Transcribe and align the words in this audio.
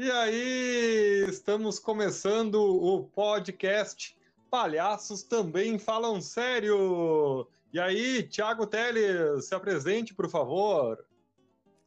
E 0.00 0.12
aí, 0.12 1.24
estamos 1.28 1.80
começando 1.80 2.54
o 2.54 3.02
podcast 3.08 4.16
Palhaços 4.48 5.24
Também 5.24 5.76
Falam 5.76 6.20
Sério. 6.20 7.48
E 7.72 7.80
aí, 7.80 8.22
Thiago 8.22 8.64
Teles, 8.64 9.46
se 9.46 9.56
apresente, 9.56 10.14
por 10.14 10.30
favor. 10.30 11.04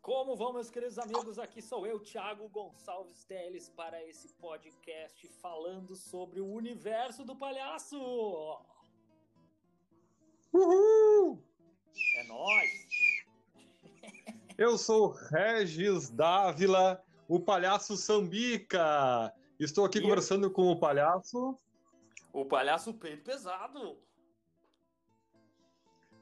Como 0.01 0.35
vão, 0.35 0.51
meus 0.51 0.69
queridos 0.69 0.99
amigos? 0.99 1.39
Aqui 1.39 1.61
sou 1.61 1.87
eu, 1.87 2.01
Thiago 2.01 2.49
Gonçalves 2.49 3.23
Teles, 3.23 3.69
para 3.69 4.05
esse 4.05 4.27
podcast 4.33 5.25
falando 5.41 5.95
sobre 5.95 6.41
o 6.41 6.51
universo 6.51 7.23
do 7.23 7.33
palhaço. 7.33 7.97
Uhul! 10.51 11.41
É 12.17 12.27
nóis! 12.27 12.89
Eu 14.57 14.77
sou 14.77 15.11
Regis 15.11 16.09
Dávila, 16.09 17.01
o 17.31 17.39
palhaço 17.39 17.95
Sambica. 17.95 19.33
Estou 19.57 19.85
aqui 19.85 19.99
E- 19.99 20.01
conversando 20.01 20.51
com 20.51 20.69
o 20.69 20.77
palhaço. 20.77 21.57
O 22.33 22.43
palhaço 22.43 22.93
peito 22.93 23.23
pesado. 23.23 23.97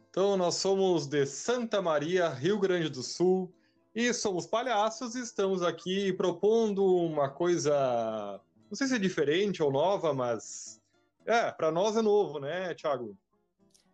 Então, 0.07 0.37
nós 0.37 0.55
somos 0.55 1.07
de 1.07 1.25
Santa 1.25 1.81
Maria, 1.81 2.29
Rio 2.29 2.59
Grande 2.59 2.89
do 2.89 3.01
Sul, 3.01 3.51
e 3.95 4.13
somos 4.13 4.45
palhaços 4.45 5.15
e 5.15 5.21
estamos 5.21 5.63
aqui 5.63 6.13
propondo 6.13 6.85
uma 6.85 7.27
coisa, 7.27 8.39
não 8.69 8.75
sei 8.75 8.85
se 8.87 8.95
é 8.95 8.99
diferente 8.99 9.63
ou 9.63 9.71
nova, 9.71 10.13
mas 10.13 10.79
é, 11.25 11.51
para 11.51 11.71
nós 11.71 11.97
é 11.97 12.03
novo, 12.03 12.39
né, 12.39 12.73
Thiago? 12.75 13.17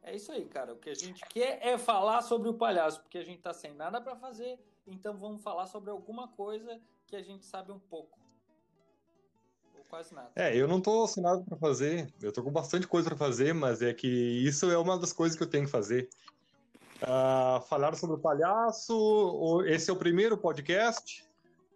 É 0.01 0.13
isso 0.13 0.33
aí, 0.33 0.45
cara. 0.45 0.73
O 0.73 0.77
que 0.77 0.89
a 0.89 0.93
gente 0.93 1.21
quer 1.29 1.59
é 1.65 1.77
falar 1.77 2.21
sobre 2.21 2.49
o 2.49 2.53
palhaço, 2.53 3.01
porque 3.01 3.17
a 3.17 3.23
gente 3.23 3.41
tá 3.41 3.53
sem 3.53 3.73
nada 3.73 4.01
para 4.01 4.17
fazer, 4.17 4.59
então 4.85 5.17
vamos 5.17 5.41
falar 5.41 5.65
sobre 5.67 5.89
alguma 5.89 6.27
coisa 6.27 6.79
que 7.07 7.15
a 7.15 7.21
gente 7.21 7.45
sabe 7.45 7.71
um 7.71 7.79
pouco. 7.79 8.17
Ou 9.77 9.83
quase 9.85 10.13
nada. 10.13 10.31
É, 10.35 10.55
eu 10.55 10.67
não 10.67 10.81
tô 10.81 11.07
sem 11.07 11.21
nada 11.21 11.43
para 11.43 11.57
fazer, 11.57 12.13
eu 12.21 12.31
tô 12.31 12.43
com 12.43 12.51
bastante 12.51 12.87
coisa 12.87 13.09
para 13.09 13.17
fazer, 13.17 13.53
mas 13.53 13.81
é 13.81 13.93
que 13.93 14.07
isso 14.07 14.69
é 14.71 14.77
uma 14.77 14.97
das 14.97 15.13
coisas 15.13 15.37
que 15.37 15.43
eu 15.43 15.49
tenho 15.49 15.65
que 15.65 15.71
fazer. 15.71 16.09
Ah, 17.01 17.61
falar 17.69 17.95
sobre 17.95 18.15
o 18.15 18.19
palhaço, 18.19 19.63
esse 19.65 19.89
é 19.89 19.93
o 19.93 19.97
primeiro 19.97 20.37
podcast. 20.37 21.25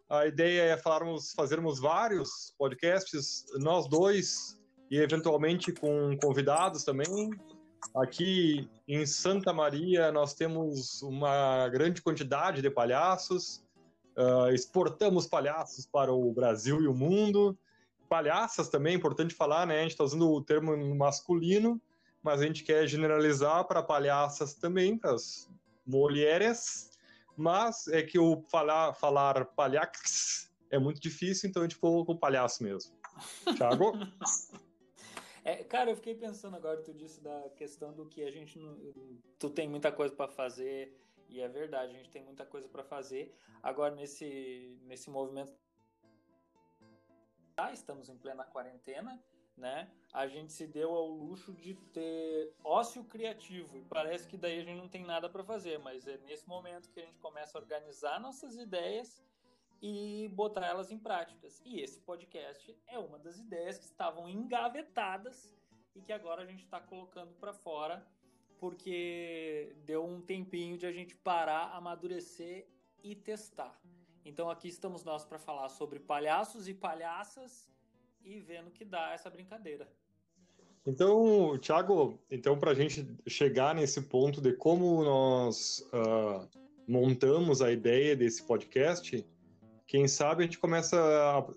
A 0.09 0.26
ideia 0.26 0.62
é 0.64 0.78
falarmos, 0.78 1.34
fazermos 1.34 1.80
vários 1.80 2.54
podcasts, 2.58 3.45
nós 3.59 3.88
dois, 3.88 4.59
e 4.89 4.98
eventualmente 4.98 5.72
com 5.72 6.17
convidados 6.17 6.84
também. 6.84 7.30
Aqui 7.95 8.70
em 8.88 9.06
Santa 9.06 9.54
Maria 9.54 10.11
nós 10.11 10.34
temos 10.34 11.02
uma 11.02 11.67
grande 11.70 12.02
quantidade 12.02 12.61
de 12.61 12.70
palhaços, 12.70 13.64
ah, 14.20 14.53
exportamos 14.53 15.25
palhaços 15.25 15.86
para 15.86 16.14
o 16.14 16.31
Brasil 16.31 16.81
e 16.81 16.88
o 16.88 16.94
mundo 16.94 17.58
palhaças 18.09 18.67
também, 18.67 18.94
é 18.94 18.98
importante 18.98 19.34
falar, 19.34 19.67
né? 19.67 19.80
A 19.80 19.81
gente 19.84 19.92
está 19.92 20.03
usando 20.03 20.30
o 20.30 20.44
termo 20.44 20.76
masculino, 20.95 21.80
mas 22.22 22.42
a 22.42 22.45
gente 22.45 22.64
quer 22.64 22.86
generalizar 22.88 23.66
para 23.66 23.84
palhaças 23.84 24.56
também, 24.56 24.98
para 24.98 25.14
as 25.14 25.48
mulheres. 25.86 26.89
Mas 27.38 27.88
é 27.88 28.02
que 28.02 28.20
o 28.20 28.42
falar, 28.50 28.94
falar 28.94 29.45
palhax 29.45 30.52
é 30.70 30.78
muito 30.78 31.00
difícil, 31.00 31.50
então 31.50 31.61
a 31.61 31.66
gente 31.66 31.76
ficou 31.76 32.04
com 32.04 32.17
palhaço 32.17 32.64
mesmo. 32.64 32.92
Thiago? 33.56 33.94
É, 35.42 35.64
cara, 35.64 35.89
eu 35.89 35.95
fiquei 35.95 36.14
pensando 36.14 36.58
agora, 36.58 36.81
tu 36.83 36.94
disse 36.94 37.23
da 37.23 37.50
questão 37.56 37.94
do 37.94 38.06
que 38.06 38.22
a 38.23 38.30
gente 38.30 38.59
não. 38.59 38.78
Tu 39.39 39.50
tem 39.50 39.70
muita 39.70 39.89
coisa 39.89 40.14
para 40.14 40.28
fazer, 40.28 40.94
e 41.30 41.42
é 41.42 41.48
verdade, 41.48 41.94
a 41.94 41.98
gente 41.98 42.10
tem 42.10 42.24
muita 42.24 42.46
coisa 42.46 42.68
para 42.68 42.84
fazer. 42.84 43.34
Agora, 43.62 43.94
nesse, 43.96 44.80
nesse 44.84 45.10
movimento. 45.10 45.54
Ah, 47.56 47.72
estamos 47.72 48.10
em 48.10 48.18
plena 48.18 48.44
quarentena, 48.44 49.22
né? 49.56 49.92
A 50.12 50.28
gente 50.28 50.52
se 50.52 50.66
deu 50.66 50.95
ao 50.95 51.08
luxo 51.08 51.54
de 51.54 51.76
ter 51.94 52.54
ócio 52.64 53.04
criativo, 53.04 53.78
e 53.78 53.84
parece 53.84 54.28
que 54.28 54.38
daí 54.38 54.60
a 54.60 54.64
gente 54.64 54.78
não 54.78 54.89
tem 54.89 55.06
nada 55.06 55.30
para 55.30 55.44
fazer, 55.44 55.78
mas 55.80 56.08
é 56.08 56.18
nesse 56.20 56.48
momento 56.48 56.89
que 56.89 57.00
a 57.00 57.06
gente 57.06 57.20
começa 57.20 57.58
a 57.58 57.62
organizar 57.62 58.20
nossas 58.20 58.56
ideias 58.56 59.22
e 59.82 60.30
botar 60.30 60.66
elas 60.66 60.92
em 60.92 60.98
práticas. 60.98 61.62
E 61.66 61.80
esse 61.80 62.00
podcast 62.00 62.76
é 62.88 62.98
uma 62.98 63.20
das 63.20 63.38
ideias 63.38 63.78
que 63.78 63.86
estavam 63.86 64.28
engavetadas 64.28 65.54
e 65.95 66.02
que 66.02 66.12
agora 66.12 66.42
a 66.42 66.45
gente 66.45 66.64
está 66.64 66.80
colocando 66.80 67.34
para 67.36 67.54
fora 67.54 68.06
porque 68.59 69.73
deu 69.86 70.05
um 70.05 70.21
tempinho 70.21 70.77
de 70.77 70.86
a 70.86 70.92
gente 70.92 71.15
parar, 71.15 71.71
amadurecer 71.75 72.67
e 73.03 73.15
testar. 73.15 73.80
Então 74.25 74.49
aqui 74.49 74.67
estamos 74.67 75.03
nós 75.03 75.23
para 75.25 75.39
falar 75.39 75.70
sobre 75.70 75.99
palhaços 75.99 76.67
e 76.67 76.73
palhaças 76.73 77.67
e 78.23 78.39
vendo 78.39 78.70
que 78.70 78.83
dá 78.83 79.14
essa 79.14 79.30
brincadeira. 79.30 79.87
Então, 80.86 81.58
Thiago, 81.59 82.20
então 82.30 82.58
para 82.58 82.71
a 82.71 82.75
gente 82.75 83.08
chegar 83.27 83.73
nesse 83.73 84.02
ponto 84.02 84.42
de 84.42 84.53
como 84.53 85.03
nós 85.03 85.87
ah, 85.93 86.47
montamos 86.87 87.61
a 87.61 87.71
ideia 87.71 88.15
desse 88.15 88.43
podcast, 88.43 89.26
quem 89.86 90.08
sabe 90.08 90.43
a 90.43 90.45
gente 90.45 90.59
começa 90.59 90.97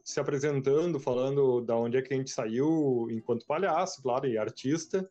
se 0.05 0.19
apresentando, 0.21 0.99
falando 0.99 1.61
da 1.61 1.77
onde 1.77 1.97
é 1.97 2.03
que 2.03 2.15
a 2.15 2.17
gente 2.17 2.31
saiu 2.31 3.09
enquanto 3.11 3.47
palhaço, 3.47 4.03
claro, 4.03 4.27
e 4.27 4.39
artista, 4.39 5.09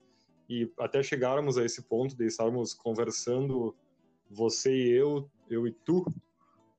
e 0.52 0.70
até 0.78 1.02
chegarmos 1.02 1.58
a 1.58 1.64
esse 1.64 1.82
ponto 1.84 2.14
de 2.14 2.26
estarmos 2.26 2.74
conversando, 2.74 3.74
você 4.30 4.76
e 4.76 4.92
eu, 4.92 5.32
eu 5.50 5.66
e 5.66 5.72
tu, 5.72 6.06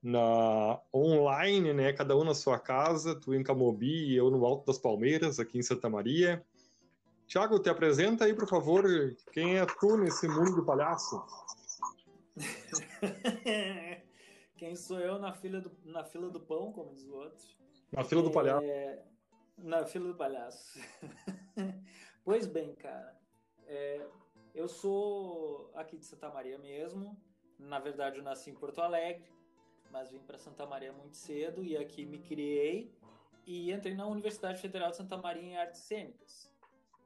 na 0.01 0.79
online, 0.93 1.73
né, 1.73 1.91
cada 1.91 2.15
um 2.15 2.23
na 2.23 2.35
sua 2.35 2.59
casa, 2.59 3.19
tu 3.19 3.33
em 3.33 3.41
Camobi 3.41 4.11
e 4.11 4.15
eu 4.15 4.29
no 4.29 4.45
Alto 4.45 4.67
das 4.67 4.77
Palmeiras, 4.77 5.39
aqui 5.39 5.57
em 5.57 5.63
Santa 5.63 5.89
Maria. 5.89 6.45
Tiago, 7.25 7.57
te 7.57 7.67
apresenta 7.67 8.25
aí, 8.25 8.35
por 8.35 8.47
favor, 8.47 8.85
quem 9.31 9.57
é 9.57 9.65
tu 9.65 9.97
nesse 9.97 10.27
mundo 10.27 10.57
do 10.57 10.63
palhaço? 10.63 11.23
Quem 14.55 14.75
sou 14.75 14.99
eu 14.99 15.19
na 15.19 15.33
fila 15.33 15.59
do, 15.59 15.71
na 15.83 16.03
fila 16.03 16.29
do 16.29 16.39
pão, 16.39 16.71
como 16.71 16.93
diz 16.93 17.05
o 17.05 17.15
outro? 17.15 17.45
Na 17.91 18.03
fila 18.03 18.21
do 18.21 18.31
palhaço. 18.31 18.65
É, 18.65 19.03
na 19.57 19.85
fila 19.85 20.07
do 20.07 20.15
palhaço. 20.15 20.79
pois 22.23 22.47
bem, 22.47 22.73
cara. 22.75 23.22
É, 23.67 24.05
eu 24.53 24.67
sou 24.67 25.71
aqui 25.73 25.97
de 25.97 26.05
Santa 26.05 26.29
Maria 26.29 26.57
mesmo. 26.57 27.17
Na 27.57 27.79
verdade, 27.79 28.17
eu 28.17 28.23
nasci 28.23 28.49
em 28.49 28.55
Porto 28.55 28.81
Alegre, 28.81 29.25
mas 29.91 30.11
vim 30.11 30.19
para 30.19 30.37
Santa 30.37 30.65
Maria 30.65 30.91
muito 30.91 31.15
cedo 31.15 31.63
e 31.63 31.77
aqui 31.77 32.05
me 32.05 32.19
criei 32.19 32.93
e 33.45 33.71
entrei 33.71 33.95
na 33.95 34.07
Universidade 34.07 34.61
Federal 34.61 34.91
de 34.91 34.97
Santa 34.97 35.17
Maria 35.17 35.43
em 35.43 35.57
Artes 35.57 35.81
Cênicas 35.81 36.51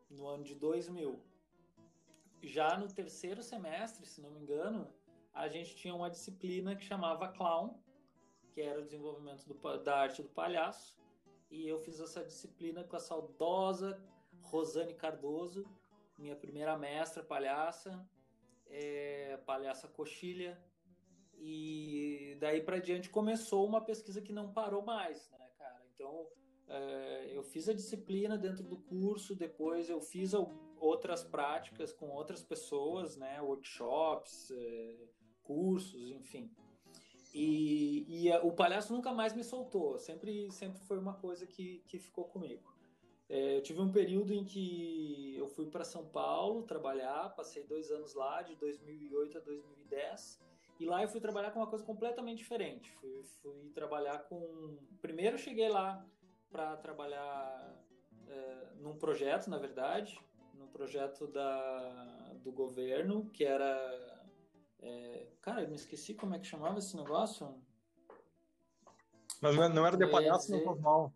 no 0.10 0.28
ano 0.28 0.44
de 0.44 0.56
2000. 0.56 1.20
Já 2.42 2.78
no 2.78 2.88
terceiro 2.88 3.42
semestre, 3.42 4.06
se 4.06 4.22
não 4.22 4.30
me 4.32 4.40
engano, 4.40 4.88
a 5.34 5.48
gente 5.48 5.76
tinha 5.76 5.94
uma 5.94 6.10
disciplina 6.10 6.76
que 6.76 6.84
chamava 6.84 7.28
clown, 7.28 7.80
que 8.52 8.62
era 8.62 8.80
o 8.80 8.84
desenvolvimento 8.84 9.46
do 9.46 9.78
da 9.84 9.98
arte 9.98 10.22
do 10.22 10.30
palhaço. 10.30 10.98
E 11.50 11.68
eu 11.68 11.80
fiz 11.80 12.00
essa 12.00 12.24
disciplina 12.24 12.84
com 12.84 12.96
a 12.96 13.00
saudosa 13.00 14.02
Rosane 14.42 14.94
Cardoso, 14.94 15.66
minha 16.18 16.36
primeira 16.36 16.78
mestra 16.78 17.24
palhaça, 17.24 18.08
é, 18.68 19.38
palhaça 19.46 19.88
coxilha. 19.88 20.62
E 21.40 22.36
daí 22.40 22.62
para 22.62 22.80
diante 22.80 23.10
começou 23.10 23.68
uma 23.68 23.82
pesquisa 23.82 24.22
que 24.22 24.34
não 24.34 24.52
parou 24.52 24.82
mais, 24.82 25.30
né, 25.32 25.50
cara? 25.58 25.82
Então 25.94 26.28
é, 26.68 27.32
eu 27.32 27.44
fiz 27.44 27.70
a 27.70 27.74
disciplina 27.74 28.38
dentro 28.38 28.64
do 28.64 28.78
curso, 28.78 29.36
depois 29.36 29.90
eu 29.90 30.02
fiz 30.02 30.34
outras 30.80 31.24
práticas 31.24 31.94
com 31.94 32.10
outras 32.10 32.44
pessoas, 32.44 33.16
né? 33.16 33.40
Workshops, 33.42 34.52
é, 34.52 35.08
cursos, 35.44 36.12
enfim. 36.12 36.52
E, 37.34 38.26
e 38.26 38.32
o 38.38 38.52
palhaço 38.52 38.92
nunca 38.92 39.14
mais 39.14 39.34
me 39.36 39.44
soltou, 39.44 39.98
sempre, 40.00 40.52
sempre 40.52 40.82
foi 40.82 40.98
uma 40.98 41.14
coisa 41.14 41.46
que, 41.46 41.84
que 41.88 42.00
ficou 42.00 42.26
comigo. 42.26 42.77
É, 43.30 43.58
eu 43.58 43.62
tive 43.62 43.82
um 43.82 43.92
período 43.92 44.34
em 44.34 44.46
que 44.46 45.36
eu 45.38 45.48
fui 45.48 45.66
para 45.66 45.84
São 45.84 46.06
Paulo 46.06 46.64
trabalhar, 46.64 47.30
passei 47.36 47.64
dois 47.64 47.92
anos 47.92 48.14
lá, 48.14 48.42
de 48.42 48.56
2008 48.56 49.38
a 49.38 49.42
2010, 49.42 50.40
e 50.80 50.86
lá 50.86 51.02
eu 51.02 51.10
fui 51.10 51.20
trabalhar 51.20 51.52
com 51.52 51.60
uma 51.60 51.68
coisa 51.68 51.84
completamente 51.84 52.38
diferente. 52.38 52.90
Fui, 52.94 53.24
fui 53.42 53.70
trabalhar 53.74 54.20
com. 54.20 54.78
Primeiro 55.02 55.36
eu 55.36 55.40
cheguei 55.40 55.68
lá 55.68 56.06
para 56.50 56.78
trabalhar 56.78 57.76
é, 58.30 58.68
num 58.80 58.98
projeto, 58.98 59.50
na 59.50 59.58
verdade, 59.58 60.18
num 60.54 60.68
projeto 60.68 61.28
da, 61.28 62.34
do 62.44 62.52
governo, 62.52 63.30
que 63.32 63.44
era. 63.44 64.26
é, 64.80 65.28
cara, 65.42 65.64
eu 65.64 65.68
me 65.70 65.76
esqueci 65.76 66.14
como 66.14 66.34
é 66.34 66.40
que 66.40 66.46
chamava 66.48 66.80
esse 66.80 66.96
negócio. 66.96 67.54
Mas 69.42 69.56
não 69.56 69.86
era 69.86 69.98
de 69.98 70.06
ia 70.06 70.12
palhaço, 70.12 70.50
não 70.52 70.60
dizer- 70.60 70.70
faz 70.70 70.80
mal. 70.82 71.14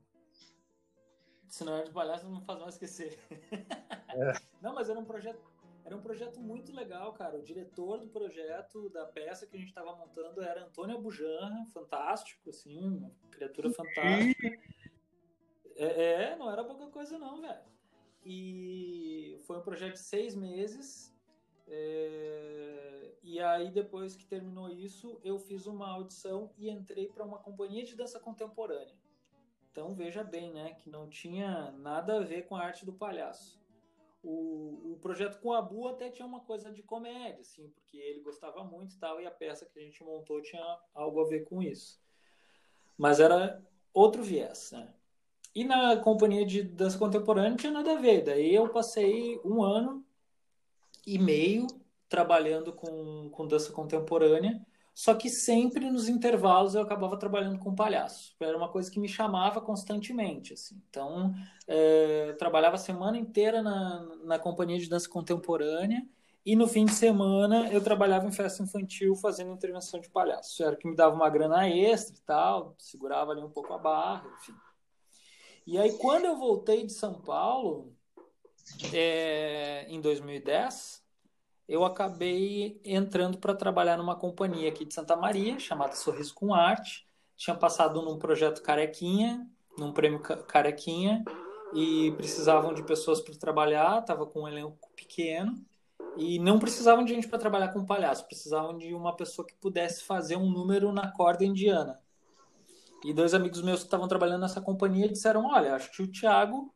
Se 1.51 1.65
não 1.65 1.75
era 1.75 1.83
de 1.83 1.91
palhaço, 1.91 2.29
não 2.29 2.39
faz 2.41 2.59
mal 2.59 2.69
esquecer. 2.69 3.19
Não, 4.61 4.73
mas 4.73 4.89
era 4.89 4.97
um 4.99 5.05
projeto. 5.05 5.39
Era 5.83 5.95
um 5.95 6.01
projeto 6.01 6.39
muito 6.39 6.73
legal, 6.73 7.11
cara. 7.13 7.37
O 7.37 7.41
diretor 7.41 7.97
do 7.97 8.07
projeto, 8.07 8.89
da 8.89 9.05
peça 9.05 9.45
que 9.45 9.57
a 9.57 9.59
gente 9.59 9.69
estava 9.69 9.93
montando, 9.95 10.41
era 10.41 10.63
Antônio 10.63 10.95
Abujanra, 10.95 11.65
fantástico, 11.73 12.49
assim, 12.49 12.97
uma 12.97 13.11
criatura 13.31 13.69
fantástica. 13.71 14.47
É, 15.75 16.31
é, 16.31 16.35
não 16.37 16.51
era 16.51 16.63
pouca 16.63 16.87
coisa 16.87 17.17
não, 17.17 17.41
velho. 17.41 17.61
E 18.23 19.37
foi 19.45 19.57
um 19.57 19.61
projeto 19.61 19.93
de 19.93 19.99
seis 19.99 20.35
meses. 20.35 21.13
É... 21.67 23.13
E 23.23 23.39
aí, 23.41 23.71
depois 23.71 24.15
que 24.15 24.25
terminou 24.25 24.69
isso, 24.69 25.19
eu 25.23 25.37
fiz 25.39 25.65
uma 25.65 25.89
audição 25.89 26.51
e 26.57 26.69
entrei 26.69 27.07
para 27.07 27.25
uma 27.25 27.39
companhia 27.39 27.83
de 27.83 27.95
dança 27.95 28.19
contemporânea. 28.19 28.95
Então, 29.71 29.95
veja 29.95 30.23
bem, 30.23 30.51
né, 30.51 30.73
que 30.73 30.89
não 30.89 31.07
tinha 31.07 31.71
nada 31.71 32.17
a 32.17 32.23
ver 32.23 32.45
com 32.45 32.55
a 32.55 32.61
arte 32.61 32.85
do 32.85 32.91
palhaço. 32.91 33.59
O, 34.21 34.91
o 34.93 34.99
projeto 35.01 35.39
com 35.39 35.53
a 35.53 35.61
Bu 35.61 35.87
até 35.87 36.09
tinha 36.09 36.25
uma 36.25 36.41
coisa 36.41 36.71
de 36.71 36.83
comédia, 36.83 37.39
assim, 37.39 37.69
porque 37.69 37.97
ele 37.97 38.19
gostava 38.19 38.63
muito 38.63 38.93
e 38.93 38.99
tal, 38.99 39.19
e 39.21 39.25
a 39.25 39.31
peça 39.31 39.65
que 39.65 39.79
a 39.79 39.81
gente 39.81 40.03
montou 40.03 40.41
tinha 40.41 40.61
algo 40.93 41.21
a 41.21 41.27
ver 41.27 41.45
com 41.45 41.63
isso. 41.63 41.99
Mas 42.97 43.19
era 43.19 43.63
outro 43.93 44.21
viés, 44.21 44.71
né? 44.73 44.93
E 45.55 45.63
na 45.63 45.97
companhia 45.97 46.45
de 46.45 46.63
dança 46.63 46.97
contemporânea 46.97 47.49
não 47.49 47.57
tinha 47.57 47.71
nada 47.71 47.93
a 47.93 47.99
ver. 47.99 48.23
Daí 48.23 48.53
eu 48.53 48.69
passei 48.69 49.39
um 49.43 49.63
ano 49.63 50.05
e 51.05 51.17
meio 51.17 51.65
trabalhando 52.07 52.73
com, 52.73 53.29
com 53.29 53.47
dança 53.47 53.71
contemporânea, 53.71 54.65
só 54.93 55.13
que 55.13 55.29
sempre 55.29 55.89
nos 55.89 56.09
intervalos 56.09 56.75
eu 56.75 56.81
acabava 56.81 57.17
trabalhando 57.17 57.57
com 57.59 57.73
palhaço. 57.73 58.35
Era 58.39 58.57
uma 58.57 58.69
coisa 58.69 58.91
que 58.91 58.99
me 58.99 59.07
chamava 59.07 59.61
constantemente. 59.61 60.53
Assim. 60.53 60.81
Então, 60.89 61.33
é, 61.67 62.33
trabalhava 62.37 62.75
a 62.75 62.79
semana 62.79 63.17
inteira 63.17 63.61
na, 63.61 64.05
na 64.23 64.39
companhia 64.39 64.77
de 64.77 64.89
dança 64.89 65.09
contemporânea 65.09 66.05
e 66.45 66.55
no 66.55 66.67
fim 66.67 66.85
de 66.85 66.93
semana 66.93 67.71
eu 67.71 67.83
trabalhava 67.83 68.27
em 68.27 68.31
festa 68.31 68.63
infantil 68.63 69.15
fazendo 69.15 69.51
intervenção 69.51 69.99
de 69.99 70.09
palhaço. 70.09 70.63
Era 70.63 70.75
que 70.75 70.87
me 70.87 70.95
dava 70.95 71.15
uma 71.15 71.29
grana 71.29 71.69
extra 71.69 72.15
e 72.15 72.21
tal, 72.21 72.75
segurava 72.79 73.31
ali 73.31 73.41
um 73.41 73.49
pouco 73.49 73.73
a 73.73 73.77
barra, 73.77 74.27
enfim. 74.39 74.53
E 75.67 75.77
aí, 75.77 75.95
quando 75.99 76.25
eu 76.25 76.35
voltei 76.35 76.83
de 76.85 76.91
São 76.91 77.21
Paulo, 77.21 77.95
é, 78.91 79.85
em 79.87 80.01
2010, 80.01 81.00
eu 81.71 81.85
acabei 81.85 82.81
entrando 82.83 83.37
para 83.37 83.55
trabalhar 83.55 83.95
numa 83.95 84.13
companhia 84.13 84.67
aqui 84.67 84.83
de 84.83 84.93
Santa 84.93 85.15
Maria, 85.15 85.57
chamada 85.57 85.95
Sorriso 85.95 86.33
com 86.35 86.53
Arte. 86.53 87.07
Tinha 87.37 87.55
passado 87.55 88.01
num 88.01 88.19
projeto 88.19 88.61
Carequinha, 88.61 89.47
num 89.77 89.93
prêmio 89.93 90.19
Carequinha, 90.19 91.23
e 91.73 92.11
precisavam 92.17 92.73
de 92.73 92.83
pessoas 92.83 93.21
para 93.21 93.33
trabalhar, 93.35 93.99
estava 93.99 94.25
com 94.25 94.41
um 94.41 94.47
elenco 94.49 94.91
pequeno. 94.97 95.55
E 96.17 96.39
não 96.39 96.59
precisavam 96.59 97.05
de 97.05 97.13
gente 97.13 97.29
para 97.29 97.39
trabalhar 97.39 97.69
com 97.69 97.85
palhaço, 97.85 98.27
precisavam 98.27 98.77
de 98.77 98.93
uma 98.93 99.15
pessoa 99.15 99.47
que 99.47 99.55
pudesse 99.55 100.03
fazer 100.03 100.35
um 100.35 100.51
número 100.51 100.91
na 100.91 101.09
corda 101.09 101.45
indiana. 101.45 102.01
E 103.05 103.13
dois 103.13 103.33
amigos 103.33 103.61
meus 103.61 103.79
que 103.79 103.85
estavam 103.85 104.09
trabalhando 104.09 104.41
nessa 104.41 104.59
companhia 104.59 105.07
disseram: 105.07 105.45
Olha, 105.45 105.75
acho 105.75 105.89
que 105.89 106.03
o 106.03 106.11
Thiago 106.11 106.69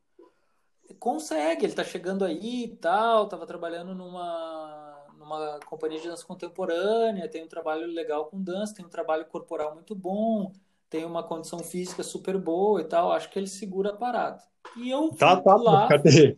consegue, 0.94 1.66
ele 1.66 1.74
está 1.74 1.84
chegando 1.84 2.24
aí 2.24 2.66
e 2.66 2.76
tal. 2.78 3.26
Estava 3.26 3.46
trabalhando 3.46 3.96
numa, 3.96 5.06
numa 5.18 5.60
companhia 5.66 6.00
de 6.00 6.08
dança 6.08 6.26
contemporânea, 6.26 7.28
tem 7.28 7.44
um 7.44 7.48
trabalho 7.48 7.88
legal 7.88 8.26
com 8.26 8.42
dança, 8.42 8.76
tem 8.76 8.86
um 8.86 8.90
trabalho 8.90 9.26
corporal 9.26 9.74
muito 9.74 9.96
bom, 9.96 10.52
tem 10.90 11.06
uma 11.06 11.24
condição 11.24 11.60
física 11.60 12.04
super 12.04 12.38
boa 12.38 12.82
e 12.82 12.86
tal. 12.86 13.12
Acho 13.12 13.30
que 13.30 13.40
ele 13.40 13.48
segura 13.48 13.90
a 13.92 13.98
parada. 13.98 14.42
E 14.78 14.90
eu 14.90 15.10
tá, 15.10 15.40
tá, 15.42 15.56
lá. 15.56 15.88
Cadê? 15.88 16.36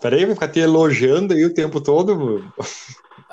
Peraí, 0.00 0.24
vai 0.24 0.34
ficar 0.34 0.48
te 0.48 0.60
elogiando 0.60 1.34
aí 1.34 1.44
o 1.44 1.54
tempo 1.54 1.80
todo. 1.80 2.52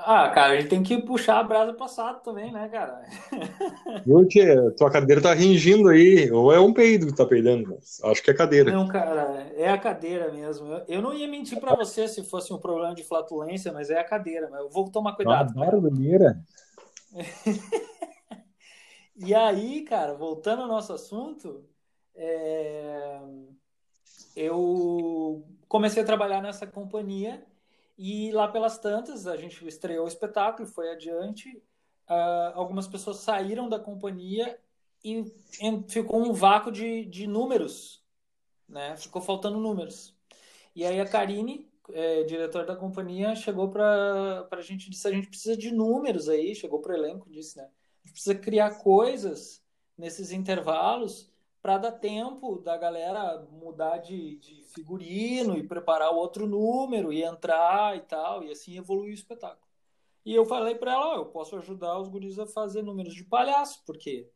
Ah, 0.10 0.30
cara, 0.30 0.54
a 0.54 0.56
gente 0.56 0.70
tem 0.70 0.82
que 0.82 1.02
puxar 1.02 1.38
a 1.38 1.44
brasa 1.44 1.74
passado 1.74 2.24
também, 2.24 2.50
né, 2.50 2.70
cara? 2.70 3.04
Tia? 4.30 4.72
Tua 4.72 4.90
cadeira 4.90 5.22
tá 5.22 5.34
ringindo 5.34 5.90
aí. 5.90 6.32
Ou 6.32 6.54
é 6.54 6.62
um 6.62 6.72
peido 6.72 7.08
que 7.08 7.14
tá 7.14 7.26
peidando? 7.26 7.78
Acho 8.06 8.24
que 8.24 8.32
é 8.32 8.34
cadeira. 8.34 8.72
Não, 8.72 8.88
cara, 8.88 9.52
é 9.58 9.70
a 9.70 9.78
cadeira 9.78 10.32
mesmo. 10.32 10.66
Eu 10.88 11.02
não 11.02 11.14
ia 11.14 11.28
mentir 11.28 11.60
para 11.60 11.76
você 11.76 12.08
se 12.08 12.24
fosse 12.24 12.54
um 12.54 12.58
problema 12.58 12.96
de 12.96 13.04
flatulência, 13.04 13.74
mas 13.74 13.90
é 13.90 14.00
a 14.00 14.04
cadeira. 14.06 14.48
Mas 14.50 14.62
eu 14.62 14.70
vou 14.70 14.90
tomar 14.90 15.14
cuidado. 15.14 15.52
Ah, 15.58 15.66
barulheira. 15.66 16.42
e 19.18 19.36
aí, 19.36 19.82
cara, 19.82 20.14
voltando 20.14 20.62
ao 20.62 20.70
nosso 20.70 20.94
assunto, 20.94 21.66
é... 22.16 23.20
eu 24.38 25.44
comecei 25.68 26.02
a 26.02 26.06
trabalhar 26.06 26.42
nessa 26.42 26.66
companhia 26.66 27.46
e 27.98 28.32
lá 28.32 28.48
pelas 28.48 28.78
tantas, 28.78 29.26
a 29.26 29.36
gente 29.36 29.66
estreou 29.68 30.06
o 30.06 30.08
espetáculo, 30.08 30.68
foi 30.68 30.92
adiante. 30.92 31.50
Uh, 32.08 32.54
algumas 32.54 32.88
pessoas 32.88 33.18
saíram 33.18 33.68
da 33.68 33.80
companhia 33.80 34.60
e 35.04 35.26
ficou 35.88 36.22
um 36.22 36.32
vácuo 36.32 36.72
de, 36.72 37.06
de 37.06 37.26
números, 37.26 38.04
né? 38.68 38.96
Ficou 38.98 39.22
faltando 39.22 39.60
números. 39.60 40.16
E 40.76 40.86
aí 40.86 41.00
a 41.00 41.08
Karine, 41.08 41.68
é, 41.92 42.24
diretora 42.24 42.66
da 42.66 42.76
companhia, 42.76 43.36
chegou 43.36 43.70
para 43.70 44.48
a 44.52 44.62
gente 44.62 44.90
disse 44.90 45.08
a 45.08 45.12
gente 45.12 45.28
precisa 45.28 45.58
de 45.58 45.72
números 45.72 46.30
aí, 46.30 46.54
chegou 46.54 46.80
para 46.80 46.94
o 46.94 46.96
elenco 46.96 47.30
disse, 47.30 47.58
né? 47.58 47.64
A 47.64 48.08
gente 48.08 48.14
precisa 48.14 48.36
criar 48.36 48.78
coisas 48.80 49.64
nesses 49.98 50.32
intervalos 50.32 51.32
para 51.62 51.78
dar 51.78 51.92
tempo 51.94 52.60
da 52.60 52.78
galera 52.78 53.46
mudar 53.52 53.98
de, 53.98 54.38
de, 54.38 54.64
figurino 54.74 55.58
e 55.58 55.68
preparar 55.68 56.12
outro 56.12 56.48
número 56.48 57.12
e 57.12 57.24
entrar 57.24 57.96
e 57.98 58.02
tal, 58.02 58.44
e 58.44 58.52
assim 58.52 58.78
evoluir 58.78 59.12
o 59.12 59.14
espetáculo. 59.14 59.68
E 60.26 60.34
eu 60.34 60.46
falei 60.46 60.76
para 60.76 60.94
ela, 60.94 61.14
oh, 61.14 61.16
eu 61.16 61.26
posso 61.26 61.56
ajudar 61.56 61.98
os 62.00 62.10
guris 62.10 62.38
a 62.38 62.46
fazer 62.46 62.84
números 62.84 63.14
de 63.16 63.24
palhaço, 63.24 63.82
porque 63.86 64.30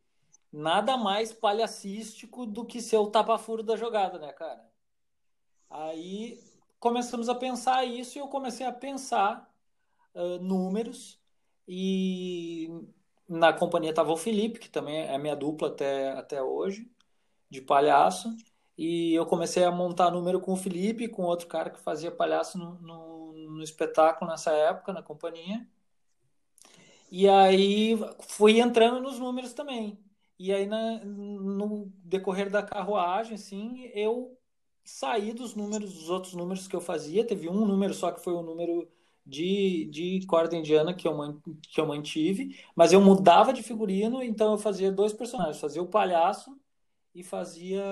nada 0.52 0.98
mais 0.98 1.32
palhacístico 1.32 2.46
do 2.46 2.66
que 2.66 2.82
ser 2.82 2.98
o 2.98 3.08
tapa-furo 3.08 3.62
da 3.62 3.76
jogada, 3.76 4.18
né, 4.18 4.32
cara? 4.34 4.66
Aí 5.70 6.42
começamos 6.80 7.30
a 7.30 7.36
pensar 7.36 7.86
isso 7.86 8.18
e 8.18 8.22
eu 8.22 8.28
comecei 8.28 8.66
a 8.66 8.72
pensar 8.72 9.50
uh, 10.16 10.40
números 10.40 11.20
e 11.68 12.70
na 13.28 13.54
companhia 13.54 13.92
estava 13.92 14.12
o 14.12 14.18
Felipe, 14.18 14.60
que 14.60 14.70
também 14.70 15.06
é 15.06 15.18
minha 15.18 15.36
dupla 15.36 15.70
até, 15.70 16.12
até 16.12 16.42
hoje 16.42 16.90
de 17.52 17.62
palhaço. 17.62 18.36
E 18.78 19.14
eu 19.14 19.26
comecei 19.26 19.64
a 19.64 19.72
montar 19.72 20.10
número 20.10 20.40
com 20.40 20.54
o 20.54 20.58
Felipe, 20.58 21.08
com 21.10 21.24
outro 21.24 21.48
cara 21.48 21.70
que 21.70 21.80
fazia 21.80 22.10
palhaço 22.10 22.58
no, 22.58 22.76
no, 22.82 23.34
no 23.34 23.64
espetáculo 23.64 24.32
nessa 24.32 24.52
época, 24.52 24.94
na 24.94 25.04
companhia. 25.04 25.68
E 27.12 27.28
aí 27.28 28.00
fui 28.22 28.60
entrando 28.60 29.02
nos 29.02 29.20
números 29.20 29.54
também. 29.54 30.00
E 30.40 30.52
aí 30.54 30.66
na, 30.66 31.04
no 31.04 31.92
decorrer 32.04 32.50
da 32.50 32.64
carruagem, 32.64 33.36
assim, 33.36 33.92
eu 33.94 34.38
saí 34.84 35.34
dos 35.34 35.54
números, 35.54 35.94
dos 35.94 36.10
outros 36.10 36.34
números 36.34 36.68
que 36.68 36.76
eu 36.76 36.82
fazia. 36.82 37.28
Teve 37.28 37.50
um 37.50 37.66
número 37.66 37.94
só 37.94 38.12
que 38.12 38.24
foi 38.24 38.34
o 38.34 38.42
número 38.42 38.88
de, 39.26 39.86
de 39.92 40.26
corda 40.26 40.56
indiana 40.56 40.94
que 40.94 41.08
eu, 41.08 41.42
que 41.62 41.80
eu 41.80 41.86
mantive, 41.86 42.58
mas 42.76 42.92
eu 42.94 43.02
mudava 43.02 43.54
de 43.54 43.62
figurino, 43.62 44.24
então 44.24 44.54
eu 44.54 44.58
fazia 44.58 44.92
dois 44.92 45.14
personagens, 45.14 45.60
fazia 45.60 45.84
o 45.84 45.88
palhaço 45.88 46.60
e 47.14 47.24
fazia 47.24 47.84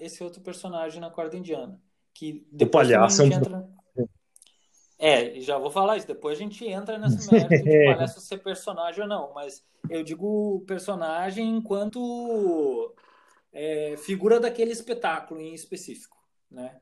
esse 0.00 0.22
outro 0.22 0.40
personagem 0.40 1.00
na 1.00 1.10
corda 1.10 1.36
indiana. 1.36 1.80
Que 2.14 2.46
depois 2.50 2.88
o 2.88 2.92
palhaço 2.92 3.24
gente 3.24 3.36
entra... 3.36 3.68
É, 4.98 5.38
já 5.40 5.58
vou 5.58 5.70
falar 5.70 5.96
isso. 5.96 6.06
Depois 6.06 6.38
a 6.38 6.42
gente 6.42 6.64
entra 6.66 6.98
nesse 6.98 7.28
mérito 7.30 7.64
de 7.64 7.84
palhaço 7.84 8.20
ser 8.20 8.38
personagem 8.38 9.02
ou 9.02 9.08
não. 9.08 9.32
Mas 9.34 9.64
eu 9.90 10.02
digo 10.02 10.64
personagem 10.66 11.56
enquanto 11.56 12.94
é, 13.52 13.96
figura 13.98 14.40
daquele 14.40 14.72
espetáculo 14.72 15.40
em 15.40 15.54
específico, 15.54 16.16
né? 16.50 16.80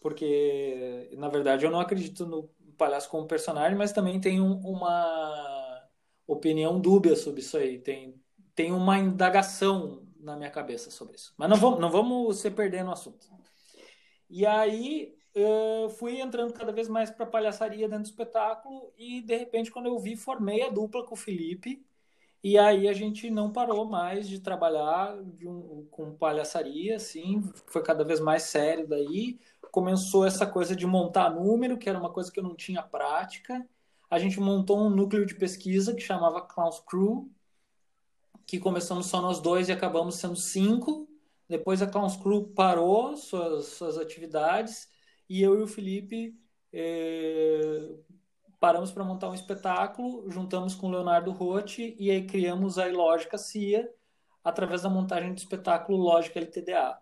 Porque, 0.00 1.10
na 1.16 1.28
verdade, 1.28 1.64
eu 1.64 1.70
não 1.70 1.80
acredito 1.80 2.26
no 2.26 2.50
palhaço 2.76 3.08
como 3.08 3.28
personagem, 3.28 3.76
mas 3.76 3.92
também 3.92 4.20
tenho 4.20 4.44
uma 4.44 5.88
opinião 6.26 6.80
dúbia 6.80 7.14
sobre 7.14 7.40
isso 7.40 7.56
aí. 7.56 7.78
Tem, 7.78 8.20
tem 8.54 8.72
uma 8.72 8.98
indagação 8.98 10.02
na 10.22 10.36
minha 10.36 10.50
cabeça 10.50 10.90
sobre 10.90 11.16
isso. 11.16 11.34
Mas 11.36 11.50
não 11.50 11.56
vamos, 11.56 11.80
não 11.80 11.90
vamos 11.90 12.38
se 12.38 12.50
perder 12.50 12.84
no 12.84 12.92
assunto. 12.92 13.26
E 14.30 14.46
aí 14.46 15.14
eu 15.34 15.90
fui 15.98 16.20
entrando 16.20 16.52
cada 16.54 16.72
vez 16.72 16.88
mais 16.88 17.10
para 17.10 17.26
palhaçaria 17.26 17.88
dentro 17.88 18.04
do 18.04 18.10
espetáculo 18.10 18.92
e 18.96 19.20
de 19.22 19.36
repente 19.36 19.70
quando 19.70 19.86
eu 19.86 19.98
vi 19.98 20.16
formei 20.16 20.62
a 20.62 20.70
dupla 20.70 21.04
com 21.04 21.14
o 21.14 21.18
Felipe 21.18 21.84
e 22.44 22.58
aí 22.58 22.88
a 22.88 22.92
gente 22.92 23.30
não 23.30 23.52
parou 23.52 23.84
mais 23.84 24.28
de 24.28 24.40
trabalhar 24.40 25.16
de 25.22 25.46
um, 25.46 25.86
com 25.90 26.12
palhaçaria, 26.16 26.96
assim, 26.96 27.40
foi 27.68 27.82
cada 27.84 28.02
vez 28.02 28.18
mais 28.18 28.42
sério 28.44 28.86
daí. 28.88 29.38
Começou 29.70 30.26
essa 30.26 30.44
coisa 30.44 30.74
de 30.74 30.84
montar 30.84 31.30
número, 31.30 31.78
que 31.78 31.88
era 31.88 31.98
uma 31.98 32.10
coisa 32.10 32.32
que 32.32 32.40
eu 32.40 32.42
não 32.42 32.56
tinha 32.56 32.82
prática. 32.82 33.64
A 34.10 34.18
gente 34.18 34.40
montou 34.40 34.76
um 34.80 34.90
núcleo 34.90 35.24
de 35.24 35.36
pesquisa 35.36 35.94
que 35.94 36.00
chamava 36.00 36.42
Clowns 36.42 36.80
Crew, 36.80 37.30
que 38.46 38.58
começamos 38.58 39.06
só 39.06 39.20
nós 39.20 39.40
dois 39.40 39.68
e 39.68 39.72
acabamos 39.72 40.16
sendo 40.16 40.36
cinco. 40.36 41.08
Depois 41.48 41.82
a 41.82 41.86
Clowns 41.86 42.16
Crew 42.16 42.52
parou 42.54 43.16
suas, 43.16 43.66
suas 43.66 43.98
atividades 43.98 44.88
e 45.28 45.42
eu 45.42 45.58
e 45.58 45.62
o 45.62 45.66
Felipe 45.66 46.34
é, 46.72 47.90
paramos 48.58 48.92
para 48.92 49.04
montar 49.04 49.28
um 49.28 49.34
espetáculo, 49.34 50.30
juntamos 50.30 50.74
com 50.74 50.86
o 50.86 50.90
Leonardo 50.90 51.30
Rotti 51.30 51.96
e 51.98 52.10
aí 52.10 52.26
criamos 52.26 52.78
a 52.78 52.88
Ilógica 52.88 53.36
CIA 53.36 53.90
através 54.42 54.82
da 54.82 54.88
montagem 54.88 55.32
do 55.32 55.38
espetáculo 55.38 55.98
Lógica 55.98 56.38
LTDA, 56.38 56.98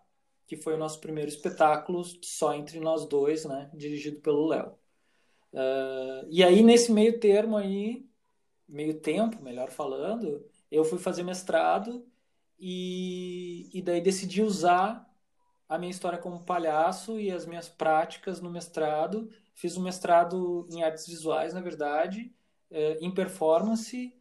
que 0.47 0.57
foi 0.57 0.73
o 0.73 0.77
nosso 0.77 0.99
primeiro 0.99 1.29
espetáculo 1.29 2.03
só 2.21 2.53
entre 2.53 2.79
nós 2.79 3.05
dois, 3.05 3.45
né, 3.45 3.69
dirigido 3.73 4.19
pelo 4.21 4.47
Léo. 4.47 4.73
Uh, 5.53 6.25
e 6.29 6.43
aí 6.43 6.63
nesse 6.63 6.91
meio 6.91 7.19
termo 7.19 7.57
aí, 7.57 8.05
meio 8.67 8.99
tempo, 8.99 9.41
melhor 9.41 9.69
falando, 9.69 10.45
eu 10.71 10.85
fui 10.85 10.97
fazer 10.97 11.23
mestrado 11.23 12.05
e, 12.59 13.69
e 13.73 13.81
daí 13.81 14.01
decidi 14.01 14.41
usar 14.41 15.07
a 15.67 15.77
minha 15.77 15.91
história 15.91 16.17
como 16.17 16.43
palhaço 16.43 17.19
e 17.19 17.31
as 17.31 17.45
minhas 17.45 17.69
práticas 17.69 18.41
no 18.41 18.49
mestrado. 18.49 19.29
Fiz 19.55 19.77
um 19.77 19.83
mestrado 19.83 20.67
em 20.71 20.83
artes 20.83 21.07
visuais, 21.07 21.53
na 21.53 21.61
verdade, 21.61 22.33
eh, 22.69 22.97
em 23.01 23.13
performance, 23.13 24.13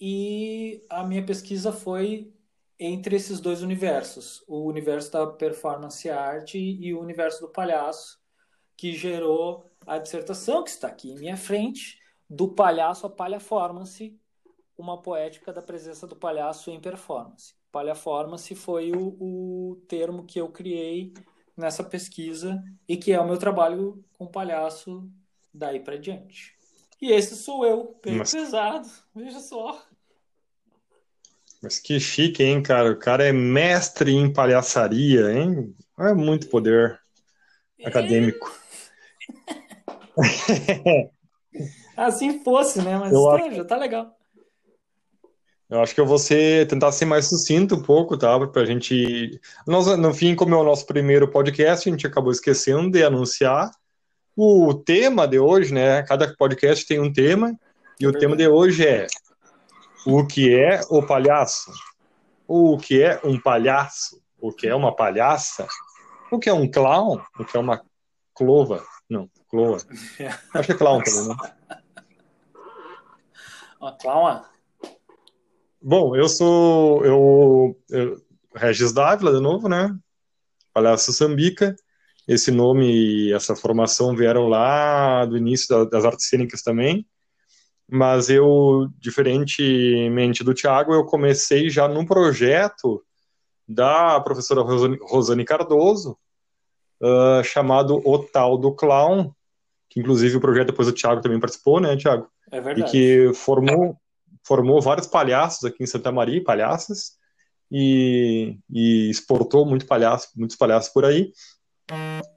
e 0.00 0.84
a 0.88 1.04
minha 1.04 1.24
pesquisa 1.24 1.72
foi 1.72 2.32
entre 2.78 3.16
esses 3.16 3.40
dois 3.40 3.62
universos, 3.62 4.44
o 4.46 4.66
universo 4.66 5.10
da 5.10 5.26
performance 5.26 6.08
arte 6.08 6.58
e 6.58 6.94
o 6.94 7.00
universo 7.00 7.40
do 7.40 7.48
palhaço, 7.48 8.20
que 8.76 8.92
gerou 8.92 9.68
a 9.86 9.98
dissertação 9.98 10.62
que 10.62 10.70
está 10.70 10.88
aqui 10.88 11.10
em 11.10 11.18
minha 11.18 11.36
frente, 11.36 11.98
do 12.30 12.48
palhaço 12.54 13.06
à 13.06 13.10
palhaformance, 13.10 14.16
uma 14.78 15.02
poética 15.02 15.52
da 15.52 15.60
presença 15.60 16.06
do 16.06 16.14
palhaço 16.14 16.70
em 16.70 16.80
performance. 16.80 17.52
Palhaformance 17.72 18.54
foi 18.54 18.92
o, 18.92 19.16
o 19.20 19.76
termo 19.88 20.24
que 20.24 20.40
eu 20.40 20.48
criei 20.48 21.12
nessa 21.56 21.82
pesquisa 21.82 22.62
e 22.88 22.96
que 22.96 23.12
é 23.12 23.20
o 23.20 23.26
meu 23.26 23.36
trabalho 23.36 24.02
com 24.16 24.26
palhaço 24.26 25.10
daí 25.52 25.80
para 25.80 25.98
diante. 25.98 26.56
E 27.02 27.12
esse 27.12 27.36
sou 27.36 27.66
eu, 27.66 27.98
bem 28.02 28.16
Mas... 28.16 28.32
pesado, 28.32 28.88
veja 29.14 29.40
só. 29.40 29.82
Mas 31.60 31.78
que 31.80 31.98
chique, 31.98 32.42
hein, 32.42 32.62
cara? 32.62 32.92
O 32.92 32.98
cara 32.98 33.24
é 33.24 33.32
mestre 33.32 34.12
em 34.12 34.32
palhaçaria, 34.32 35.32
hein? 35.32 35.74
É 35.98 36.14
muito 36.14 36.48
poder 36.48 37.00
acadêmico. 37.84 38.56
assim 41.96 42.42
fosse, 42.44 42.80
né? 42.80 42.96
Mas 42.96 43.12
tá, 43.12 43.50
já 43.50 43.64
tá 43.64 43.76
legal. 43.76 44.17
Eu 45.70 45.82
acho 45.82 45.94
que 45.94 46.00
eu 46.00 46.06
vou 46.06 46.18
ser, 46.18 46.66
tentar 46.66 46.90
ser 46.92 47.04
mais 47.04 47.26
sucinto 47.26 47.74
um 47.74 47.82
pouco, 47.82 48.16
tá? 48.16 48.38
Para 48.46 48.62
a 48.62 48.64
gente. 48.64 49.38
Nós, 49.66 49.86
no 49.98 50.14
fim, 50.14 50.34
como 50.34 50.54
é 50.54 50.58
o 50.58 50.64
nosso 50.64 50.86
primeiro 50.86 51.28
podcast, 51.28 51.88
a 51.88 51.92
gente 51.92 52.06
acabou 52.06 52.32
esquecendo 52.32 52.90
de 52.90 53.04
anunciar 53.04 53.70
o 54.34 54.72
tema 54.72 55.28
de 55.28 55.38
hoje, 55.38 55.74
né? 55.74 56.02
Cada 56.04 56.34
podcast 56.36 56.86
tem 56.86 57.00
um 57.00 57.12
tema, 57.12 57.54
e 58.00 58.06
o 58.06 58.12
tema 58.12 58.36
de 58.36 58.46
hoje 58.48 58.86
é 58.86 59.06
o 60.06 60.26
que 60.26 60.54
é 60.54 60.80
o 60.88 61.04
palhaço? 61.04 61.72
O 62.46 62.78
que 62.78 63.02
é 63.02 63.20
um 63.24 63.38
palhaço? 63.38 64.22
O 64.40 64.52
que 64.52 64.68
é 64.68 64.74
uma 64.74 64.94
palhaça? 64.94 65.66
O 66.30 66.38
que 66.38 66.48
é 66.48 66.52
um 66.52 66.70
clown? 66.70 67.20
O 67.38 67.44
que 67.44 67.56
é 67.56 67.60
uma 67.60 67.82
clova? 68.34 68.82
Não, 69.10 69.28
cloa. 69.50 69.78
Acho 70.54 70.66
que 70.66 70.72
é 70.72 70.76
clown 70.76 71.02
também, 71.02 71.28
né? 71.28 71.36
Uma 73.80 73.98
clown? 73.98 74.42
Bom, 75.80 76.16
eu 76.16 76.28
sou 76.28 77.04
eu, 77.04 77.76
eu 77.90 78.16
Regis 78.54 78.92
Dávila, 78.92 79.32
de 79.32 79.40
novo, 79.40 79.68
né? 79.68 79.96
Palhaço 80.72 81.12
Sambica. 81.12 81.76
Esse 82.26 82.50
nome 82.50 82.86
e 82.90 83.32
essa 83.32 83.56
formação 83.56 84.14
vieram 84.14 84.48
lá 84.48 85.24
do 85.24 85.36
início 85.36 85.84
das 85.86 86.04
artes 86.04 86.28
cênicas 86.28 86.62
também. 86.62 87.06
Mas 87.90 88.28
eu, 88.28 88.88
diferentemente 88.98 90.44
do 90.44 90.52
Tiago, 90.52 90.92
eu 90.92 91.06
comecei 91.06 91.70
já 91.70 91.88
num 91.88 92.04
projeto 92.04 93.02
da 93.66 94.20
professora 94.20 94.60
Rosane 94.60 95.44
Cardoso, 95.44 96.18
uh, 97.00 97.42
chamado 97.42 98.02
O 98.04 98.18
Tal 98.18 98.58
do 98.58 98.74
Clown, 98.74 99.32
que 99.88 100.00
inclusive 100.00 100.36
o 100.36 100.40
projeto 100.40 100.68
depois 100.68 100.88
o 100.88 100.92
Tiago 100.92 101.22
também 101.22 101.40
participou, 101.40 101.80
né, 101.80 101.96
Tiago? 101.96 102.28
É 102.50 102.60
verdade. 102.60 102.96
E 102.96 103.30
que 103.30 103.34
formou, 103.34 103.96
formou 104.48 104.80
vários 104.80 105.06
palhaços 105.06 105.62
aqui 105.64 105.84
em 105.84 105.86
Santa 105.86 106.10
Maria, 106.10 106.42
palhaças, 106.42 107.18
e, 107.70 108.58
e 108.70 109.10
exportou 109.10 109.66
muito 109.66 109.86
palhaço, 109.86 110.30
muitos 110.34 110.56
palhaços 110.56 110.90
por 110.90 111.04
aí. 111.04 111.30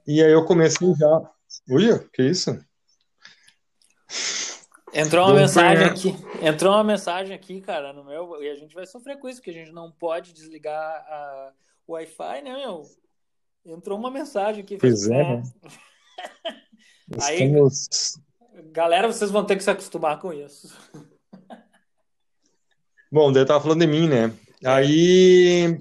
E 0.06 0.22
aí 0.22 0.30
eu 0.30 0.44
comecei 0.44 0.94
já. 0.94 1.30
Ui, 1.70 1.98
que 2.12 2.22
isso? 2.22 2.50
Entrou 4.92 5.26
uma 5.26 5.34
mensagem 5.34 5.86
aqui. 5.86 6.14
Entrou 6.42 6.74
uma 6.74 6.84
mensagem 6.84 7.34
aqui, 7.34 7.62
cara, 7.62 7.94
no 7.94 8.04
meu. 8.04 8.42
E 8.42 8.50
a 8.50 8.54
gente 8.54 8.74
vai 8.74 8.86
sofrer 8.86 9.18
com 9.18 9.26
isso, 9.26 9.40
porque 9.40 9.50
a 9.50 9.54
gente 9.54 9.72
não 9.72 9.90
pode 9.90 10.34
desligar 10.34 10.78
a, 10.78 11.52
o 11.86 11.94
Wi-Fi, 11.94 12.42
né, 12.42 12.54
meu? 12.54 12.82
Entrou 13.64 13.98
uma 13.98 14.10
mensagem 14.10 14.62
aqui. 14.62 14.76
Pois 14.76 15.06
é, 15.06 15.36
né? 15.36 15.42
Aí, 17.22 17.42
Estamos... 17.42 18.18
galera, 18.70 19.10
vocês 19.10 19.30
vão 19.30 19.46
ter 19.46 19.56
que 19.56 19.64
se 19.64 19.70
acostumar 19.70 20.18
com 20.20 20.32
isso. 20.32 20.68
Bom, 23.12 23.30
daí 23.30 23.44
tava 23.44 23.60
falando 23.60 23.80
de 23.80 23.86
mim, 23.86 24.08
né? 24.08 24.32
Aí, 24.64 25.78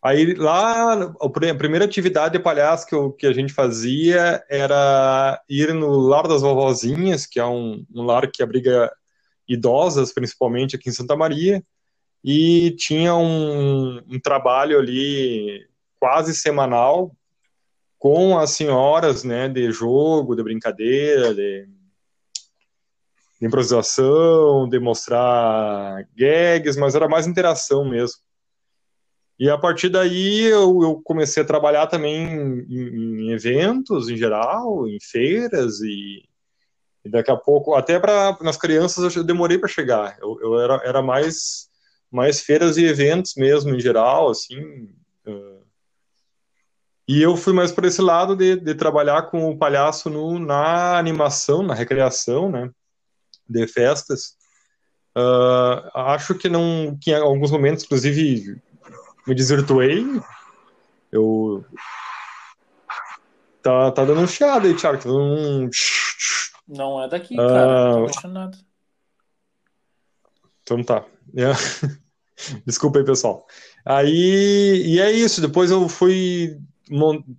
aí 0.00 0.34
lá, 0.34 1.02
a 1.20 1.28
primeira 1.28 1.84
atividade 1.84 2.38
de 2.38 2.44
palhaço 2.44 2.86
que, 2.86 2.94
eu, 2.94 3.10
que 3.10 3.26
a 3.26 3.32
gente 3.32 3.52
fazia 3.52 4.40
era 4.48 5.42
ir 5.48 5.74
no 5.74 5.98
Lar 5.98 6.28
das 6.28 6.42
Vovozinhas, 6.42 7.26
que 7.26 7.40
é 7.40 7.44
um, 7.44 7.84
um 7.92 8.02
lar 8.04 8.30
que 8.30 8.40
abriga 8.40 8.88
idosas, 9.48 10.14
principalmente 10.14 10.76
aqui 10.76 10.88
em 10.90 10.92
Santa 10.92 11.16
Maria, 11.16 11.60
e 12.22 12.70
tinha 12.78 13.16
um, 13.16 14.00
um 14.08 14.20
trabalho 14.20 14.78
ali 14.78 15.66
quase 15.98 16.32
semanal 16.36 17.10
com 17.98 18.38
as 18.38 18.50
senhoras, 18.50 19.24
né, 19.24 19.48
de 19.48 19.72
jogo, 19.72 20.36
de 20.36 20.42
brincadeira, 20.44 21.34
de 21.34 21.66
improvisação, 23.46 24.68
demonstrar 24.68 26.06
gags, 26.16 26.78
mas 26.78 26.94
era 26.94 27.08
mais 27.08 27.26
interação 27.26 27.84
mesmo. 27.84 28.18
E 29.38 29.50
a 29.50 29.58
partir 29.58 29.88
daí 29.88 30.44
eu, 30.44 30.80
eu 30.82 31.00
comecei 31.02 31.42
a 31.42 31.46
trabalhar 31.46 31.86
também 31.88 32.24
em, 32.24 33.26
em, 33.26 33.30
eventos 33.32 34.08
em 34.08 34.16
geral, 34.16 34.86
em 34.88 34.98
feiras 35.00 35.80
e, 35.80 36.22
e 37.04 37.10
daqui 37.10 37.30
a 37.30 37.36
pouco 37.36 37.74
até 37.74 37.98
para 37.98 38.38
nas 38.40 38.56
crianças 38.56 39.14
eu 39.16 39.24
demorei 39.24 39.58
para 39.58 39.68
chegar. 39.68 40.16
Eu, 40.20 40.38
eu, 40.40 40.60
era, 40.60 40.80
era 40.84 41.02
mais 41.02 41.68
mais 42.10 42.40
feiras 42.40 42.76
e 42.76 42.84
eventos 42.84 43.34
mesmo 43.36 43.74
em 43.74 43.80
geral, 43.80 44.30
assim. 44.30 44.88
E 47.08 47.20
eu 47.20 47.36
fui 47.36 47.52
mais 47.52 47.72
por 47.72 47.84
esse 47.84 48.00
lado 48.00 48.36
de, 48.36 48.56
de 48.56 48.74
trabalhar 48.74 49.22
com 49.22 49.50
o 49.50 49.58
palhaço 49.58 50.08
no, 50.08 50.38
na 50.38 50.96
animação, 50.96 51.62
na 51.62 51.74
recreação, 51.74 52.50
né? 52.50 52.70
De 53.48 53.66
festas. 53.66 54.36
Uh, 55.16 55.88
acho 55.94 56.34
que 56.34 56.48
não, 56.48 56.98
que 57.00 57.12
em 57.12 57.14
alguns 57.14 57.50
momentos, 57.50 57.84
inclusive, 57.84 58.60
me 59.26 59.34
desvirtuei. 59.34 60.04
Eu 61.12 61.64
tá, 63.62 63.92
tá 63.92 64.04
dando 64.04 64.20
um 64.20 64.26
chiado 64.26 64.66
aí, 64.66 64.74
Thiago. 64.74 65.02
Tá 65.02 65.08
um... 65.08 65.70
Não 66.66 67.02
é 67.02 67.08
daqui, 67.08 67.36
cara. 67.36 67.96
Uh... 67.96 68.06
Não 68.24 68.30
nada. 68.30 68.58
Então 70.62 70.82
tá. 70.82 71.04
Yeah. 71.36 71.58
Desculpa 72.66 72.98
aí, 72.98 73.04
pessoal. 73.04 73.46
Aí, 73.84 74.82
e 74.86 75.00
é 75.00 75.12
isso. 75.12 75.40
Depois 75.40 75.70
eu 75.70 75.88
fui 75.88 76.58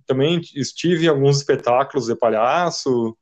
também 0.06 0.40
estive 0.54 1.06
em 1.06 1.08
alguns 1.08 1.38
espetáculos 1.38 2.06
de 2.06 2.16
palhaço. 2.16 3.16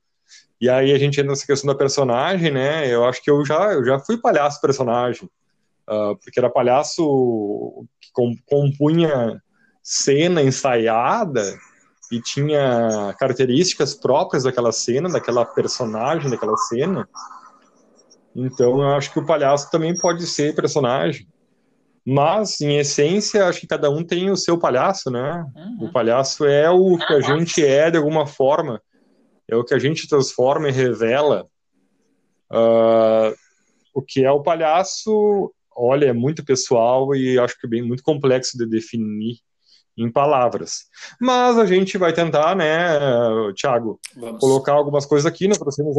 E 0.61 0.69
aí 0.69 0.93
a 0.93 0.99
gente 0.99 1.21
entra 1.21 1.31
nessa 1.31 1.47
questão 1.47 1.69
da 1.69 1.79
personagem, 1.79 2.51
né? 2.51 2.93
Eu 2.93 3.05
acho 3.05 3.23
que 3.23 3.31
eu 3.31 3.45
já, 3.45 3.73
eu 3.73 3.85
já 3.85 3.99
fui 3.99 4.17
palhaço 4.17 4.61
personagem, 4.61 5.29
uh, 5.89 6.17
porque 6.17 6.39
era 6.39 6.51
palhaço 6.51 7.87
que 8.01 8.11
compunha 8.47 9.43
cena 9.83 10.43
ensaiada 10.43 11.43
e 12.11 12.21
tinha 12.21 13.15
características 13.19 13.95
próprias 13.95 14.45
daquela 14.45 14.73
cena, 14.73 15.09
daquela 15.09 15.45
personagem, 15.45 16.31
daquela 16.31 16.57
cena. 16.57 17.09
Então 18.35 18.81
eu 18.81 18.97
acho 18.97 19.13
que 19.13 19.19
o 19.19 19.27
palhaço 19.27 19.71
também 19.71 19.97
pode 19.97 20.27
ser 20.27 20.55
personagem. 20.55 21.27
Mas, 22.07 22.61
em 22.61 22.77
essência, 22.77 23.49
acho 23.49 23.61
que 23.61 23.67
cada 23.67 23.89
um 23.89 24.05
tem 24.05 24.31
o 24.31 24.37
seu 24.37 24.59
palhaço, 24.59 25.11
né? 25.11 25.43
Uhum. 25.57 25.87
O 25.87 25.93
palhaço 25.93 26.45
é 26.45 26.69
o 26.69 26.99
que 26.99 27.15
a 27.15 27.21
gente 27.21 27.65
é 27.65 27.91
de 27.91 27.97
alguma 27.97 28.27
forma 28.27 28.81
é 29.49 29.57
o 29.57 29.65
que 29.65 29.75
a 29.75 29.79
gente 29.79 30.09
transforma 30.09 30.69
e 30.69 30.73
revela. 30.73 31.47
Uh, 32.51 33.35
o 33.95 34.03
que 34.03 34.25
é 34.25 34.31
o 34.31 34.43
palhaço, 34.43 35.53
olha, 35.77 36.07
é 36.07 36.13
muito 36.13 36.45
pessoal 36.45 37.15
e 37.15 37.39
acho 37.39 37.59
que 37.59 37.67
é 37.67 37.71
bem 37.71 37.83
muito 37.83 38.03
complexo 38.03 38.57
de 38.59 38.67
definir. 38.67 39.39
em 39.97 40.11
palavras. 40.11 40.87
Mas 41.21 41.57
a 41.57 41.65
gente 41.65 41.97
vai 41.97 42.13
tentar, 42.13 42.57
né, 42.57 42.99
Tiago, 43.55 44.01
colocar 44.41 44.73
algumas 44.73 45.07
coisas 45.07 45.25
aqui, 45.25 45.47
nós 45.47 45.59
trouxemos 45.59 45.97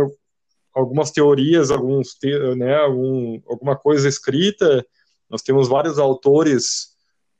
algumas 0.73 1.11
teorias, 1.11 1.71
alguns, 1.71 2.17
né, 2.57 2.75
algum, 2.75 3.39
alguma 3.47 3.75
coisa 3.77 4.09
escrita. 4.09 4.85
Nós 5.29 5.41
temos 5.41 5.69
vários 5.69 5.97
autores 5.97 6.95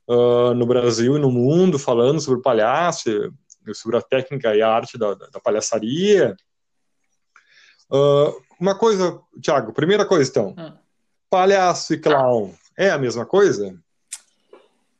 uh, 0.08 0.54
no 0.54 0.64
Brasil 0.64 1.16
e 1.16 1.20
no 1.20 1.30
mundo 1.30 1.78
falando 1.78 2.20
sobre 2.20 2.40
palhaço, 2.40 3.10
sobre 3.74 3.96
a 3.96 4.02
técnica 4.02 4.54
e 4.54 4.62
a 4.62 4.70
arte 4.70 4.98
da, 4.98 5.14
da 5.14 5.40
palhaçaria. 5.40 6.36
Uh, 7.90 8.42
uma 8.60 8.76
coisa, 8.76 9.20
Tiago, 9.40 9.72
primeira 9.72 10.04
coisa 10.04 10.30
então, 10.30 10.54
hum. 10.58 10.72
palhaço 11.30 11.94
e 11.94 11.98
clown 11.98 12.52
é 12.76 12.90
a 12.90 12.98
mesma 12.98 13.24
coisa? 13.24 13.78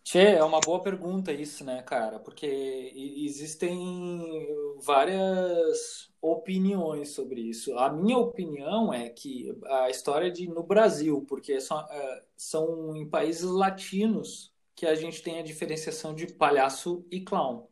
Tchê, 0.07 0.21
é 0.21 0.45
uma 0.45 0.61
boa 0.61 0.81
pergunta 0.81 1.33
isso, 1.33 1.65
né, 1.65 1.83
cara? 1.83 2.21
Porque 2.21 2.93
existem 2.95 4.47
várias 4.81 6.09
opiniões 6.23 7.09
sobre 7.09 7.41
isso. 7.41 7.77
A 7.77 7.91
minha 7.91 8.17
opinião 8.17 8.95
é 8.95 9.09
que 9.09 9.53
a 9.65 9.91
história 9.91 10.31
de 10.31 10.47
no 10.47 10.63
Brasil, 10.63 11.25
porque 11.29 11.61
são, 11.61 11.81
é, 11.81 12.23
são 12.37 12.95
em 12.95 13.05
países 13.09 13.51
latinos 13.51 14.55
que 14.77 14.87
a 14.87 14.95
gente 14.95 15.21
tem 15.23 15.41
a 15.41 15.43
diferenciação 15.43 16.15
de 16.15 16.29
palhaço 16.29 17.05
e 17.11 17.21
clown. 17.21 17.67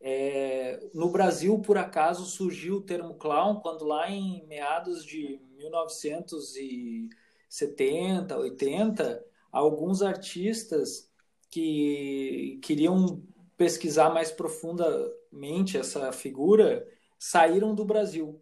É, 0.00 0.88
no 0.94 1.10
Brasil, 1.10 1.58
por 1.58 1.76
acaso, 1.76 2.24
surgiu 2.24 2.76
o 2.76 2.82
termo 2.82 3.14
clown 3.14 3.60
quando 3.60 3.84
lá 3.84 4.10
em 4.10 4.46
meados 4.46 5.04
de 5.04 5.38
1970, 5.56 8.38
80, 8.38 9.22
alguns 9.52 10.02
artistas 10.02 11.10
que 11.50 12.58
queriam 12.62 13.22
pesquisar 13.56 14.08
mais 14.08 14.32
profundamente 14.32 15.76
essa 15.76 16.10
figura 16.12 16.88
saíram 17.18 17.74
do 17.74 17.84
Brasil. 17.84 18.40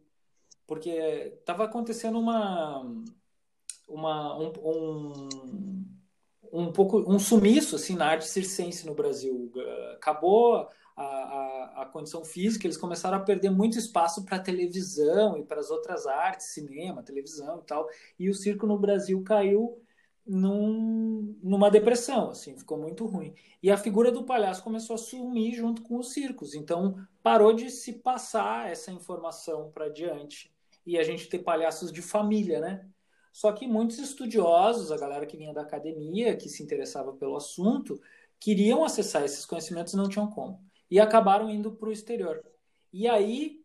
Porque 0.67 0.91
estava 1.41 1.65
acontecendo 1.65 2.19
uma 2.19 2.85
uma 3.89 4.39
um, 4.39 4.53
um, 4.63 5.29
um, 6.53 6.73
pouco 6.73 6.99
um 7.11 7.19
sumiço 7.19 7.75
assim 7.75 7.97
na 7.97 8.07
arte 8.07 8.29
circense 8.29 8.87
no 8.87 8.95
Brasil. 8.95 9.51
Acabou 9.95 10.69
a, 11.01 11.05
a, 11.05 11.83
a 11.83 11.87
condição 11.87 12.25
física 12.25 12.67
eles 12.67 12.77
começaram 12.77 13.17
a 13.17 13.21
perder 13.21 13.51
muito 13.51 13.79
espaço 13.79 14.25
para 14.25 14.39
televisão 14.39 15.37
e 15.39 15.45
para 15.45 15.61
as 15.61 15.71
outras 15.71 16.07
artes 16.07 16.49
cinema 16.49 17.03
televisão 17.03 17.61
e 17.61 17.67
tal 17.67 17.89
e 18.19 18.29
o 18.29 18.35
circo 18.35 18.67
no 18.67 18.79
Brasil 18.79 19.23
caiu 19.23 19.81
num, 20.29 21.39
numa 21.43 21.71
depressão, 21.71 22.31
assim, 22.31 22.55
ficou 22.59 22.77
muito 22.77 23.07
ruim. 23.07 23.35
E 23.63 23.71
a 23.71 23.79
figura 23.79 24.13
do 24.13 24.25
palhaço 24.25 24.63
começou 24.63 24.95
a 24.95 24.99
sumir 24.99 25.55
junto 25.55 25.81
com 25.81 25.99
os 25.99 26.13
circos, 26.13 26.55
então 26.55 27.03
parou 27.23 27.55
de 27.55 27.71
se 27.71 27.95
passar 27.95 28.71
essa 28.71 28.93
informação 28.93 29.71
para 29.71 29.89
diante 29.89 30.53
e 30.85 30.99
a 30.99 31.03
gente 31.03 31.29
ter 31.29 31.39
palhaços 31.39 31.91
de 31.91 32.03
família, 32.03 32.61
né? 32.61 32.87
Só 33.33 33.53
que 33.53 33.67
muitos 33.67 33.99
estudiosos, 33.99 34.93
a 34.93 34.99
galera 34.99 35.25
que 35.25 35.37
vinha 35.37 35.55
da 35.55 35.63
academia, 35.63 36.37
que 36.37 36.49
se 36.49 36.63
interessava 36.63 37.13
pelo 37.13 37.37
assunto, 37.37 38.01
queriam 38.39 38.85
acessar 38.85 39.25
esses 39.25 39.47
conhecimentos 39.47 39.93
e 39.95 39.97
não 39.97 40.09
tinham 40.09 40.31
como. 40.31 40.63
E 40.91 40.99
acabaram 40.99 41.51
indo 41.51 41.73
para 41.73 41.89
o 41.89 41.93
exterior. 41.93 42.43
E 42.93 43.09
aí 43.09 43.65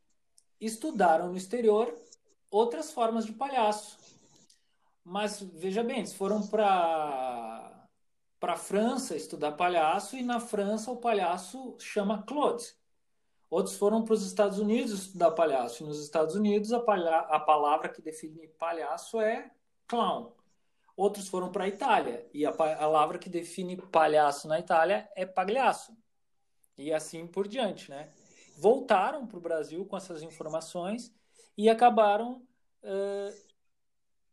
estudaram 0.59 1.29
no 1.29 1.37
exterior 1.37 1.93
outras 2.49 2.91
formas 2.91 3.25
de 3.25 3.33
palhaço 3.33 3.97
mas 5.03 5.41
veja 5.41 5.83
bem, 5.83 5.99
eles 5.99 6.13
foram 6.13 6.47
para 6.47 7.69
para 8.39 8.57
França 8.57 9.15
estudar 9.15 9.53
palhaço 9.53 10.17
e 10.17 10.21
na 10.21 10.37
França 10.37 10.91
o 10.91 10.97
palhaço 10.97 11.77
chama 11.79 12.23
Claude. 12.23 12.75
Outros 13.49 13.77
foram 13.77 14.03
para 14.03 14.15
os 14.15 14.25
Estados 14.25 14.59
Unidos 14.59 14.91
estudar 14.91 15.31
palhaço 15.31 15.81
e 15.81 15.85
nos 15.87 16.03
Estados 16.03 16.35
Unidos 16.35 16.73
a, 16.73 16.79
palha 16.81 17.19
a 17.19 17.39
palavra 17.39 17.87
que 17.87 18.01
define 18.01 18.49
palhaço 18.59 19.21
é 19.21 19.49
clown. 19.87 20.33
Outros 20.97 21.29
foram 21.29 21.51
para 21.53 21.63
a 21.63 21.67
Itália 21.69 22.27
e 22.33 22.45
a 22.45 22.51
palavra 22.51 23.17
que 23.17 23.29
define 23.29 23.77
palhaço 23.77 24.45
na 24.49 24.59
Itália 24.59 25.09
é 25.15 25.25
pagliasso. 25.25 25.95
E 26.77 26.93
assim 26.93 27.27
por 27.27 27.47
diante, 27.47 27.89
né? 27.89 28.09
Voltaram 28.57 29.25
para 29.27 29.37
o 29.37 29.41
Brasil 29.41 29.85
com 29.85 29.97
essas 29.97 30.21
informações 30.21 31.13
e 31.57 31.69
acabaram 31.69 32.41
uh, 32.83 33.43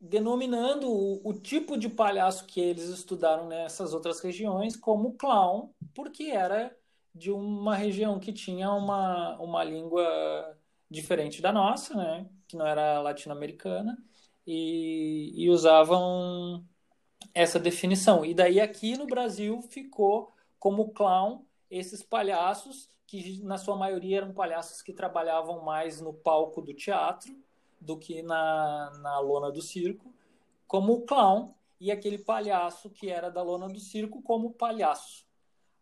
denominando 0.00 0.90
o, 0.90 1.28
o, 1.28 1.34
tipo 1.34 1.76
de 1.76 1.88
palhaço 1.88 2.46
que 2.46 2.60
eles 2.60 2.84
estudaram 2.84 3.46
nessas 3.46 3.92
outras 3.92 4.20
regiões 4.20 4.76
como 4.76 5.14
clown, 5.14 5.72
porque 5.94 6.24
era 6.24 6.74
de 7.14 7.30
uma 7.30 7.74
região 7.76 8.18
que 8.18 8.32
tinha 8.32 8.70
uma, 8.72 9.38
uma 9.38 9.64
língua 9.64 10.58
diferente 10.88 11.42
da 11.42 11.52
nossa, 11.52 11.94
né? 11.94 12.26
que 12.50 12.56
não 12.56 12.66
era 12.66 13.00
latino-americana, 13.00 13.96
e, 14.46 15.32
e 15.36 15.50
usavam 15.50 16.64
essa 17.32 17.60
definição. 17.60 18.24
E 18.24 18.34
daí 18.34 18.60
aqui 18.60 18.96
no 18.96 19.06
Brasil 19.06 19.62
ficou 19.62 20.32
como 20.58 20.92
clown 20.92 21.44
esses 21.70 22.02
palhaços, 22.02 22.90
que 23.06 23.42
na 23.42 23.58
sua 23.58 23.76
maioria 23.76 24.18
eram 24.18 24.32
palhaços 24.32 24.82
que 24.82 24.92
trabalhavam 24.92 25.62
mais 25.64 26.00
no 26.00 26.12
palco 26.12 26.60
do 26.60 26.74
teatro, 26.74 27.34
do 27.80 27.96
que 27.96 28.22
na, 28.22 28.90
na 29.00 29.18
lona 29.18 29.50
do 29.50 29.62
circo, 29.62 30.12
como 30.66 30.92
o 30.92 31.02
clown, 31.02 31.52
e 31.80 31.90
aquele 31.90 32.18
palhaço 32.18 32.90
que 32.90 33.08
era 33.08 33.30
da 33.30 33.42
lona 33.42 33.66
do 33.68 33.80
circo 33.80 34.20
como 34.22 34.52
palhaço. 34.52 35.24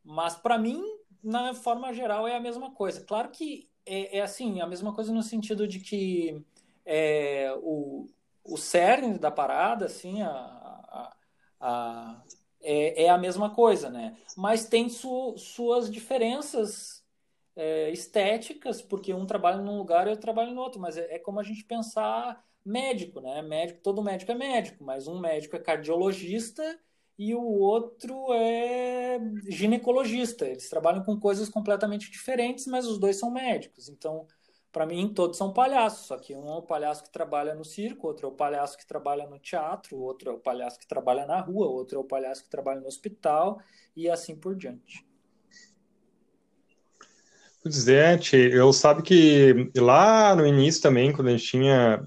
Mas 0.04 0.36
para 0.36 0.56
mim, 0.56 0.82
na 1.22 1.52
forma 1.52 1.92
geral, 1.92 2.28
é 2.28 2.36
a 2.36 2.40
mesma 2.40 2.70
coisa. 2.70 3.04
Claro 3.04 3.30
que 3.30 3.68
é, 3.84 4.18
é 4.18 4.22
assim, 4.22 4.60
a 4.60 4.66
mesma 4.66 4.94
coisa 4.94 5.12
no 5.12 5.22
sentido 5.22 5.66
de 5.66 5.80
que 5.80 6.40
é, 6.86 7.52
o, 7.62 8.06
o 8.44 8.56
cerne 8.56 9.18
da 9.18 9.30
parada, 9.30 9.86
assim, 9.86 10.22
a, 10.22 10.30
a, 10.30 11.16
a 11.60 12.22
é, 12.60 13.04
é, 13.04 13.08
a 13.08 13.18
mesma 13.18 13.54
coisa, 13.54 13.90
né? 13.90 14.16
Mas 14.36 14.66
tem 14.66 14.88
su, 14.88 15.36
suas 15.36 15.90
diferenças 15.90 17.04
é, 17.56 17.90
estéticas, 17.90 18.80
porque 18.82 19.12
um 19.14 19.26
trabalha 19.26 19.58
num 19.62 19.78
lugar 19.78 20.06
e 20.06 20.10
outro 20.10 20.22
trabalha 20.22 20.52
no 20.52 20.60
outro, 20.60 20.80
mas 20.80 20.96
é, 20.96 21.16
é, 21.16 21.18
como 21.18 21.40
a 21.40 21.42
gente 21.42 21.64
pensar 21.64 22.44
médico, 22.64 23.20
né? 23.20 23.42
Médico, 23.42 23.80
todo 23.82 24.02
médico 24.02 24.32
é 24.32 24.34
médico, 24.34 24.84
mas 24.84 25.08
um 25.08 25.18
médico 25.18 25.56
é 25.56 25.58
cardiologista 25.58 26.78
e 27.18 27.34
o 27.34 27.42
outro 27.42 28.32
é 28.32 29.18
ginecologista. 29.48 30.46
Eles 30.46 30.68
trabalham 30.68 31.02
com 31.04 31.18
coisas 31.18 31.48
completamente 31.48 32.10
diferentes, 32.10 32.66
mas 32.66 32.86
os 32.86 32.98
dois 32.98 33.18
são 33.18 33.30
médicos. 33.30 33.88
Então, 33.88 34.26
para 34.72 34.86
mim, 34.86 35.08
todos 35.08 35.36
são 35.36 35.52
palhaços. 35.52 36.06
Só 36.06 36.18
que 36.18 36.34
um 36.34 36.48
é 36.48 36.56
o 36.56 36.62
palhaço 36.62 37.02
que 37.02 37.10
trabalha 37.10 37.54
no 37.54 37.64
circo, 37.64 38.06
outro 38.06 38.26
é 38.26 38.30
o 38.30 38.34
palhaço 38.34 38.76
que 38.76 38.86
trabalha 38.86 39.26
no 39.26 39.38
teatro, 39.38 39.98
outro 39.98 40.30
é 40.30 40.32
o 40.32 40.38
palhaço 40.38 40.78
que 40.78 40.86
trabalha 40.86 41.26
na 41.26 41.40
rua, 41.40 41.66
outro 41.66 41.98
é 41.98 42.00
o 42.00 42.04
palhaço 42.04 42.44
que 42.44 42.50
trabalha 42.50 42.80
no 42.80 42.86
hospital 42.86 43.58
e 43.96 44.08
assim 44.08 44.36
por 44.36 44.54
diante. 44.54 45.06
Pois 47.62 47.88
é, 47.88 48.18
eu 48.52 48.72
sabe 48.72 49.02
que 49.02 49.70
lá 49.76 50.34
no 50.34 50.46
início 50.46 50.80
também, 50.80 51.12
quando 51.12 51.28
a 51.28 51.30
gente 51.32 51.44
tinha 51.44 52.06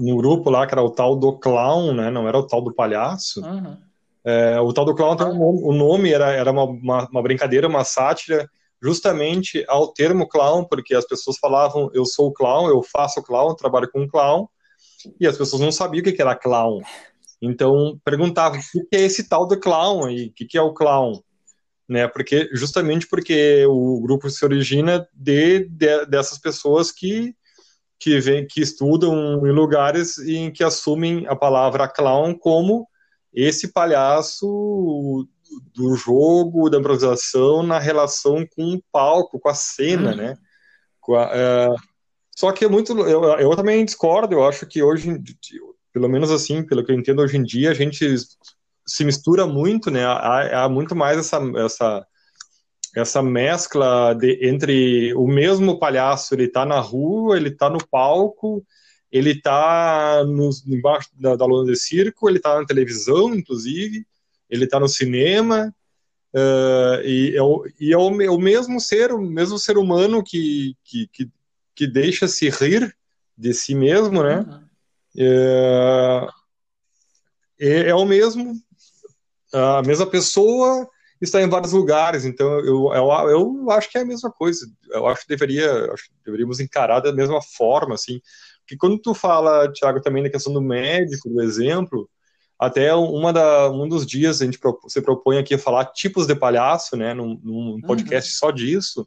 um 0.00 0.16
grupo 0.16 0.48
lá 0.50 0.66
que 0.66 0.74
era 0.74 0.82
o 0.82 0.90
tal 0.90 1.14
do 1.14 1.38
clown, 1.38 1.92
né? 1.92 2.10
Não 2.10 2.26
era 2.26 2.38
o 2.38 2.46
tal 2.46 2.62
do 2.62 2.72
palhaço. 2.72 3.44
Uhum. 3.44 3.76
É, 4.24 4.58
o 4.58 4.72
tal 4.72 4.86
do 4.86 4.94
clown 4.94 5.14
nome, 5.14 5.60
o 5.62 5.72
nome 5.72 6.10
era, 6.10 6.32
era 6.32 6.50
uma, 6.50 6.64
uma, 6.64 7.08
uma, 7.08 7.22
brincadeira, 7.22 7.68
uma 7.68 7.84
sátira, 7.84 8.48
justamente 8.84 9.64
ao 9.66 9.88
termo 9.88 10.28
clown, 10.28 10.64
porque 10.64 10.94
as 10.94 11.06
pessoas 11.06 11.38
falavam, 11.38 11.90
eu 11.94 12.04
sou 12.04 12.30
clown, 12.30 12.68
eu 12.68 12.82
faço 12.82 13.22
clown, 13.22 13.54
trabalho 13.54 13.90
com 13.90 14.06
clown, 14.06 14.46
e 15.18 15.26
as 15.26 15.38
pessoas 15.38 15.62
não 15.62 15.72
sabiam 15.72 16.02
o 16.02 16.04
que 16.04 16.20
era 16.20 16.36
clown. 16.36 16.82
Então 17.40 17.98
perguntavam, 18.04 18.60
o 18.74 18.86
que 18.86 18.96
é 18.96 19.00
esse 19.00 19.26
tal 19.26 19.46
do 19.46 19.58
clown 19.58 20.10
e 20.10 20.26
o 20.26 20.32
que 20.32 20.58
é 20.58 20.62
o 20.62 20.74
clown? 20.74 21.18
né? 21.88 22.08
Porque 22.08 22.48
justamente 22.52 23.06
porque 23.06 23.64
o 23.66 24.00
grupo 24.00 24.30
se 24.30 24.44
origina 24.44 25.06
de, 25.12 25.68
de 25.68 26.06
dessas 26.06 26.38
pessoas 26.38 26.90
que 26.90 27.34
que 27.96 28.20
vem, 28.20 28.46
que 28.46 28.60
estudam 28.60 29.46
em 29.46 29.52
lugares 29.52 30.18
em 30.18 30.50
que 30.50 30.64
assumem 30.64 31.26
a 31.26 31.34
palavra 31.34 31.88
clown 31.88 32.34
como 32.34 32.86
esse 33.32 33.72
palhaço 33.72 35.26
do 35.74 35.94
jogo, 35.96 36.70
da 36.70 36.78
improvisação 36.78 37.62
na 37.62 37.78
relação 37.78 38.46
com 38.56 38.74
o 38.74 38.82
palco, 38.92 39.38
com 39.38 39.48
a 39.48 39.54
cena, 39.54 40.12
hum. 40.12 40.16
né? 40.16 40.38
A, 41.10 41.30
é, 41.34 41.68
só 42.36 42.50
que 42.52 42.64
é 42.64 42.68
muito, 42.68 42.92
eu, 43.00 43.24
eu 43.24 43.56
também 43.56 43.84
discordo. 43.84 44.34
Eu 44.34 44.44
acho 44.46 44.66
que 44.66 44.82
hoje, 44.82 45.20
pelo 45.92 46.08
menos 46.08 46.30
assim, 46.30 46.64
pelo 46.64 46.84
que 46.84 46.90
eu 46.90 46.96
entendo 46.96 47.22
hoje 47.22 47.36
em 47.36 47.42
dia, 47.42 47.70
a 47.70 47.74
gente 47.74 48.06
se 48.86 49.04
mistura 49.04 49.46
muito, 49.46 49.90
né? 49.90 50.04
Há, 50.04 50.64
há 50.64 50.68
muito 50.68 50.94
mais 50.96 51.18
essa, 51.18 51.38
essa, 51.56 52.06
essa 52.96 53.22
mescla 53.22 54.14
de, 54.14 54.46
entre 54.46 55.14
o 55.14 55.26
mesmo 55.26 55.78
palhaço, 55.78 56.34
ele 56.34 56.48
tá 56.48 56.64
na 56.64 56.80
rua, 56.80 57.36
ele 57.36 57.50
tá 57.50 57.70
no 57.70 57.84
palco, 57.86 58.64
ele 59.10 59.40
tá 59.40 60.24
no, 60.24 60.50
embaixo 60.66 61.08
da, 61.14 61.36
da 61.36 61.46
lona 61.46 61.70
de 61.70 61.78
circo, 61.78 62.28
ele 62.28 62.40
tá 62.40 62.58
na 62.58 62.66
televisão, 62.66 63.34
inclusive, 63.34 64.04
ele 64.48 64.66
tá 64.66 64.78
no 64.78 64.88
cinema, 64.88 65.74
Uh, 66.34 66.98
e 67.04 67.36
é, 67.36 67.42
o, 67.42 67.64
e 67.78 67.92
é 67.92 67.96
o, 67.96 68.08
o, 68.08 68.40
mesmo 68.40 68.80
ser, 68.80 69.12
o 69.12 69.20
mesmo 69.20 69.56
ser 69.56 69.78
humano 69.78 70.20
que, 70.20 70.76
que, 70.82 71.06
que, 71.06 71.30
que 71.76 71.86
deixa 71.86 72.26
se 72.26 72.50
rir 72.50 72.92
de 73.38 73.54
si 73.54 73.72
mesmo, 73.72 74.20
né? 74.20 74.38
Uhum. 74.40 74.64
É, 75.16 76.26
é, 77.60 77.88
é, 77.90 77.94
o 77.94 78.04
mesmo, 78.04 78.52
a 79.52 79.80
mesma 79.82 80.06
pessoa 80.06 80.88
está 81.20 81.40
em 81.40 81.48
vários 81.48 81.72
lugares, 81.72 82.24
então 82.24 82.58
eu, 82.58 82.92
eu, 82.92 83.30
eu 83.30 83.70
acho 83.70 83.88
que 83.88 83.96
é 83.96 84.00
a 84.00 84.04
mesma 84.04 84.30
coisa. 84.32 84.66
Eu 84.90 85.06
acho 85.06 85.22
que 85.22 85.28
deveria, 85.28 85.92
acho 85.92 86.06
que 86.06 86.14
deveríamos 86.24 86.58
encarar 86.58 86.98
da 86.98 87.12
mesma 87.12 87.40
forma, 87.40 87.94
assim. 87.94 88.20
Porque 88.60 88.76
quando 88.76 88.98
tu 88.98 89.14
fala, 89.14 89.72
Thiago, 89.72 90.02
também 90.02 90.24
da 90.24 90.30
questão 90.30 90.52
do 90.52 90.60
médico, 90.60 91.28
do 91.28 91.40
exemplo, 91.40 92.10
até 92.58 92.94
uma 92.94 93.32
da, 93.32 93.70
um 93.70 93.88
dos 93.88 94.06
dias 94.06 94.40
a 94.40 94.44
gente 94.44 94.58
se 94.88 95.02
propõe 95.02 95.38
aqui 95.38 95.54
a 95.54 95.58
falar 95.58 95.86
tipos 95.86 96.26
de 96.26 96.34
palhaço, 96.34 96.96
né, 96.96 97.12
num, 97.12 97.38
num 97.42 97.72
uhum. 97.72 97.80
podcast 97.80 98.30
uhum. 98.32 98.38
só 98.38 98.50
disso. 98.50 99.06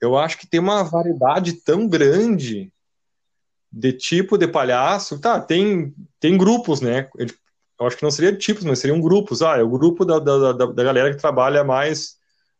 Eu 0.00 0.18
acho 0.18 0.38
que 0.38 0.46
tem 0.46 0.60
uma 0.60 0.82
variedade 0.82 1.54
tão 1.64 1.88
grande 1.88 2.72
de 3.72 3.92
tipo 3.92 4.36
de 4.36 4.46
palhaço. 4.46 5.18
Tá, 5.18 5.40
tem, 5.40 5.94
tem 6.20 6.36
grupos, 6.36 6.80
né? 6.80 7.08
Eu 7.80 7.86
acho 7.86 7.96
que 7.96 8.02
não 8.02 8.10
seria 8.10 8.36
tipos, 8.36 8.64
mas 8.64 8.78
seriam 8.78 9.00
grupos. 9.00 9.42
Ah, 9.42 9.58
é 9.58 9.62
o 9.62 9.70
grupo 9.70 10.04
da, 10.04 10.18
da, 10.18 10.52
da, 10.52 10.66
da 10.66 10.84
galera 10.84 11.10
que 11.10 11.20
trabalha 11.20 11.64
mais 11.64 12.16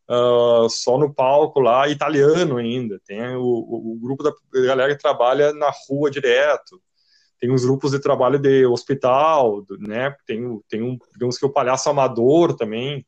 uh, 0.09 0.69
só 0.69 0.99
no 0.99 1.13
palco 1.13 1.61
lá, 1.61 1.89
italiano 1.89 2.57
ainda. 2.57 3.01
Tem 3.07 3.37
o, 3.37 3.43
o, 3.43 3.93
o, 3.93 3.99
grupo 4.01 4.23
da 4.23 4.33
galera 4.67 4.95
que 4.95 5.03
trabalha 5.03 5.53
na 5.53 5.71
rua 5.89 6.11
direto. 6.11 6.81
Tem 7.45 7.53
os 7.53 7.63
grupos 7.63 7.91
de 7.91 7.99
trabalho 7.99 8.39
de 8.39 8.65
hospital, 8.65 9.67
né? 9.79 10.17
Tem, 10.27 10.41
tem 10.67 10.81
um, 10.81 10.97
digamos 11.13 11.37
que 11.37 11.45
o 11.45 11.53
palhaço 11.53 11.91
amador 11.91 12.57
também. 12.57 13.05